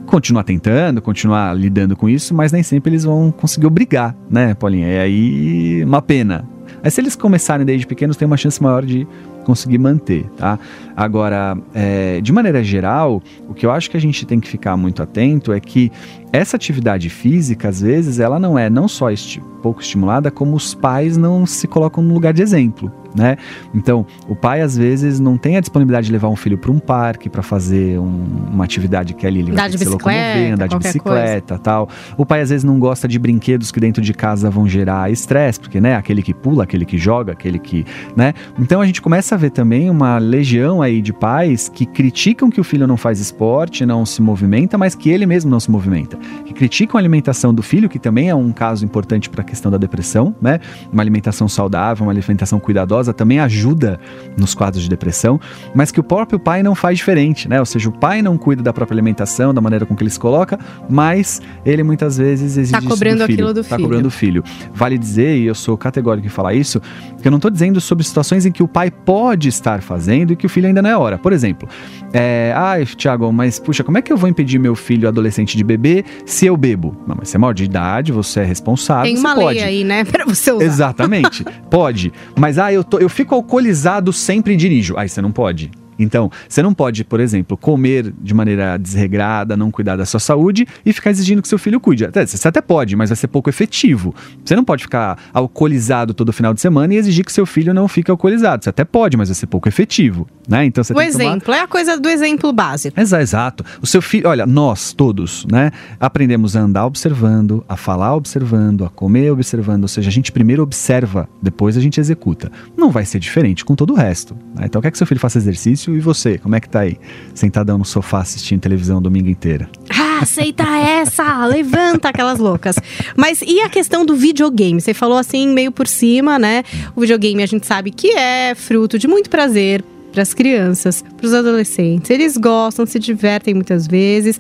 Continuar 0.06 0.44
tentando, 0.44 1.02
continuar 1.02 1.56
lidando 1.56 1.96
com 1.96 2.10
isso, 2.10 2.34
mas 2.34 2.52
nem 2.52 2.64
sempre 2.64 2.92
eles 2.92 3.04
vão 3.04 3.32
conseguir 3.32 3.68
obrigar, 3.68 4.16
né, 4.30 4.54
Paulinha? 4.54 4.88
É 4.88 5.02
aí 5.02 5.84
uma 5.84 6.02
pena. 6.02 6.48
Mas 6.84 6.94
se 6.94 7.02
eles 7.02 7.16
começarem 7.16 7.66
desde 7.66 7.88
pequenos, 7.88 8.18
tem 8.18 8.26
uma 8.26 8.38
chance 8.38 8.62
maior 8.62 8.86
de 8.86 9.08
conseguir 9.44 9.78
manter, 9.78 10.26
tá? 10.38 10.58
Agora, 10.96 11.58
é, 11.74 12.22
de 12.22 12.32
maneira 12.32 12.64
geral, 12.64 13.22
o 13.48 13.54
que 13.54 13.66
eu 13.66 13.72
acho 13.72 13.90
que 13.90 13.98
a 13.98 14.00
gente 14.00 14.26
tem 14.26 14.40
que 14.40 14.48
ficar 14.48 14.78
muito 14.78 15.02
atento 15.02 15.52
é 15.52 15.60
que 15.60 15.92
essa 16.32 16.56
atividade 16.56 17.10
física, 17.10 17.70
às 17.70 17.82
vezes, 17.82 18.20
ela 18.20 18.40
não 18.40 18.58
é 18.58 18.70
não 18.70 18.88
só 18.88 19.12
esti 19.12 19.42
pouco 19.62 19.82
estimulada, 19.82 20.30
como 20.30 20.56
os 20.56 20.74
pais 20.74 21.16
não 21.16 21.46
se 21.46 21.68
colocam 21.68 22.04
no 22.04 22.14
lugar 22.14 22.34
de 22.34 22.42
exemplo 22.42 22.92
né? 23.16 23.38
Então, 23.74 24.06
o 24.28 24.36
pai 24.36 24.62
às 24.62 24.78
vezes 24.78 25.20
não 25.20 25.38
tem 25.38 25.58
a 25.58 25.60
disponibilidade 25.60 26.08
de 26.08 26.14
levar 26.14 26.30
um 26.30 26.36
filho 26.36 26.58
para 26.58 26.72
um 26.72 26.80
parque 26.80 27.30
para 27.30 27.42
fazer 27.42 28.00
um, 28.00 28.26
uma 28.52 28.64
atividade 28.64 29.14
que 29.14 29.26
ali 29.26 29.40
ele 29.40 29.52
vai 29.52 29.72
se 29.72 29.86
locomover, 29.86 30.54
andar 30.54 30.68
de 30.68 30.78
bicicleta, 30.78 31.56
coisa. 31.56 31.64
tal. 31.64 31.90
O 32.18 32.26
pai 32.26 32.42
às 32.42 32.50
vezes 32.50 32.64
não 32.64 32.80
gosta 32.80 33.08
de 33.08 33.18
brinquedos 33.20 33.72
que 33.72 33.80
dentro 33.80 34.02
de 34.02 34.14
casa 34.14 34.50
vão 34.50 34.68
gerar 34.68 35.12
estresse, 35.12 35.60
porque 35.60 35.80
né, 35.80 35.96
aquele 35.96 36.22
que 36.22 36.34
pula, 36.34 36.64
aquele 36.64 36.86
que 36.86 36.98
joga, 36.98 37.34
aquele 37.34 37.60
que, 37.60 37.86
né? 38.16 38.34
Então 38.60 38.82
a 38.82 38.86
gente 38.86 39.02
começa 39.02 39.36
a 39.36 39.38
ver 39.38 39.52
também 39.52 39.90
uma 39.90 40.18
legião 40.18 40.82
aí 40.84 41.02
de 41.02 41.14
pais 41.14 41.70
que 41.70 41.86
criticam 41.86 42.50
que 42.50 42.60
o 42.60 42.64
filho 42.64 42.86
não 42.86 42.98
faz 42.98 43.20
esporte, 43.20 43.86
não 43.86 44.06
se 44.06 44.22
movimenta, 44.22 44.78
mas 44.78 44.96
que 44.96 45.10
ele 45.10 45.26
mesmo 45.26 45.50
não 45.50 45.60
se 45.60 45.72
movimenta. 45.72 46.18
Que 46.46 46.54
criticam 46.54 46.98
a 46.98 47.02
alimentação 47.02 47.54
do 47.54 47.64
filho, 47.64 47.90
que 47.90 48.00
também 48.00 48.30
é 48.30 48.36
um 48.36 48.52
caso 48.52 48.86
importante 48.86 49.30
para 49.30 49.42
a 49.42 49.44
questão 49.44 49.72
da 49.72 49.78
depressão, 49.78 50.36
né? 50.42 50.60
Uma 50.92 51.02
alimentação 51.02 51.48
saudável, 51.48 52.06
uma 52.06 52.12
alimentação 52.12 52.60
cuidadosa 52.60 53.14
também 53.14 53.40
ajuda 53.40 54.00
nos 54.38 54.54
quadros 54.54 54.84
de 54.84 54.90
depressão, 54.90 55.40
mas 55.74 55.92
que 55.92 56.00
o 56.00 56.04
próprio 56.04 56.40
pai 56.40 56.62
não 56.62 56.76
faz 56.76 56.98
diferente, 56.98 57.48
né? 57.48 57.60
Ou 57.60 57.66
seja, 57.66 57.90
o 57.90 57.92
pai 57.92 58.22
não 58.22 58.38
cuida 58.38 58.62
da 58.62 58.74
própria 58.74 58.96
alimentação, 58.96 59.54
da 59.54 59.62
maneira 59.62 59.86
com 59.86 59.96
que 59.96 60.04
ele 60.04 60.10
se 60.10 60.20
coloca, 60.20 60.60
mas 60.90 61.42
ele 61.66 61.84
muitas 61.84 62.18
vezes 62.18 62.58
exige 62.58 62.72
Tá 62.74 62.82
cobrando 62.82 63.20
do 63.20 63.26
filho, 63.26 63.34
aquilo 63.34 63.54
do 63.54 63.64
tá 63.64 63.76
filho. 63.76 63.88
cobrando 63.88 64.08
o 64.08 64.12
filho. 64.12 64.44
Vale 64.74 64.98
dizer, 64.98 65.38
e 65.38 65.46
eu 65.46 65.56
sou 65.56 65.78
categórico 65.78 66.28
em 66.28 66.30
falar 66.30 66.54
isso, 66.54 66.82
que 67.22 67.28
eu 67.28 67.32
não 67.32 67.38
estou 67.38 67.52
dizendo 67.52 67.80
sobre 67.80 68.04
situações 68.04 68.46
em 68.46 68.52
que 68.52 68.64
o 68.64 68.68
pai 68.68 68.90
pode 68.92 69.48
estar 69.48 69.82
fazendo 69.82 70.34
e 70.34 70.36
que 70.36 70.46
o 70.46 70.50
filho 70.50 70.68
ainda 70.74 70.82
não 70.82 70.90
é 70.90 70.98
hora. 70.98 71.18
Por 71.18 71.32
exemplo, 71.32 71.70
é, 72.12 72.54
ai, 72.56 72.86
Thiago, 72.86 73.32
mas 73.32 73.60
puxa, 73.60 73.84
como 73.84 73.98
é 73.98 74.02
que 74.02 74.12
eu 74.12 74.18
vou 74.18 74.30
impedir 74.30 74.60
meu 74.60 74.76
filho 74.76 75.08
adolescente 75.08 75.56
de 75.56 75.64
beber 75.64 76.04
se 76.26 76.46
eu 76.46 76.58
bebo? 76.58 76.96
Não, 77.08 77.16
mas 77.18 77.30
você 77.30 77.38
é 77.38 77.40
maior 77.40 77.54
de 77.54 77.64
idade, 77.64 78.12
você 78.12 78.42
é 78.42 78.44
responsável, 78.44 79.06
Tem 79.06 79.18
uma 79.18 79.36
pode. 79.36 79.60
lei 79.60 79.64
aí, 79.64 79.84
né, 79.84 80.04
pra 80.04 80.26
você 80.26 80.52
usar. 80.52 80.66
Exatamente, 80.66 81.46
pode. 81.70 82.12
Mas 82.38 82.58
ah, 82.58 82.72
eu, 82.74 82.84
tô, 82.84 83.00
eu 83.00 83.10
fico 83.10 83.34
alcoolizado 83.36 84.12
sempre 84.12 84.54
e 84.54 84.58
dirijo. 84.58 84.96
Aí 84.98 85.08
você 85.08 85.22
não 85.22 85.32
pode. 85.32 85.72
Então, 85.98 86.32
você 86.48 86.62
não 86.64 86.74
pode, 86.74 87.04
por 87.04 87.20
exemplo, 87.20 87.56
comer 87.58 88.14
de 88.22 88.34
maneira 88.34 88.78
desregrada, 88.78 89.56
não 89.58 89.70
cuidar 89.72 89.96
da 89.96 90.06
sua 90.06 90.20
saúde 90.20 90.68
e 90.86 90.92
ficar 90.94 91.10
exigindo 91.12 91.42
que 91.42 91.48
seu 91.48 91.58
filho 91.60 91.80
cuide. 91.80 92.06
Até, 92.06 92.26
você 92.26 92.48
até 92.48 92.62
pode, 92.62 92.96
mas 92.96 93.10
vai 93.10 93.16
ser 93.16 93.28
pouco 93.28 93.50
efetivo. 93.50 94.14
Você 94.44 94.56
não 94.56 94.64
pode 94.64 94.84
ficar 94.84 95.18
alcoolizado 95.34 96.14
todo 96.14 96.34
final 96.34 96.54
de 96.54 96.62
semana 96.62 96.94
e 96.94 96.98
exigir 96.98 97.24
que 97.26 97.32
seu 97.32 97.46
filho 97.46 97.74
não 97.74 97.88
fique 97.88 98.10
alcoolizado. 98.10 98.64
Você 98.64 98.70
até 98.70 98.84
pode, 98.84 99.16
mas 99.18 99.30
vai 99.30 99.36
ser 99.36 99.48
pouco 99.48 99.68
efetivo, 99.70 100.28
né? 100.48 100.66
Então 100.66 100.84
você 100.84 100.94
O 100.94 100.96
tem 100.98 101.06
que 101.08 101.12
tomar 101.14 101.24
exemplo 101.26 101.54
é 101.54 101.60
a 101.62 101.68
coisa 101.68 102.00
do 102.00 102.10
exemplo 102.10 102.52
básico. 102.52 103.00
Exa- 103.00 103.22
Exato. 103.22 103.64
O 103.82 103.88
seu 103.88 104.02
filho, 104.02 104.28
olha, 104.30 104.46
nós 104.46 104.92
todos, 104.94 105.46
né, 105.52 105.72
aprendemos 106.00 106.56
a 106.56 106.62
andar 106.62 106.86
observando, 106.86 107.64
a 107.70 107.78
falar 107.78 108.16
observando, 108.16 108.86
a 108.86 108.90
comer 108.90 109.32
observando, 109.32 109.84
ou 109.84 109.88
seja, 109.88 110.10
a 110.10 110.12
gente 110.12 110.32
primeiro 110.32 110.62
observa, 110.64 111.28
depois 111.42 111.78
a 111.78 111.80
gente 111.82 112.00
executa. 112.00 112.52
Não 112.78 112.90
vai 112.92 113.06
ser 113.06 113.20
diferente 113.20 113.64
com 113.64 113.76
todo 113.76 113.92
o 113.94 113.96
resto. 113.96 114.36
né? 114.56 114.64
Então 114.66 114.82
quer 114.82 114.92
que 114.92 114.98
seu 114.98 115.08
filho 115.08 115.20
faça 115.20 115.38
exercício 115.38 115.83
e 115.92 116.00
você, 116.00 116.38
como 116.38 116.56
é 116.56 116.60
que 116.60 116.70
tá 116.70 116.82
aí? 116.82 116.98
Sentadão 117.34 117.78
no 117.78 117.86
sofá 117.86 118.20
assistindo 118.20 118.62
televisão 118.62 119.02
domingo 119.02 119.30
inteiro. 119.30 119.68
Ah, 119.90 120.20
aceita 120.22 120.64
essa! 120.64 121.46
Levanta 121.46 122.10
aquelas 122.10 122.40
loucas. 122.40 122.76
Mas 123.16 123.42
e 123.42 123.62
a 123.62 123.70
questão 123.70 124.06
do 124.06 124.16
videogame? 124.16 124.80
Você 124.80 124.94
falou 124.94 125.18
assim, 125.18 125.48
meio 125.48 125.72
por 125.72 125.88
cima, 125.88 126.38
né? 126.40 126.64
O 126.96 127.02
videogame 127.02 127.44
a 127.44 127.48
gente 127.48 127.66
sabe 127.66 127.92
que 127.92 128.12
é 128.12 128.56
fruto 128.56 128.98
de 129.00 129.08
muito 129.08 129.30
prazer 129.30 129.84
para 130.12 130.22
as 130.22 130.34
crianças, 130.34 131.04
para 131.18 131.26
os 131.26 131.34
adolescentes. 131.34 132.10
Eles 132.12 132.38
gostam, 132.38 132.86
se 132.86 133.00
divertem 133.00 133.54
muitas 133.54 133.88
vezes, 133.88 134.40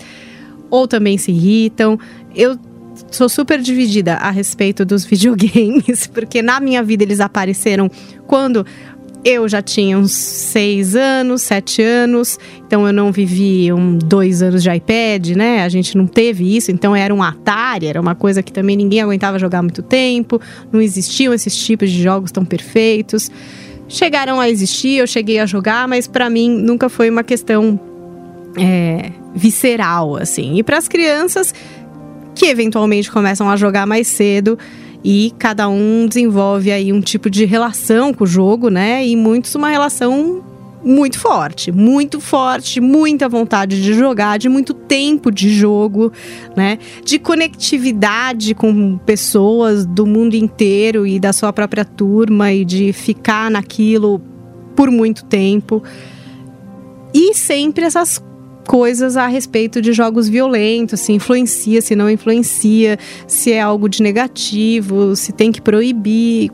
ou 0.69 0.87
também 0.87 1.17
se 1.17 1.31
irritam. 1.31 1.99
Eu 2.35 2.57
sou 3.11 3.27
super 3.27 3.59
dividida 3.59 4.15
a 4.15 4.29
respeito 4.29 4.85
dos 4.85 5.03
videogames, 5.05 6.07
porque 6.07 6.41
na 6.41 6.59
minha 6.59 6.83
vida 6.83 7.03
eles 7.03 7.19
apareceram 7.19 7.89
quando 8.27 8.65
eu 9.25 9.47
já 9.47 9.61
tinha 9.61 9.97
uns 9.97 10.11
seis 10.11 10.95
anos, 10.95 11.41
sete 11.43 11.81
anos, 11.81 12.37
então 12.67 12.85
eu 12.85 12.91
não 12.91 13.11
vivi 13.11 13.71
um, 13.71 13.97
dois 13.97 14.41
anos 14.41 14.61
de 14.61 14.69
iPad, 14.69 15.29
né? 15.29 15.63
A 15.63 15.69
gente 15.69 15.97
não 15.97 16.05
teve 16.05 16.55
isso, 16.55 16.71
então 16.71 16.95
era 16.95 17.13
um 17.13 17.23
Atari, 17.23 17.87
era 17.87 18.01
uma 18.01 18.15
coisa 18.15 18.43
que 18.43 18.51
também 18.51 18.75
ninguém 18.75 19.01
aguentava 19.01 19.39
jogar 19.39 19.61
muito 19.61 19.81
tempo, 19.81 20.41
não 20.71 20.81
existiam 20.81 21.33
esses 21.33 21.55
tipos 21.55 21.89
de 21.89 22.01
jogos 22.01 22.31
tão 22.31 22.43
perfeitos. 22.43 23.31
Chegaram 23.87 24.39
a 24.39 24.49
existir, 24.49 24.97
eu 24.97 25.07
cheguei 25.07 25.39
a 25.39 25.45
jogar, 25.45 25.87
mas 25.87 26.07
pra 26.07 26.29
mim 26.29 26.49
nunca 26.49 26.89
foi 26.89 27.09
uma 27.09 27.23
questão 27.23 27.79
é, 28.57 29.11
visceral, 29.35 30.17
assim. 30.17 30.57
E 30.57 30.63
para 30.63 30.77
as 30.77 30.87
crianças 30.87 31.53
que 32.35 32.47
eventualmente 32.47 33.11
começam 33.11 33.49
a 33.49 33.55
jogar 33.55 33.85
mais 33.85 34.07
cedo 34.07 34.57
e 35.03 35.33
cada 35.37 35.67
um 35.67 36.07
desenvolve 36.07 36.71
aí 36.71 36.93
um 36.93 37.01
tipo 37.01 37.29
de 37.29 37.45
relação 37.45 38.13
com 38.13 38.23
o 38.23 38.27
jogo, 38.27 38.69
né? 38.69 39.05
E 39.05 39.15
muitos 39.15 39.53
uma 39.55 39.69
relação 39.69 40.43
muito 40.83 41.17
forte, 41.17 41.71
muito 41.71 42.19
forte, 42.19 42.81
muita 42.81 43.29
vontade 43.29 43.81
de 43.81 43.93
jogar, 43.93 44.37
de 44.37 44.49
muito 44.49 44.73
tempo 44.73 45.31
de 45.31 45.49
jogo, 45.49 46.11
né? 46.55 46.77
De 47.03 47.17
conectividade 47.17 48.53
com 48.53 48.97
pessoas 48.97 49.85
do 49.85 50.05
mundo 50.05 50.35
inteiro 50.35 51.07
e 51.07 51.19
da 51.19 51.33
sua 51.33 51.53
própria 51.53 51.85
turma 51.85 52.51
e 52.51 52.65
de 52.65 52.91
ficar 52.93 53.49
naquilo 53.49 54.21
por 54.75 54.91
muito 54.91 55.23
tempo. 55.25 55.81
E 57.13 57.33
sempre 57.33 57.85
essas 57.85 58.21
coisas 58.67 59.17
a 59.17 59.27
respeito 59.27 59.81
de 59.81 59.93
jogos 59.93 60.27
violentos, 60.29 60.99
se 61.01 61.11
influencia, 61.11 61.81
se 61.81 61.95
não 61.95 62.09
influencia, 62.09 62.97
se 63.27 63.51
é 63.51 63.61
algo 63.61 63.89
de 63.89 64.01
negativo, 64.01 65.15
se 65.15 65.31
tem 65.31 65.51
que 65.51 65.61
proibir. 65.61 66.51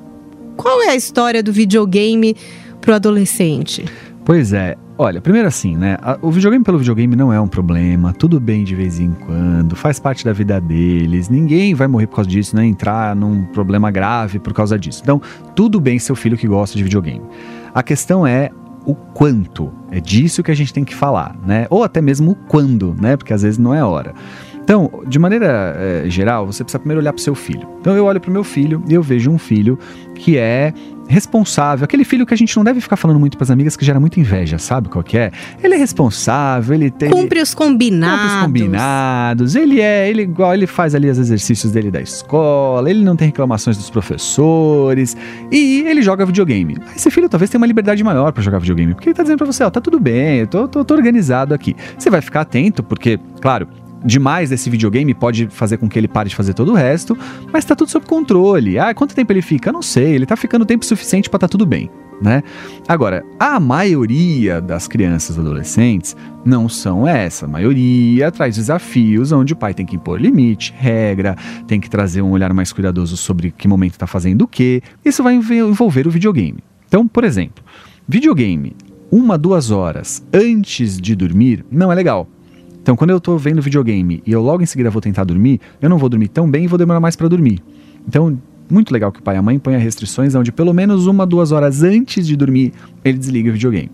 Qual 0.58 0.82
é 0.82 0.90
a 0.90 0.96
história 0.96 1.42
do 1.42 1.54
videogame 1.54 2.36
pro 2.82 2.94
adolescente? 2.94 3.86
Pois 4.26 4.54
é. 4.54 4.76
Olha, 5.02 5.22
primeiro 5.22 5.48
assim, 5.48 5.78
né? 5.78 5.98
O 6.22 6.30
videogame 6.30 6.62
pelo 6.62 6.78
videogame 6.78 7.16
não 7.16 7.32
é 7.32 7.40
um 7.40 7.48
problema, 7.48 8.12
tudo 8.12 8.38
bem 8.38 8.66
de 8.66 8.76
vez 8.76 9.00
em 9.00 9.12
quando, 9.12 9.74
faz 9.74 9.98
parte 9.98 10.26
da 10.26 10.34
vida 10.34 10.60
deles, 10.60 11.30
ninguém 11.30 11.74
vai 11.74 11.88
morrer 11.88 12.06
por 12.08 12.18
causa 12.18 12.30
disso, 12.30 12.54
né? 12.54 12.66
Entrar 12.66 13.16
num 13.16 13.46
problema 13.46 13.90
grave 13.90 14.40
por 14.40 14.52
causa 14.52 14.78
disso. 14.78 15.00
Então, 15.02 15.22
tudo 15.56 15.80
bem 15.80 15.98
seu 16.00 16.18
filho 16.18 16.38
que 16.38 16.46
gosta 16.46 16.78
de 16.78 16.84
videogame. 16.84 17.22
A 17.74 17.82
questão 17.82 18.28
é 18.28 18.50
o 18.90 18.96
quanto. 18.96 19.72
É 19.92 20.00
disso 20.00 20.42
que 20.42 20.52
a 20.52 20.56
gente 20.56 20.74
tem 20.74 20.84
que 20.84 20.96
falar, 20.96 21.36
né? 21.46 21.68
Ou 21.70 21.84
até 21.84 22.02
mesmo 22.02 22.32
o 22.32 22.36
quando, 22.36 22.96
né? 23.00 23.16
Porque 23.16 23.34
às 23.34 23.44
vezes 23.44 23.58
não 23.58 23.74
é 23.74 23.84
hora. 23.84 24.14
Então, 24.64 24.90
de 25.08 25.18
maneira 25.18 25.76
eh, 25.78 26.04
geral, 26.10 26.46
você 26.46 26.64
precisa 26.64 26.80
primeiro 26.80 27.02
olhar 27.02 27.12
para 27.12 27.20
o 27.20 27.24
seu 27.24 27.34
filho. 27.34 27.68
Então, 27.80 27.96
eu 27.96 28.06
olho 28.06 28.20
para 28.20 28.30
o 28.30 28.34
meu 28.34 28.44
filho 28.44 28.84
e 28.88 28.94
eu 28.94 29.02
vejo 29.02 29.32
um 29.32 29.38
filho 29.38 29.80
que 30.14 30.38
é 30.38 30.74
responsável, 31.10 31.84
aquele 31.84 32.04
filho 32.04 32.26
que 32.26 32.34
a 32.34 32.38
gente 32.38 32.56
não 32.56 32.64
deve 32.64 32.80
ficar 32.80 32.96
falando 32.96 33.20
muito 33.20 33.36
para 33.36 33.44
as 33.44 33.52
amigas 33.52 33.76
que 33.76 33.84
gera 33.84 34.00
muita 34.00 34.20
inveja, 34.20 34.60
sabe 34.60 34.88
qual 34.88 35.04
que 35.04 35.18
é? 35.18 35.32
Ele 35.62 35.74
é 35.74 35.78
responsável, 35.78 36.76
ele 36.76 36.92
tem 36.92 37.10
Cumpre 37.10 37.42
os 37.42 37.54
combinados. 37.56 38.20
Cumpre 38.20 38.36
os 38.36 38.42
combinados. 38.44 39.56
Ele 39.56 39.82
é, 39.82 40.08
ele 40.08 40.22
igual, 40.22 40.54
ele 40.54 40.68
faz 40.68 40.94
ali 40.94 41.10
os 41.10 41.18
exercícios 41.18 41.72
dele 41.72 41.90
da 41.90 42.00
escola, 42.00 42.90
ele 42.90 43.04
não 43.04 43.16
tem 43.16 43.28
reclamações 43.28 43.76
dos 43.76 43.90
professores 43.90 45.18
e 45.52 45.84
ele 45.88 46.04
joga 46.04 46.26
videogame. 46.26 46.78
Esse 46.96 47.10
filho 47.10 47.28
talvez 47.28 47.50
tenha 47.50 47.60
uma 47.60 47.68
liberdade 47.68 48.04
maior 48.04 48.32
pra 48.32 48.44
jogar 48.44 48.60
videogame, 48.60 48.94
porque 48.94 49.10
ele 49.10 49.16
tá 49.16 49.24
dizendo 49.24 49.40
pra 49.40 49.48
você, 49.48 49.64
ó, 49.64 49.70
tá 49.72 49.82
tudo 49.82 50.00
bem, 50.00 50.42
eu 50.42 50.48
tô, 50.48 50.68
tô, 50.68 50.86
tô 50.86 50.94
organizado 50.94 51.54
aqui. 51.54 51.76
Você 51.98 52.12
vai 52.12 52.22
ficar 52.22 52.42
atento, 52.42 52.84
porque, 52.84 53.20
claro, 53.42 53.68
demais 54.06 54.50
desse 54.50 54.70
videogame 54.70 55.14
pode 55.14 55.48
fazer 55.50 55.78
com 55.78 55.88
que 55.90 55.98
ele 56.00 56.08
pare 56.08 56.30
de 56.30 56.36
fazer 56.36 56.54
todo 56.54 56.72
o 56.72 56.76
resto, 56.76 57.18
mas 57.52 57.66
tá 57.66 57.76
tudo 57.76 57.90
sob 57.92 58.06
controle. 58.06 58.78
Ah, 58.80 58.94
quanto 58.94 59.16
tempo 59.16 59.32
ele 59.32 59.42
fica? 59.42 59.70
Eu 59.70 59.74
não 59.74 59.82
sei, 59.82 60.14
ele 60.14 60.26
tá 60.26 60.36
ficando 60.36 60.66
tempo 60.66 60.86
suficiente 60.86 61.30
pra 61.30 61.40
tá 61.40 61.48
tudo 61.48 61.66
bem. 61.66 61.90
Né? 62.22 62.44
Agora, 62.86 63.24
a 63.40 63.62
maioria 63.62 64.60
das 64.60 64.90
crianças 64.90 65.38
e 65.38 65.40
adolescentes 65.40 66.18
não 66.44 66.68
são 66.68 67.08
essa. 67.08 67.46
A 67.46 67.48
maioria 67.48 68.30
traz 68.30 68.58
desafios 68.58 69.32
onde 69.32 69.54
o 69.54 69.56
pai 69.56 69.74
tem 69.74 69.86
que 69.86 69.96
impor 69.96 70.20
limite, 70.20 70.74
regra, 70.78 71.38
tem 71.66 71.80
que 71.80 71.90
trazer 71.90 72.22
um 72.22 72.32
olhar 72.32 72.54
mais 72.54 72.74
cuidadoso 72.74 73.16
sobre 73.16 73.52
que 73.58 73.70
momento 73.70 73.94
está 73.94 74.06
fazendo 74.06 74.42
o 74.42 74.48
quê. 74.50 74.82
Isso 75.06 75.24
vai 75.24 75.36
env- 75.36 75.50
envolver 75.54 76.08
o 76.08 76.12
videogame. 76.12 76.60
Então, 76.90 77.08
por 77.08 77.24
exemplo, 77.24 77.64
videogame, 78.06 78.76
uma, 79.10 79.38
duas 79.38 79.72
horas 79.72 80.22
antes 80.34 81.00
de 81.00 81.16
dormir, 81.16 81.64
não 81.72 81.90
é 81.90 81.96
legal. 81.96 82.28
Então, 82.90 82.98
quando 82.98 83.12
eu 83.12 83.20
tô 83.20 83.38
vendo 83.38 83.62
videogame 83.62 84.24
e 84.26 84.32
eu 84.32 84.42
logo 84.42 84.64
em 84.64 84.66
seguida 84.66 84.90
vou 84.90 85.00
tentar 85.00 85.24
dormir, 85.24 85.62
eu 85.80 85.88
não 85.88 86.00
vou 86.00 86.10
dormir 86.10 86.28
tão 86.28 86.50
bem 86.50 86.64
e 86.64 86.68
vou 86.68 86.76
demorar 86.76 87.00
mais 87.00 87.16
para 87.16 87.28
dormir. 87.28 87.62
Então, 88.08 88.36
muito 88.68 88.92
legal 88.92 89.12
que 89.12 89.20
o 89.20 89.22
pai 89.22 89.36
e 89.36 89.38
a 89.38 89.44
mãe 89.44 89.60
ponham 89.60 89.80
restrições 89.80 90.34
onde 90.34 90.52
pelo 90.52 90.74
menos 90.74 91.06
uma, 91.06 91.24
duas 91.24 91.52
horas 91.52 91.84
antes 91.84 92.26
de 92.26 92.36
dormir 92.36 92.74
ele 93.06 93.20
desliga 93.20 93.52
o 93.52 93.54
videogame. 93.54 93.92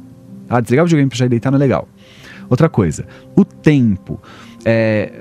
Ah, 0.48 0.62
desligar 0.62 0.86
o 0.86 0.88
videogame 0.88 1.10
pra 1.10 1.18
já 1.18 1.26
ir 1.26 1.28
deitar 1.28 1.52
não 1.52 1.58
é 1.58 1.60
legal. 1.60 1.90
Outra 2.50 2.70
coisa, 2.70 3.06
o 3.36 3.44
tempo. 3.44 4.18
É, 4.64 5.12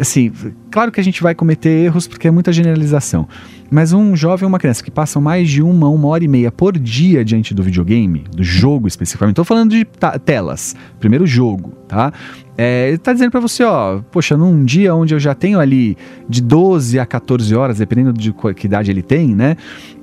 assim, 0.00 0.32
claro 0.70 0.90
que 0.90 0.98
a 0.98 1.04
gente 1.04 1.22
vai 1.22 1.34
cometer 1.34 1.68
erros 1.68 2.08
porque 2.08 2.28
é 2.28 2.30
muita 2.30 2.50
generalização. 2.50 3.28
Mas 3.72 3.92
um 3.94 4.14
jovem 4.14 4.44
ou 4.44 4.48
uma 4.50 4.58
criança 4.58 4.84
que 4.84 4.90
passam 4.90 5.22
mais 5.22 5.48
de 5.48 5.62
uma, 5.62 5.88
uma 5.88 6.06
hora 6.08 6.22
e 6.22 6.28
meia 6.28 6.52
por 6.52 6.78
dia 6.78 7.24
diante 7.24 7.54
do 7.54 7.62
videogame, 7.62 8.24
do 8.30 8.44
jogo 8.44 8.86
especificamente, 8.86 9.32
estou 9.32 9.44
falando 9.46 9.70
de 9.70 9.86
telas, 10.24 10.76
primeiro 11.00 11.26
jogo, 11.26 11.72
tá? 11.88 12.12
É, 12.58 12.88
ele 12.88 12.98
tá 12.98 13.14
dizendo 13.14 13.30
para 13.30 13.40
você, 13.40 13.64
ó, 13.64 14.00
poxa, 14.10 14.36
num 14.36 14.62
dia 14.62 14.94
onde 14.94 15.14
eu 15.14 15.18
já 15.18 15.34
tenho 15.34 15.58
ali 15.58 15.96
de 16.28 16.42
12 16.42 16.98
a 16.98 17.06
14 17.06 17.54
horas, 17.54 17.78
dependendo 17.78 18.12
de 18.12 18.30
qual- 18.32 18.52
que 18.52 18.66
idade 18.66 18.90
ele 18.90 19.02
tem, 19.02 19.34
né? 19.34 19.56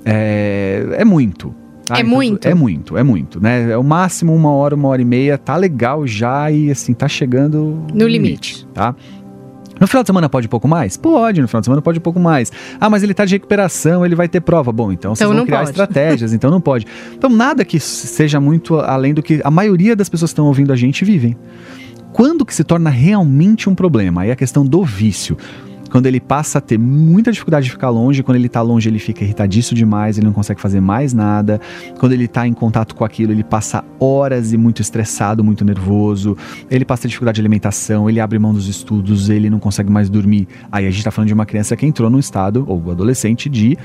É, 0.04 0.86
é 0.98 1.04
muito. 1.04 1.54
tá? 1.86 1.98
É 1.98 2.02
muito? 2.02 2.48
É 2.48 2.54
muito, 2.54 2.96
é 2.96 3.02
muito, 3.02 3.40
né? 3.40 3.70
É 3.70 3.76
o 3.78 3.84
máximo 3.84 4.34
uma 4.34 4.50
hora, 4.50 4.74
uma 4.74 4.88
hora 4.88 5.00
e 5.02 5.04
meia, 5.04 5.38
tá 5.38 5.56
legal 5.56 6.06
já 6.06 6.50
e 6.50 6.70
assim, 6.70 6.92
tá 6.92 7.06
chegando 7.08 7.84
No 7.94 8.06
limite. 8.08 8.66
tá? 8.74 8.94
No 9.80 9.86
final 9.86 10.02
de 10.02 10.06
semana 10.08 10.28
pode 10.28 10.46
um 10.46 10.50
pouco 10.50 10.68
mais? 10.68 10.96
Pode, 10.98 11.40
no 11.40 11.48
final 11.48 11.60
de 11.62 11.64
semana 11.64 11.80
pode 11.82 11.98
um 11.98 12.02
pouco 12.02 12.20
mais. 12.20 12.52
Ah, 12.78 12.90
mas 12.90 13.02
ele 13.02 13.14
tá 13.14 13.24
de 13.24 13.34
recuperação, 13.34 14.04
ele 14.04 14.14
vai 14.14 14.28
ter 14.28 14.40
prova. 14.40 14.70
Bom, 14.70 14.92
então 14.92 15.14
vocês 15.14 15.22
Então 15.26 15.30
vão 15.30 15.38
não 15.38 15.46
criar 15.46 15.58
pode. 15.60 15.70
estratégias, 15.70 16.32
então 16.34 16.50
não 16.50 16.60
pode. 16.60 16.86
Então 17.14 17.30
nada 17.30 17.64
que 17.64 17.80
seja 17.80 18.38
muito 18.38 18.76
além 18.78 19.14
do 19.14 19.22
que 19.22 19.40
a 19.42 19.50
maioria 19.50 19.96
das 19.96 20.08
pessoas 20.08 20.30
que 20.30 20.34
estão 20.34 20.46
ouvindo 20.46 20.72
a 20.72 20.76
gente 20.76 21.04
vivem. 21.04 21.34
Quando 22.12 22.44
que 22.44 22.54
se 22.54 22.62
torna 22.64 22.90
realmente 22.90 23.70
um 23.70 23.74
problema? 23.74 24.22
Aí 24.22 24.30
a 24.30 24.36
questão 24.36 24.64
do 24.66 24.84
vício. 24.84 25.36
Quando 25.90 26.06
ele 26.06 26.20
passa 26.20 26.58
a 26.58 26.60
ter 26.60 26.78
muita 26.78 27.32
dificuldade 27.32 27.64
de 27.64 27.72
ficar 27.72 27.90
longe, 27.90 28.22
quando 28.22 28.36
ele 28.36 28.48
tá 28.48 28.62
longe 28.62 28.88
ele 28.88 28.98
fica 28.98 29.24
irritadiço 29.24 29.74
demais, 29.74 30.16
ele 30.16 30.26
não 30.26 30.32
consegue 30.32 30.60
fazer 30.60 30.80
mais 30.80 31.12
nada. 31.12 31.60
Quando 31.98 32.12
ele 32.12 32.28
tá 32.28 32.46
em 32.46 32.52
contato 32.52 32.94
com 32.94 33.04
aquilo, 33.04 33.32
ele 33.32 33.44
passa 33.44 33.84
horas 33.98 34.52
e 34.52 34.56
muito 34.56 34.80
estressado, 34.80 35.42
muito 35.42 35.64
nervoso. 35.64 36.36
Ele 36.70 36.84
passa 36.84 37.08
dificuldade 37.08 37.36
de 37.36 37.42
alimentação, 37.42 38.08
ele 38.08 38.20
abre 38.20 38.38
mão 38.38 38.54
dos 38.54 38.68
estudos, 38.68 39.28
ele 39.28 39.50
não 39.50 39.58
consegue 39.58 39.90
mais 39.90 40.08
dormir. 40.08 40.46
Aí 40.70 40.86
a 40.86 40.90
gente 40.90 41.04
tá 41.04 41.10
falando 41.10 41.28
de 41.28 41.34
uma 41.34 41.46
criança 41.46 41.76
que 41.76 41.84
entrou 41.84 42.08
num 42.08 42.18
estado, 42.18 42.64
ou 42.66 42.90
adolescente, 42.90 43.48
de 43.48 43.76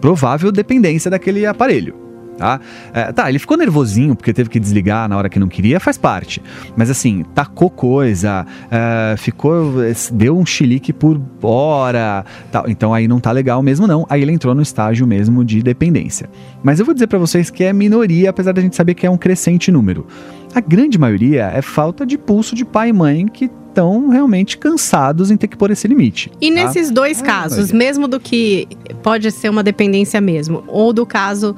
provável 0.00 0.50
dependência 0.50 1.10
daquele 1.10 1.44
aparelho 1.46 2.09
tá? 2.40 2.58
É, 2.94 3.12
tá, 3.12 3.28
ele 3.28 3.38
ficou 3.38 3.54
nervosinho 3.54 4.16
porque 4.16 4.32
teve 4.32 4.48
que 4.48 4.58
desligar 4.58 5.06
na 5.06 5.16
hora 5.18 5.28
que 5.28 5.38
não 5.38 5.46
queria, 5.46 5.78
faz 5.78 5.98
parte. 5.98 6.42
Mas 6.74 6.88
assim, 6.88 7.22
tacou 7.34 7.68
coisa, 7.68 8.46
é, 8.70 9.14
ficou, 9.18 9.74
deu 10.10 10.38
um 10.38 10.46
chilique 10.46 10.90
por 10.90 11.20
hora, 11.42 12.24
tal. 12.50 12.64
Então 12.66 12.94
aí 12.94 13.06
não 13.06 13.20
tá 13.20 13.30
legal 13.30 13.62
mesmo 13.62 13.86
não. 13.86 14.06
Aí 14.08 14.22
ele 14.22 14.32
entrou 14.32 14.54
no 14.54 14.62
estágio 14.62 15.06
mesmo 15.06 15.44
de 15.44 15.62
dependência. 15.62 16.30
Mas 16.62 16.80
eu 16.80 16.86
vou 16.86 16.94
dizer 16.94 17.08
para 17.08 17.18
vocês 17.18 17.50
que 17.50 17.62
é 17.62 17.74
minoria, 17.74 18.30
apesar 18.30 18.52
da 18.52 18.62
gente 18.62 18.74
saber 18.74 18.94
que 18.94 19.06
é 19.06 19.10
um 19.10 19.18
crescente 19.18 19.70
número. 19.70 20.06
A 20.54 20.60
grande 20.60 20.98
maioria 20.98 21.52
é 21.54 21.60
falta 21.60 22.06
de 22.06 22.16
pulso 22.16 22.54
de 22.54 22.64
pai 22.64 22.88
e 22.88 22.92
mãe 22.92 23.28
que 23.28 23.50
estão 23.68 24.08
realmente 24.08 24.58
cansados 24.58 25.30
em 25.30 25.36
ter 25.36 25.46
que 25.46 25.56
pôr 25.56 25.70
esse 25.70 25.86
limite. 25.86 26.30
E 26.40 26.48
tá? 26.48 26.54
nesses 26.54 26.90
dois 26.90 27.20
é, 27.20 27.24
casos, 27.24 27.70
mesmo 27.70 28.08
do 28.08 28.18
que 28.18 28.66
pode 29.02 29.30
ser 29.30 29.48
uma 29.48 29.62
dependência 29.62 30.20
mesmo, 30.20 30.64
ou 30.66 30.92
do 30.92 31.06
caso 31.06 31.54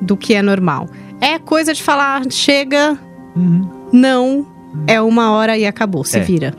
do 0.00 0.16
que 0.16 0.34
é 0.34 0.42
normal. 0.42 0.88
É 1.20 1.38
coisa 1.38 1.72
de 1.74 1.82
falar, 1.82 2.22
chega, 2.30 2.98
uhum. 3.34 3.68
não, 3.92 4.46
é 4.86 5.00
uma 5.00 5.30
hora 5.32 5.56
e 5.56 5.66
acabou, 5.66 6.04
se 6.04 6.18
é. 6.18 6.20
vira. 6.20 6.54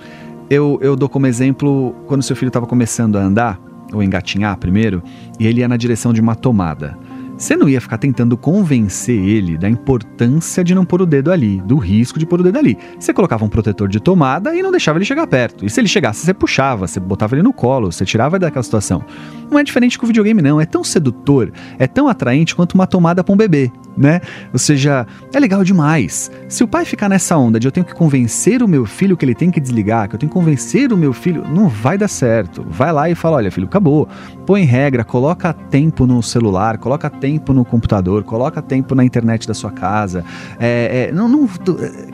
Eu, 0.50 0.80
eu 0.82 0.96
dou 0.96 1.08
como 1.08 1.28
exemplo 1.28 1.96
quando 2.08 2.24
seu 2.24 2.36
filho 2.36 2.50
estava 2.50 2.66
começando 2.66 3.18
a 3.18 3.22
andar, 3.22 3.60
ou 3.94 4.04
engatinhar 4.04 4.58
primeiro, 4.58 5.02
e 5.40 5.48
ele 5.48 5.62
ia 5.62 5.68
na 5.68 5.78
direção 5.78 6.12
de 6.12 6.20
uma 6.20 6.36
tomada. 6.36 6.98
Você 7.40 7.56
não 7.56 7.70
ia 7.70 7.80
ficar 7.80 7.98
tentando 7.98 8.36
convencer 8.36 9.18
ele 9.18 9.58
da 9.58 9.70
importância 9.70 10.62
de 10.62 10.76
não 10.76 10.84
pôr 10.84 11.02
o 11.04 11.06
dedo 11.06 11.32
ali, 11.32 11.62
do 11.62 11.78
risco 11.78 12.20
de 12.20 12.26
pôr 12.26 12.42
o 12.42 12.44
dedo 12.44 12.60
ali. 12.60 12.78
Você 13.00 13.14
colocava 13.14 13.46
um 13.46 13.50
protetor 13.50 13.88
de 13.88 13.98
tomada 13.98 14.54
e 14.54 14.62
não 14.62 14.72
deixava 14.72 14.98
ele 14.98 15.06
chegar 15.06 15.26
perto. 15.26 15.66
E 15.66 15.70
se 15.70 15.80
ele 15.80 15.88
chegasse, 15.88 16.26
você 16.26 16.34
puxava, 16.34 16.86
você 16.86 17.00
botava 17.00 17.36
ele 17.36 17.42
no 17.42 17.54
colo, 17.54 17.94
você 17.94 18.04
tirava 18.04 18.38
daquela 18.38 18.62
situação. 18.62 19.06
Não 19.50 19.58
é 19.58 19.64
diferente 19.64 19.98
com 19.98 20.04
o 20.04 20.08
videogame, 20.08 20.42
não. 20.42 20.60
É 20.60 20.66
tão 20.66 20.84
sedutor, 20.84 21.50
é 21.78 21.88
tão 21.88 22.10
atraente 22.10 22.54
quanto 22.54 22.74
uma 22.74 22.86
tomada 22.86 23.24
para 23.24 23.34
um 23.34 23.38
bebê 23.38 23.72
né? 24.00 24.22
Ou 24.54 24.58
seja, 24.58 25.06
é 25.34 25.40
legal 25.40 25.62
demais. 25.62 26.32
Se 26.48 26.64
o 26.64 26.68
pai 26.68 26.86
ficar 26.86 27.10
nessa 27.10 27.36
onda 27.38 27.60
de 27.60 27.68
eu 27.68 27.72
tenho 27.72 27.86
que 27.86 27.94
convencer 27.94 28.64
o 28.64 28.68
meu 28.68 28.86
filho 28.86 29.18
que 29.18 29.26
ele 29.26 29.36
tem 29.36 29.52
que 29.52 29.60
desligar, 29.60 30.08
que 30.08 30.16
eu 30.16 30.20
tenho 30.20 30.30
que 30.30 30.34
convencer 30.34 30.94
o 30.94 30.98
meu 30.98 31.12
filho, 31.12 31.44
não 31.46 31.68
vai 31.68 31.98
dar 31.98 32.08
certo. 32.08 32.66
Vai 32.70 32.94
lá 32.94 33.10
e 33.10 33.16
fala: 33.16 33.36
olha, 33.38 33.52
filho, 33.52 33.68
acabou. 33.68 34.08
Põe 34.46 34.64
regra, 34.64 35.04
coloca 35.04 35.52
tempo 35.52 36.08
no 36.08 36.24
celular, 36.24 36.78
coloca 36.78 37.10
tempo 37.10 37.54
no 37.54 37.66
computador, 37.66 38.24
coloca 38.24 38.62
tempo 38.62 38.96
na 38.96 39.04
internet 39.04 39.46
da 39.46 39.54
sua 39.54 39.72
casa. 39.72 40.24
É, 40.58 41.10
é, 41.10 41.12
não, 41.12 41.28
não, 41.28 41.48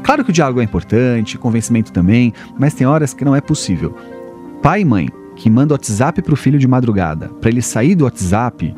claro 0.04 0.24
que 0.24 0.32
o 0.32 0.34
diálogo 0.34 0.60
é 0.60 0.64
importante, 0.64 1.38
convencimento 1.38 1.94
também, 1.94 2.34
mas 2.58 2.74
tem 2.74 2.88
horas 2.88 3.14
que 3.14 3.24
não 3.24 3.36
é 3.36 3.42
possível. 3.42 3.96
Pai 4.62 4.82
e 4.82 4.86
mãe 4.86 5.08
que 5.36 5.50
manda 5.50 5.74
WhatsApp 5.74 6.22
pro 6.22 6.36
filho 6.36 6.58
de 6.58 6.68
madrugada, 6.68 7.30
para 7.40 7.50
ele 7.50 7.62
sair 7.62 7.94
do 7.94 8.06
WhatsApp, 8.06 8.74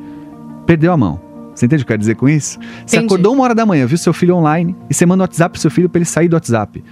perdeu 0.66 0.92
a 0.92 0.98
mão 0.98 1.27
você 1.58 1.66
entende 1.66 1.82
o 1.82 1.86
que 1.86 1.92
eu 1.92 1.96
quero 1.96 2.00
dizer 2.00 2.16
com 2.16 2.30
isso? 2.30 2.60
Entendi. 2.60 2.84
Você 2.86 2.98
acordou 2.98 3.34
uma 3.34 3.44
hora 3.44 3.56
da 3.56 3.66
manhã, 3.66 3.88
viu 3.88 3.98
seu 3.98 4.14
filho 4.14 4.36
online 4.36 4.76
e 4.88 4.94
você 4.94 5.08
manda 5.08 5.22
um 5.22 5.26
WhatsApp 5.26 5.54
pro 5.54 5.60
seu 5.60 5.72
filho 5.72 5.90
para 5.90 5.98
ele 5.98 6.06
sair 6.06 6.28
do 6.28 6.36
WhatsApp. 6.36 6.84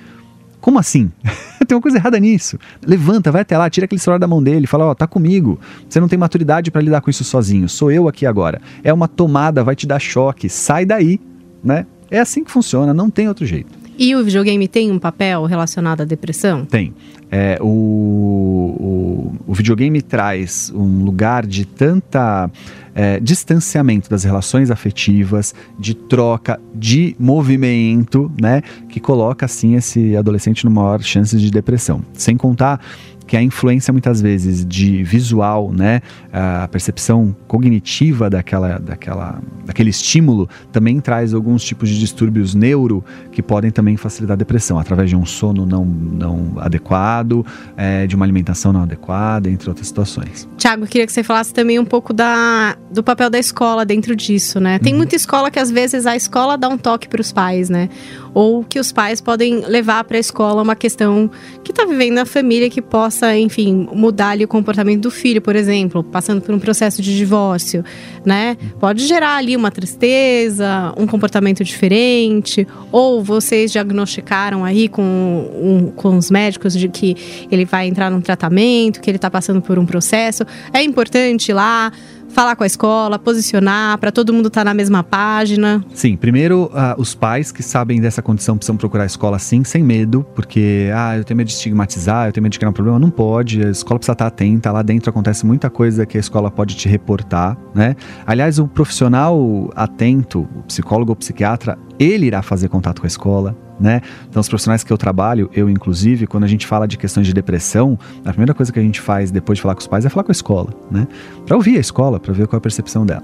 Como 0.60 0.80
assim? 0.80 1.12
tem 1.68 1.76
uma 1.76 1.82
coisa 1.82 1.98
errada 2.00 2.20
nisso. 2.20 2.58
Levanta, 2.84 3.32
vai 3.32 3.44
até 3.44 3.56
lá, 3.56 3.70
tira 3.70 3.86
aquele 3.86 4.02
celular 4.02 4.18
da 4.18 4.28
mão 4.28 4.42
dele, 4.42 4.66
fala: 4.66 4.86
Ó, 4.86 4.92
oh, 4.92 4.96
tá 4.96 5.06
comigo. 5.06 5.60
Você 5.88 6.00
não 6.00 6.08
tem 6.08 6.18
maturidade 6.18 6.72
para 6.72 6.82
lidar 6.82 7.02
com 7.02 7.12
isso 7.12 7.24
sozinho. 7.24 7.70
Sou 7.70 7.92
eu 7.92 8.08
aqui 8.08 8.26
agora. 8.26 8.60
É 8.84 8.92
uma 8.92 9.08
tomada, 9.08 9.64
vai 9.64 9.76
te 9.76 9.86
dar 9.86 10.00
choque. 10.00 10.50
Sai 10.50 10.84
daí, 10.84 11.22
né? 11.64 11.86
É 12.10 12.20
assim 12.20 12.44
que 12.44 12.50
funciona, 12.50 12.92
não 12.92 13.12
tem 13.12 13.28
outro 13.28 13.46
jeito. 13.46 13.86
E 13.98 14.16
o 14.16 14.24
videogame 14.24 14.68
tem 14.68 14.92
um 14.92 14.98
papel 14.98 15.46
relacionado 15.46 16.02
à 16.02 16.06
depressão? 16.06 16.66
Tem. 16.66 16.94
É, 17.32 17.58
o, 17.62 17.68
o, 17.68 19.36
o 19.48 19.54
videogame 19.54 20.02
traz 20.02 20.72
um 20.76 21.04
lugar 21.04 21.46
de 21.46 21.66
tanta 21.66 22.50
é, 22.96 23.20
distanciamento 23.20 24.10
das 24.10 24.24
relações 24.24 24.72
afetivas, 24.72 25.54
de 25.78 25.94
troca, 25.94 26.60
de 26.74 27.14
movimento, 27.20 28.32
né? 28.42 28.62
Que 28.88 29.02
coloca, 29.02 29.46
assim, 29.46 29.76
esse 29.76 30.16
adolescente 30.16 30.64
numa 30.64 30.82
maior 30.84 31.02
chance 31.02 31.38
de 31.38 31.52
depressão. 31.52 32.02
Sem 32.14 32.38
contar 32.38 32.80
que 33.28 33.36
a 33.36 33.42
influência 33.42 33.92
muitas 33.92 34.22
vezes 34.22 34.66
de 34.66 35.04
visual, 35.04 35.72
né, 35.72 36.02
a 36.32 36.68
percepção 36.68 37.36
cognitiva 37.48 38.30
daquela, 38.30 38.78
daquela, 38.78 39.42
daquele 39.66 39.90
estímulo 39.90 40.50
também 40.72 41.00
traz 41.00 41.34
alguns 41.34 41.64
tipos 41.64 41.90
de 41.90 42.00
distúrbios 42.00 42.54
neuro 42.54 43.04
que 43.32 43.42
podem 43.42 43.72
também 43.72 43.98
facilitar 43.98 44.36
a 44.36 44.38
depressão, 44.38 44.78
através 44.78 45.10
de 45.10 45.16
um 45.16 45.26
sono 45.26 45.66
não, 45.66 45.86
não 45.86 46.54
adequado, 46.58 47.46
é, 47.76 48.06
de 48.08 48.16
uma 48.16 48.26
alimentação 48.26 48.72
não 48.72 48.84
adequada, 48.84 49.50
entre 49.50 49.70
outras 49.70 49.88
situações. 49.88 50.48
Tiago, 50.58 50.86
queria 50.86 51.06
que 51.06 51.14
você 51.14 51.24
falasse 51.24 51.54
também 51.54 51.80
um 51.80 51.86
pouco 51.86 52.14
da, 52.14 52.78
do 52.92 53.04
papel 53.04 53.30
da 53.30 53.40
escola 53.40 53.86
dentro 53.86 54.16
disso, 54.16 54.60
né? 54.60 54.80
Tem 54.80 54.94
uhum. 54.94 55.00
muita 55.00 55.16
escola 55.16 55.50
que 55.50 55.60
às 55.60 55.72
vezes 55.72 56.06
a 56.06 56.16
escola 56.16 56.58
dá 56.58 56.70
um 56.70 56.78
toque 56.78 57.08
para 57.08 57.22
os 57.22 57.32
pais, 57.32 57.70
né? 57.70 57.90
Ou 58.36 58.64
que 58.64 58.80
os 58.80 58.92
pais 58.92 59.20
podem 59.20 59.66
levar 59.66 60.04
para 60.04 60.18
a 60.18 60.20
escola 60.20 60.62
uma 60.62 60.76
questão 60.76 61.32
que 61.64 61.72
está 61.72 61.86
vivendo 61.86 62.14
na 62.14 62.26
família 62.26 62.70
que 62.70 62.82
possa 62.84 63.36
enfim, 63.36 63.88
mudar 63.94 64.38
o 64.38 64.48
comportamento 64.48 65.02
do 65.04 65.12
filho, 65.12 65.42
por 65.42 65.56
exemplo, 65.56 66.04
passando 66.04 66.42
por 66.42 66.54
um 66.54 66.60
processo 66.60 67.02
de 67.02 67.16
divórcio, 67.16 67.84
né? 68.26 68.58
Pode 68.80 69.06
gerar 69.06 69.38
ali 69.38 69.56
uma 69.56 69.72
tristeza, 69.72 70.94
um 70.98 71.08
comportamento 71.08 71.64
diferente, 71.64 72.68
ou 72.92 73.24
vocês 73.24 73.72
diagnosticaram 73.72 74.66
aí 74.66 74.90
com, 74.90 75.02
um, 75.02 75.92
com 75.96 76.18
os 76.18 76.30
médicos 76.30 76.74
de 76.74 76.90
que 76.90 77.48
ele 77.50 77.64
vai 77.64 77.88
entrar 77.88 78.12
num 78.12 78.20
tratamento, 78.20 79.00
que 79.00 79.10
ele 79.10 79.18
está 79.18 79.30
passando 79.30 79.62
por 79.62 79.80
um 79.80 79.86
processo. 79.86 80.44
É 80.74 80.84
importante 80.84 81.54
lá 81.54 81.92
falar 82.36 82.58
com 82.58 82.64
a 82.64 82.68
escola, 82.68 83.18
posicionar, 83.18 83.98
para 83.98 84.12
todo 84.12 84.34
mundo 84.34 84.50
estar 84.50 84.60
tá 84.62 84.66
na 84.66 84.74
mesma 84.74 85.02
página? 85.02 85.84
Sim, 85.94 86.18
primeiro, 86.18 86.66
uh, 86.66 87.00
os 87.00 87.16
pais 87.16 87.50
que 87.50 87.64
sabem 87.64 88.02
dessa 88.02 88.22
condição 88.22 88.58
precisam 88.58 88.76
procurar 88.76 89.04
a 89.04 89.06
escola 89.06 89.40
sim, 89.40 89.64
sem 89.64 89.82
medo, 89.82 90.26
porque, 90.36 90.92
ah, 90.94 91.18
eu 91.18 91.24
tenho 91.24 91.38
medo 91.38 91.48
de 91.48 91.54
estigmatizar, 91.54 92.28
eu 92.28 92.34
tenho 92.34 92.44
medo 92.44 92.52
de 92.52 92.60
criar 92.60 92.70
um 92.70 92.74
problema. 92.74 93.00
Não 93.00 93.10
pode, 93.10 93.66
a 93.66 93.70
escola 93.70 93.98
precisa 93.98 94.12
estar 94.12 94.28
atenta, 94.28 94.70
lá 94.70 94.82
dentro 94.82 95.10
acontece 95.10 95.46
muita 95.46 95.70
coisa 95.70 96.06
que 96.06 96.18
a 96.18 96.20
escola 96.20 96.52
pode 96.52 96.76
te 96.76 96.90
reportar, 96.90 97.58
né? 97.74 97.96
Aliás, 98.28 98.60
o 98.60 98.68
profissional 98.68 99.72
atento, 99.74 100.42
o 100.58 100.64
psicólogo 100.64 101.14
ou 101.14 101.16
psiquiatra, 101.16 101.80
ele 101.98 102.26
irá 102.26 102.42
fazer 102.42 102.68
contato 102.68 103.00
com 103.00 103.08
a 103.08 103.08
escola, 103.08 103.56
né? 103.80 104.02
Então, 104.30 104.40
os 104.40 104.48
profissionais 104.48 104.84
que 104.84 104.92
eu 104.92 104.98
trabalho, 104.98 105.50
eu 105.54 105.70
inclusive, 105.70 106.28
quando 106.28 106.44
a 106.44 106.48
gente 106.48 106.66
fala 106.66 106.88
de 106.88 106.98
questões 106.98 107.28
de 107.28 107.34
depressão, 107.34 107.98
a 108.24 108.30
primeira 108.30 108.54
coisa 108.54 108.72
que 108.72 108.80
a 108.80 108.82
gente 108.82 109.02
faz 109.02 109.32
depois 109.32 109.58
de 109.58 109.62
falar 109.62 109.76
com 109.76 109.82
os 109.82 109.88
pais 109.88 110.06
é 110.06 110.10
falar 110.10 110.24
com 110.24 110.32
a 110.32 110.34
escola, 110.34 110.70
né? 110.90 111.08
Para 111.46 111.56
ouvir 111.56 111.78
a 111.78 111.80
escola, 111.80 112.20
para 112.20 112.34
ver 112.34 112.48
qual 112.48 112.58
é 112.58 112.60
a 112.60 112.62
percepção 112.62 113.06
dela. 113.06 113.24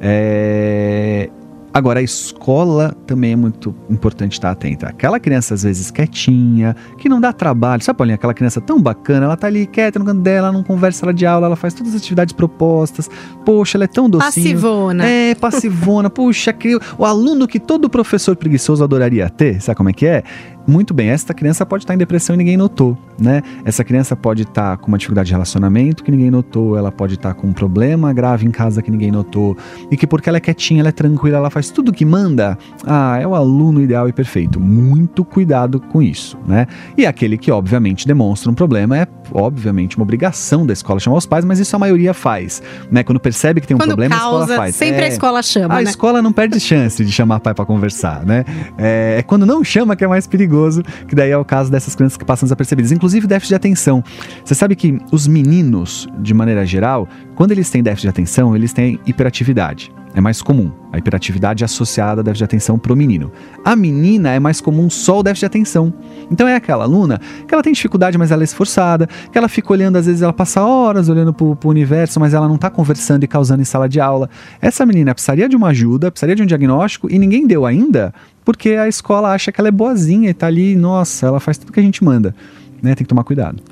É... 0.00 1.30
Agora, 1.74 1.98
a 1.98 2.02
escola 2.04 2.96
também 3.04 3.32
é 3.32 3.36
muito 3.36 3.74
importante 3.90 4.34
estar 4.34 4.52
atenta. 4.52 4.86
Aquela 4.86 5.18
criança, 5.18 5.54
às 5.54 5.64
vezes, 5.64 5.90
quietinha, 5.90 6.76
que 6.98 7.08
não 7.08 7.20
dá 7.20 7.32
trabalho. 7.32 7.82
Sabe, 7.82 7.98
Paulinha, 7.98 8.14
aquela 8.14 8.32
criança 8.32 8.60
tão 8.60 8.80
bacana, 8.80 9.26
ela 9.26 9.36
tá 9.36 9.48
ali 9.48 9.66
quieta 9.66 9.98
no 9.98 10.04
canto 10.04 10.20
dela, 10.20 10.52
não 10.52 10.62
conversa 10.62 11.00
sala 11.00 11.12
de 11.12 11.26
aula, 11.26 11.46
ela 11.46 11.56
faz 11.56 11.74
todas 11.74 11.92
as 11.92 12.00
atividades 12.00 12.32
propostas. 12.32 13.10
Poxa, 13.44 13.76
ela 13.76 13.84
é 13.84 13.88
tão 13.88 14.08
docinho. 14.08 14.32
Passivona. 14.32 15.04
É, 15.04 15.34
passivona. 15.34 16.08
Puxa, 16.08 16.54
o 16.96 17.04
aluno 17.04 17.48
que 17.48 17.58
todo 17.58 17.90
professor 17.90 18.36
preguiçoso 18.36 18.84
adoraria 18.84 19.28
ter, 19.28 19.60
sabe 19.60 19.76
como 19.76 19.88
é 19.88 19.92
que 19.92 20.06
é? 20.06 20.22
Muito 20.66 20.94
bem, 20.94 21.08
esta 21.08 21.34
criança 21.34 21.66
pode 21.66 21.84
estar 21.84 21.94
em 21.94 21.98
depressão 21.98 22.34
e 22.34 22.38
ninguém 22.38 22.56
notou, 22.56 22.96
né? 23.18 23.42
Essa 23.64 23.84
criança 23.84 24.16
pode 24.16 24.42
estar 24.42 24.78
com 24.78 24.88
uma 24.88 24.96
dificuldade 24.96 25.26
de 25.26 25.32
relacionamento 25.32 26.02
que 26.02 26.10
ninguém 26.10 26.30
notou, 26.30 26.76
ela 26.76 26.90
pode 26.90 27.14
estar 27.14 27.34
com 27.34 27.48
um 27.48 27.52
problema 27.52 28.12
grave 28.12 28.46
em 28.46 28.50
casa 28.50 28.82
que 28.82 28.90
ninguém 28.90 29.10
notou, 29.10 29.56
e 29.90 29.96
que 29.96 30.06
porque 30.06 30.28
ela 30.28 30.38
é 30.38 30.40
quietinha, 30.40 30.80
ela 30.80 30.88
é 30.88 30.92
tranquila, 30.92 31.36
ela 31.36 31.50
faz 31.50 31.70
tudo 31.70 31.92
que 31.92 32.04
manda, 32.04 32.56
ah, 32.86 33.18
é 33.20 33.26
o 33.26 33.34
aluno 33.34 33.80
ideal 33.80 34.08
e 34.08 34.12
perfeito. 34.12 34.58
Muito 34.58 35.24
cuidado 35.24 35.78
com 35.78 36.00
isso, 36.00 36.38
né? 36.46 36.66
E 36.96 37.04
aquele 37.04 37.36
que 37.36 37.50
obviamente 37.50 38.06
demonstra 38.06 38.50
um 38.50 38.54
problema 38.54 38.98
é 38.98 39.06
obviamente 39.32 39.96
uma 39.96 40.02
obrigação 40.02 40.66
da 40.66 40.72
escola 40.72 41.00
chamar 41.00 41.16
os 41.16 41.26
pais, 41.26 41.44
mas 41.44 41.58
isso 41.58 41.74
a 41.74 41.78
maioria 41.78 42.14
faz, 42.14 42.62
né? 42.90 43.02
Quando 43.02 43.20
percebe 43.20 43.60
que 43.60 43.66
tem 43.66 43.74
um 43.74 43.78
Quando 43.78 43.88
problema, 43.88 44.16
causa, 44.16 44.36
a 44.36 44.40
escola 44.40 44.56
faz. 44.56 44.76
Sempre 44.76 45.02
é, 45.02 45.04
a 45.04 45.08
escola 45.08 45.42
chama, 45.42 45.74
A 45.74 45.76
né? 45.78 45.82
escola 45.82 46.22
não 46.22 46.32
perde 46.32 46.58
chance 46.60 47.04
de 47.04 47.12
chamar 47.12 47.40
pai 47.40 47.54
para 47.54 47.64
conversar, 47.64 48.24
né? 48.24 48.44
É, 48.78 49.16
é 49.18 49.22
quando 49.22 49.44
não 49.44 49.62
chama 49.64 49.96
que 49.96 50.04
é 50.04 50.08
mais 50.08 50.26
perigoso 50.26 50.53
perigoso, 50.54 50.82
que 51.08 51.14
daí 51.14 51.30
é 51.30 51.36
o 51.36 51.44
caso 51.44 51.70
dessas 51.70 51.94
crianças 51.94 52.16
que 52.16 52.24
passam 52.24 52.46
desapercebidas. 52.46 52.92
Inclusive 52.92 53.26
déficit 53.26 53.50
de 53.50 53.54
atenção. 53.56 54.02
Você 54.44 54.54
sabe 54.54 54.76
que 54.76 54.98
os 55.10 55.26
meninos, 55.26 56.06
de 56.20 56.32
maneira 56.32 56.64
geral, 56.64 57.08
Quando 57.34 57.50
eles 57.50 57.68
têm 57.68 57.82
déficit 57.82 58.02
de 58.02 58.10
atenção, 58.10 58.54
eles 58.54 58.72
têm 58.72 59.00
hiperatividade. 59.04 59.90
É 60.14 60.20
mais 60.20 60.40
comum. 60.40 60.70
A 60.92 60.98
hiperatividade 60.98 61.64
associada 61.64 62.20
a 62.20 62.24
déficit 62.24 62.38
de 62.38 62.44
atenção 62.44 62.78
para 62.78 62.92
o 62.92 62.96
menino. 62.96 63.32
A 63.64 63.74
menina 63.74 64.30
é 64.30 64.38
mais 64.38 64.60
comum 64.60 64.88
só 64.88 65.18
o 65.18 65.22
déficit 65.24 65.40
de 65.40 65.46
atenção. 65.46 65.92
Então 66.30 66.46
é 66.46 66.54
aquela 66.54 66.84
aluna 66.84 67.20
que 67.48 67.52
ela 67.52 67.64
tem 67.64 67.72
dificuldade, 67.72 68.16
mas 68.16 68.30
ela 68.30 68.42
é 68.42 68.44
esforçada, 68.44 69.08
que 69.32 69.36
ela 69.36 69.48
fica 69.48 69.72
olhando, 69.72 69.96
às 69.96 70.06
vezes 70.06 70.22
ela 70.22 70.32
passa 70.32 70.62
horas 70.62 71.08
olhando 71.08 71.34
para 71.34 71.44
o 71.44 71.58
universo, 71.64 72.20
mas 72.20 72.32
ela 72.32 72.46
não 72.46 72.54
está 72.54 72.70
conversando 72.70 73.24
e 73.24 73.26
causando 73.26 73.60
em 73.60 73.64
sala 73.64 73.88
de 73.88 73.98
aula. 73.98 74.30
Essa 74.60 74.86
menina 74.86 75.12
precisaria 75.12 75.48
de 75.48 75.56
uma 75.56 75.68
ajuda, 75.68 76.12
precisaria 76.12 76.36
de 76.36 76.44
um 76.44 76.46
diagnóstico 76.46 77.10
e 77.10 77.18
ninguém 77.18 77.44
deu 77.44 77.66
ainda, 77.66 78.14
porque 78.44 78.70
a 78.70 78.88
escola 78.88 79.32
acha 79.32 79.50
que 79.50 79.60
ela 79.60 79.68
é 79.68 79.72
boazinha 79.72 80.28
e 80.28 80.32
está 80.32 80.46
ali, 80.46 80.76
nossa, 80.76 81.26
ela 81.26 81.40
faz 81.40 81.58
tudo 81.58 81.72
que 81.72 81.80
a 81.80 81.82
gente 81.82 82.04
manda. 82.04 82.34
Né? 82.82 82.94
Tem 82.94 83.04
que 83.04 83.08
tomar 83.08 83.24
cuidado. 83.24 83.62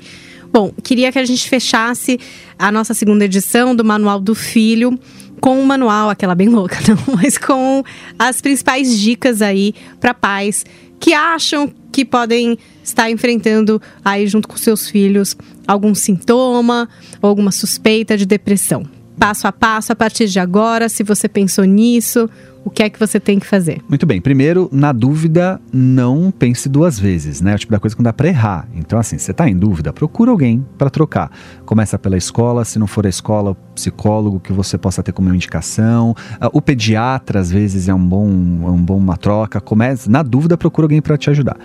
Bom, 0.51 0.71
queria 0.83 1.11
que 1.11 1.19
a 1.19 1.25
gente 1.25 1.49
fechasse 1.49 2.19
a 2.57 2.71
nossa 2.71 2.93
segunda 2.93 3.25
edição 3.25 3.75
do 3.75 3.83
Manual 3.83 4.19
do 4.19 4.35
Filho 4.35 4.99
com 5.41 5.59
um 5.59 5.65
manual, 5.65 6.09
aquela 6.09 6.35
bem 6.35 6.47
louca, 6.47 6.77
não, 6.87 7.15
mas 7.15 7.37
com 7.37 7.83
as 8.17 8.39
principais 8.39 8.97
dicas 8.97 9.41
aí 9.41 9.73
para 9.99 10.13
pais 10.13 10.65
que 10.99 11.13
acham 11.13 11.69
que 11.91 12.05
podem 12.05 12.57
estar 12.81 13.11
enfrentando 13.11 13.81
aí 14.05 14.25
junto 14.25 14.47
com 14.47 14.55
seus 14.55 14.89
filhos 14.89 15.35
algum 15.67 15.93
sintoma 15.93 16.87
ou 17.21 17.29
alguma 17.29 17.51
suspeita 17.51 18.17
de 18.17 18.25
depressão. 18.25 18.85
Passo 19.19 19.47
a 19.47 19.51
passo, 19.51 19.91
a 19.91 19.95
partir 19.95 20.27
de 20.27 20.39
agora, 20.39 20.87
se 20.87 21.03
você 21.03 21.27
pensou 21.27 21.65
nisso, 21.65 22.29
o 22.65 22.69
que 22.69 22.83
é 22.83 22.89
que 22.89 22.99
você 22.99 23.19
tem 23.19 23.39
que 23.39 23.45
fazer? 23.45 23.81
Muito 23.89 24.05
bem. 24.05 24.21
Primeiro, 24.21 24.69
na 24.71 24.91
dúvida, 24.91 25.59
não 25.71 26.31
pense 26.31 26.69
duas 26.69 26.97
vezes, 26.97 27.41
né? 27.41 27.51
É 27.51 27.55
o 27.55 27.59
tipo 27.59 27.71
da 27.71 27.79
coisa 27.79 27.95
que 27.95 28.01
não 28.01 28.05
dá 28.05 28.13
para 28.13 28.27
errar. 28.27 28.67
Então, 28.73 28.97
assim, 28.97 29.17
você 29.17 29.31
está 29.31 29.49
em 29.49 29.55
dúvida, 29.55 29.91
procura 29.91 30.31
alguém 30.31 30.65
para 30.77 30.89
trocar. 30.89 31.29
Começa 31.65 31.99
pela 31.99 32.17
escola, 32.17 32.63
se 32.63 32.79
não 32.79 32.87
for 32.87 33.05
a 33.05 33.09
escola, 33.09 33.51
o 33.51 33.55
psicólogo 33.75 34.39
que 34.39 34.53
você 34.53 34.77
possa 34.77 35.03
ter 35.03 35.11
como 35.11 35.33
indicação. 35.33 36.11
Uh, 36.11 36.49
o 36.53 36.61
pediatra, 36.61 37.39
às 37.39 37.51
vezes, 37.51 37.89
é 37.89 37.93
um 37.93 38.05
bom, 38.05 38.27
é 38.29 38.71
um 38.71 38.81
bom 38.81 38.97
uma 38.97 39.17
troca. 39.17 39.59
Comece, 39.59 40.09
na 40.09 40.23
dúvida, 40.23 40.57
procura 40.57 40.85
alguém 40.85 41.01
para 41.01 41.17
te 41.17 41.29
ajudar. 41.29 41.57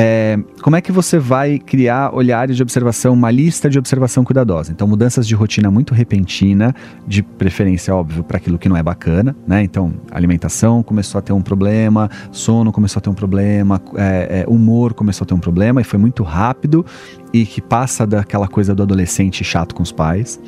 É, 0.00 0.38
como 0.62 0.76
é 0.76 0.80
que 0.80 0.92
você 0.92 1.18
vai 1.18 1.58
criar 1.58 2.14
olhares 2.14 2.56
de 2.56 2.62
observação, 2.62 3.12
uma 3.14 3.32
lista 3.32 3.68
de 3.68 3.78
observação 3.80 4.22
cuidadosa? 4.22 4.70
Então, 4.70 4.86
mudanças 4.86 5.26
de 5.26 5.34
rotina 5.34 5.72
muito 5.72 5.92
repentina, 5.92 6.72
de 7.04 7.20
preferência, 7.20 7.92
óbvio, 7.92 8.22
para 8.22 8.36
aquilo 8.36 8.58
que 8.58 8.68
não 8.68 8.76
é 8.76 8.82
bacana, 8.82 9.34
né? 9.44 9.60
Então, 9.62 9.92
alimentação 10.12 10.37
começou 10.84 11.18
a 11.18 11.22
ter 11.22 11.32
um 11.32 11.42
problema, 11.42 12.10
sono 12.30 12.72
começou 12.72 13.00
a 13.00 13.02
ter 13.02 13.10
um 13.10 13.14
problema, 13.14 13.80
é, 13.96 14.44
é, 14.44 14.44
humor 14.48 14.94
começou 14.94 15.24
a 15.24 15.26
ter 15.26 15.34
um 15.34 15.40
problema 15.40 15.80
e 15.80 15.84
foi 15.84 15.98
muito 15.98 16.22
rápido 16.22 16.84
e 17.32 17.44
que 17.44 17.60
passa 17.60 18.06
daquela 18.06 18.48
coisa 18.48 18.74
do 18.74 18.82
adolescente 18.82 19.42
chato 19.44 19.74
com 19.74 19.82
os 19.82 19.92
pais. 19.92 20.40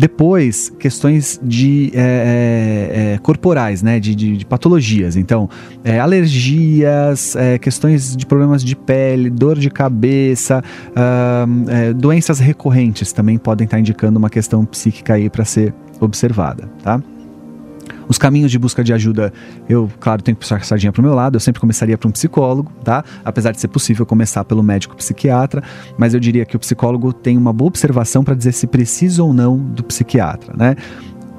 Depois, 0.00 0.70
questões 0.78 1.38
de 1.42 1.90
é, 1.94 2.00
é, 2.00 3.12
é, 3.14 3.18
corporais, 3.18 3.82
né? 3.82 4.00
De, 4.00 4.14
de, 4.14 4.36
de 4.36 4.46
patologias. 4.46 5.14
Então, 5.14 5.48
é, 5.84 6.00
alergias, 6.00 7.36
é, 7.36 7.58
questões 7.58 8.16
de 8.16 8.24
problemas 8.24 8.64
de 8.64 8.74
pele, 8.74 9.28
dor 9.28 9.58
de 9.58 9.68
cabeça, 9.68 10.62
uh, 10.90 11.94
doenças 11.94 12.38
recorrentes 12.38 13.12
também 13.12 13.36
podem 13.36 13.66
estar 13.66 13.78
indicando 13.78 14.18
uma 14.18 14.30
questão 14.30 14.64
psíquica 14.64 15.14
aí 15.14 15.28
para 15.28 15.44
ser 15.44 15.74
observada, 16.00 16.66
tá? 16.82 16.98
Os 18.10 18.18
caminhos 18.18 18.50
de 18.50 18.58
busca 18.58 18.82
de 18.82 18.92
ajuda, 18.92 19.32
eu, 19.68 19.88
claro, 20.00 20.20
tenho 20.20 20.34
que 20.34 20.40
puxar 20.40 20.56
a 20.56 20.60
sardinha 20.60 20.90
para 20.90 20.98
o 20.98 21.04
meu 21.04 21.14
lado, 21.14 21.36
eu 21.36 21.40
sempre 21.40 21.60
começaria 21.60 21.96
para 21.96 22.08
um 22.08 22.10
psicólogo, 22.10 22.72
tá? 22.82 23.04
Apesar 23.24 23.52
de 23.52 23.60
ser 23.60 23.68
possível 23.68 24.04
começar 24.04 24.44
pelo 24.44 24.64
médico 24.64 24.96
psiquiatra, 24.96 25.62
mas 25.96 26.12
eu 26.12 26.18
diria 26.18 26.44
que 26.44 26.56
o 26.56 26.58
psicólogo 26.58 27.12
tem 27.12 27.38
uma 27.38 27.52
boa 27.52 27.68
observação 27.68 28.24
para 28.24 28.34
dizer 28.34 28.50
se 28.50 28.66
precisa 28.66 29.22
ou 29.22 29.32
não 29.32 29.56
do 29.56 29.84
psiquiatra, 29.84 30.52
né? 30.56 30.74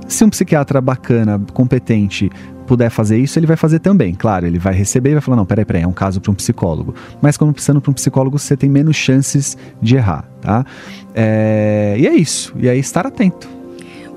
Se 0.07 0.24
um 0.24 0.30
psiquiatra 0.30 0.80
bacana, 0.80 1.41
competente, 1.53 2.30
puder 2.65 2.89
fazer 2.89 3.17
isso, 3.17 3.38
ele 3.38 3.47
vai 3.47 3.57
fazer 3.57 3.80
também. 3.80 4.13
Claro, 4.13 4.47
ele 4.47 4.57
vai 4.57 4.74
receber 4.74 5.09
e 5.09 5.13
vai 5.13 5.22
falar: 5.22 5.36
não, 5.36 5.45
peraí, 5.45 5.65
peraí, 5.65 5.84
é 5.84 5.88
um 5.88 5.91
caso 5.91 6.22
para 6.22 6.32
um 6.32 6.36
psicólogo. 6.36 6.95
Mas 7.22 7.36
quando 7.36 7.51
precisando 7.51 7.82
para 7.82 7.91
um 7.91 7.93
psicólogo, 7.93 8.39
você 8.39 8.55
tem 8.55 8.69
menos 8.69 8.95
chances 8.95 9.57
de 9.82 9.97
errar, 9.97 10.24
tá? 10.39 10.65
É... 11.13 11.95
E 11.99 12.07
é 12.07 12.13
isso. 12.13 12.53
E 12.57 12.69
aí, 12.69 12.80
estar 12.80 13.05
atento. 13.05 13.61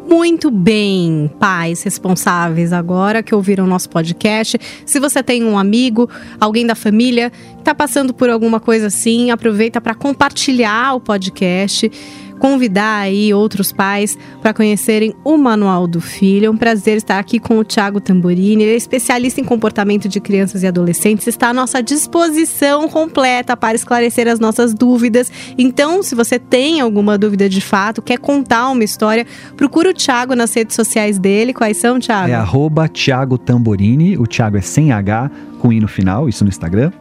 Muito 0.07 0.50
bem, 0.50 1.30
pais 1.40 1.82
responsáveis 1.82 2.72
agora 2.72 3.22
que 3.22 3.34
ouviram 3.34 3.66
nosso 3.66 3.88
podcast. 3.88 4.59
Se 4.84 5.00
você 5.00 5.22
tem 5.22 5.42
um 5.42 5.59
amigo, 5.59 6.09
alguém 6.38 6.66
da 6.66 6.74
família 6.74 7.30
que 7.30 7.61
está 7.61 7.74
passando 7.74 8.12
por 8.12 8.28
alguma 8.28 8.61
coisa 8.61 8.88
assim, 8.88 9.30
aproveita 9.30 9.80
para 9.80 9.94
compartilhar 9.94 10.94
o 10.94 11.00
podcast 11.00 11.90
convidar 12.39 13.01
aí 13.01 13.32
outros 13.32 13.72
pais 13.72 14.18
para 14.41 14.53
conhecerem 14.53 15.14
o 15.24 15.37
Manual 15.37 15.87
do 15.87 16.01
Filho. 16.01 16.47
É 16.47 16.51
um 16.51 16.57
prazer 16.57 16.97
estar 16.97 17.18
aqui 17.18 17.39
com 17.39 17.59
o 17.59 17.64
Tiago 17.64 18.01
Tamborini, 18.01 18.62
ele 18.62 18.72
é 18.72 18.76
especialista 18.76 19.41
em 19.41 19.45
comportamento 19.45 20.09
de 20.09 20.20
crianças 20.20 20.62
e 20.62 20.66
adolescentes, 20.66 21.26
está 21.26 21.49
à 21.49 21.55
nossa 21.55 21.82
disposição 21.82 22.89
completa 22.89 23.57
para 23.57 23.74
esclarecer 23.74 24.28
as 24.28 24.39
nossas 24.39 24.74
dúvidas. 24.74 25.30
Então, 25.57 26.03
se 26.03 26.14
você 26.14 26.39
tem 26.39 26.80
alguma 26.80 27.16
dúvida 27.16 27.49
de 27.49 27.61
fato, 27.61 28.03
quer 28.03 28.18
contar 28.18 28.70
uma 28.70 28.85
história, 28.85 29.26
procura 29.57 29.91
o 29.91 29.95
Tiago 29.95 30.35
nas 30.35 30.53
redes 30.55 30.76
sociais 30.76 31.18
dele. 31.18 31.53
Quais 31.53 31.76
são, 31.76 31.99
Tiago? 31.99 32.30
É 32.30 32.35
arroba 32.35 32.89
Thiago 32.89 33.39
Tamborini, 33.39 34.18
o 34.18 34.26
Tiago 34.26 34.57
é 34.57 34.61
sem 34.61 34.93
H, 34.93 35.30
com 35.59 35.72
I 35.72 35.80
no 35.80 35.89
final, 35.89 36.28
isso 36.28 36.45
no 36.45 36.51
Instagram. 36.51 36.93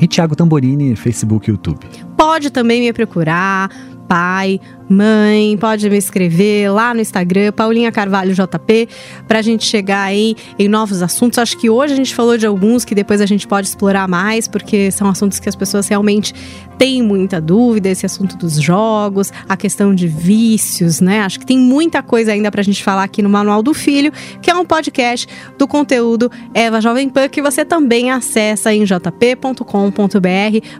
E 0.00 0.06
Tiago 0.06 0.36
Tamborini, 0.36 0.94
Facebook 0.94 1.50
e 1.50 1.52
YouTube. 1.52 1.84
Pode 2.16 2.50
também 2.50 2.80
me 2.80 2.92
procurar 2.92 3.70
pai, 4.08 4.60
mãe, 4.88 5.56
pode 5.56 5.88
me 5.88 5.96
escrever 5.96 6.70
lá 6.70 6.94
no 6.94 7.00
Instagram, 7.00 7.52
Paulinha 7.52 7.92
Carvalho 7.92 8.34
JP, 8.34 8.88
para 9.26 9.38
a 9.38 9.42
gente 9.42 9.64
chegar 9.64 10.02
aí 10.02 10.34
em 10.58 10.68
novos 10.68 11.02
assuntos. 11.02 11.38
Acho 11.38 11.56
que 11.58 11.68
hoje 11.70 11.92
a 11.92 11.96
gente 11.96 12.14
falou 12.14 12.36
de 12.36 12.46
alguns 12.46 12.84
que 12.84 12.94
depois 12.94 13.20
a 13.20 13.26
gente 13.26 13.46
pode 13.46 13.68
explorar 13.68 14.08
mais, 14.08 14.48
porque 14.48 14.90
são 14.90 15.08
assuntos 15.08 15.38
que 15.38 15.48
as 15.48 15.56
pessoas 15.56 15.88
realmente 15.88 16.34
têm 16.78 17.02
muita 17.02 17.40
dúvida, 17.40 17.88
esse 17.88 18.06
assunto 18.06 18.36
dos 18.36 18.60
jogos, 18.60 19.32
a 19.48 19.56
questão 19.56 19.94
de 19.94 20.06
vícios, 20.06 21.00
né? 21.00 21.20
Acho 21.20 21.40
que 21.40 21.46
tem 21.46 21.58
muita 21.58 22.02
coisa 22.02 22.32
ainda 22.32 22.50
para 22.50 22.60
a 22.60 22.64
gente 22.64 22.82
falar 22.84 23.02
aqui 23.02 23.20
no 23.20 23.28
Manual 23.28 23.62
do 23.62 23.74
Filho, 23.74 24.12
que 24.40 24.50
é 24.50 24.54
um 24.54 24.64
podcast 24.64 25.26
do 25.58 25.66
conteúdo 25.66 26.30
Eva 26.54 26.80
Jovem 26.80 27.08
Pan, 27.08 27.28
que 27.28 27.42
você 27.42 27.64
também 27.64 28.10
acessa 28.10 28.72
em 28.72 28.84
jp.com.br 28.84 29.64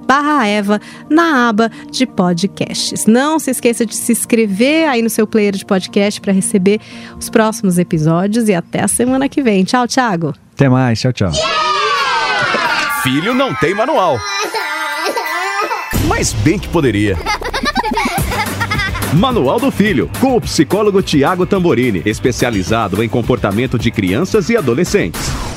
barra 0.06 0.46
Eva 0.46 0.80
na 1.10 1.48
aba 1.48 1.70
de 1.90 2.06
podcasts. 2.06 3.06
Não 3.06 3.38
se 3.40 3.50
esqueça 3.50 3.84
de 3.84 3.97
se 3.98 4.12
inscrever 4.12 4.88
aí 4.88 5.02
no 5.02 5.10
seu 5.10 5.26
player 5.26 5.54
de 5.54 5.64
podcast 5.64 6.20
para 6.20 6.32
receber 6.32 6.80
os 7.18 7.28
próximos 7.28 7.78
episódios 7.78 8.48
e 8.48 8.54
até 8.54 8.82
a 8.82 8.88
semana 8.88 9.28
que 9.28 9.42
vem. 9.42 9.64
Tchau, 9.64 9.86
Thiago. 9.86 10.34
Até 10.54 10.68
mais, 10.68 11.00
tchau, 11.00 11.12
tchau. 11.12 11.32
Filho 13.02 13.34
não 13.34 13.54
tem 13.54 13.74
manual. 13.74 14.18
Mas 16.06 16.32
bem 16.32 16.58
que 16.58 16.68
poderia. 16.68 17.16
Manual 19.14 19.58
do 19.58 19.70
Filho, 19.70 20.10
com 20.20 20.36
o 20.36 20.40
psicólogo 20.40 21.00
Tiago 21.02 21.46
Tamborini, 21.46 22.02
especializado 22.04 23.02
em 23.02 23.08
comportamento 23.08 23.78
de 23.78 23.90
crianças 23.90 24.50
e 24.50 24.56
adolescentes. 24.56 25.47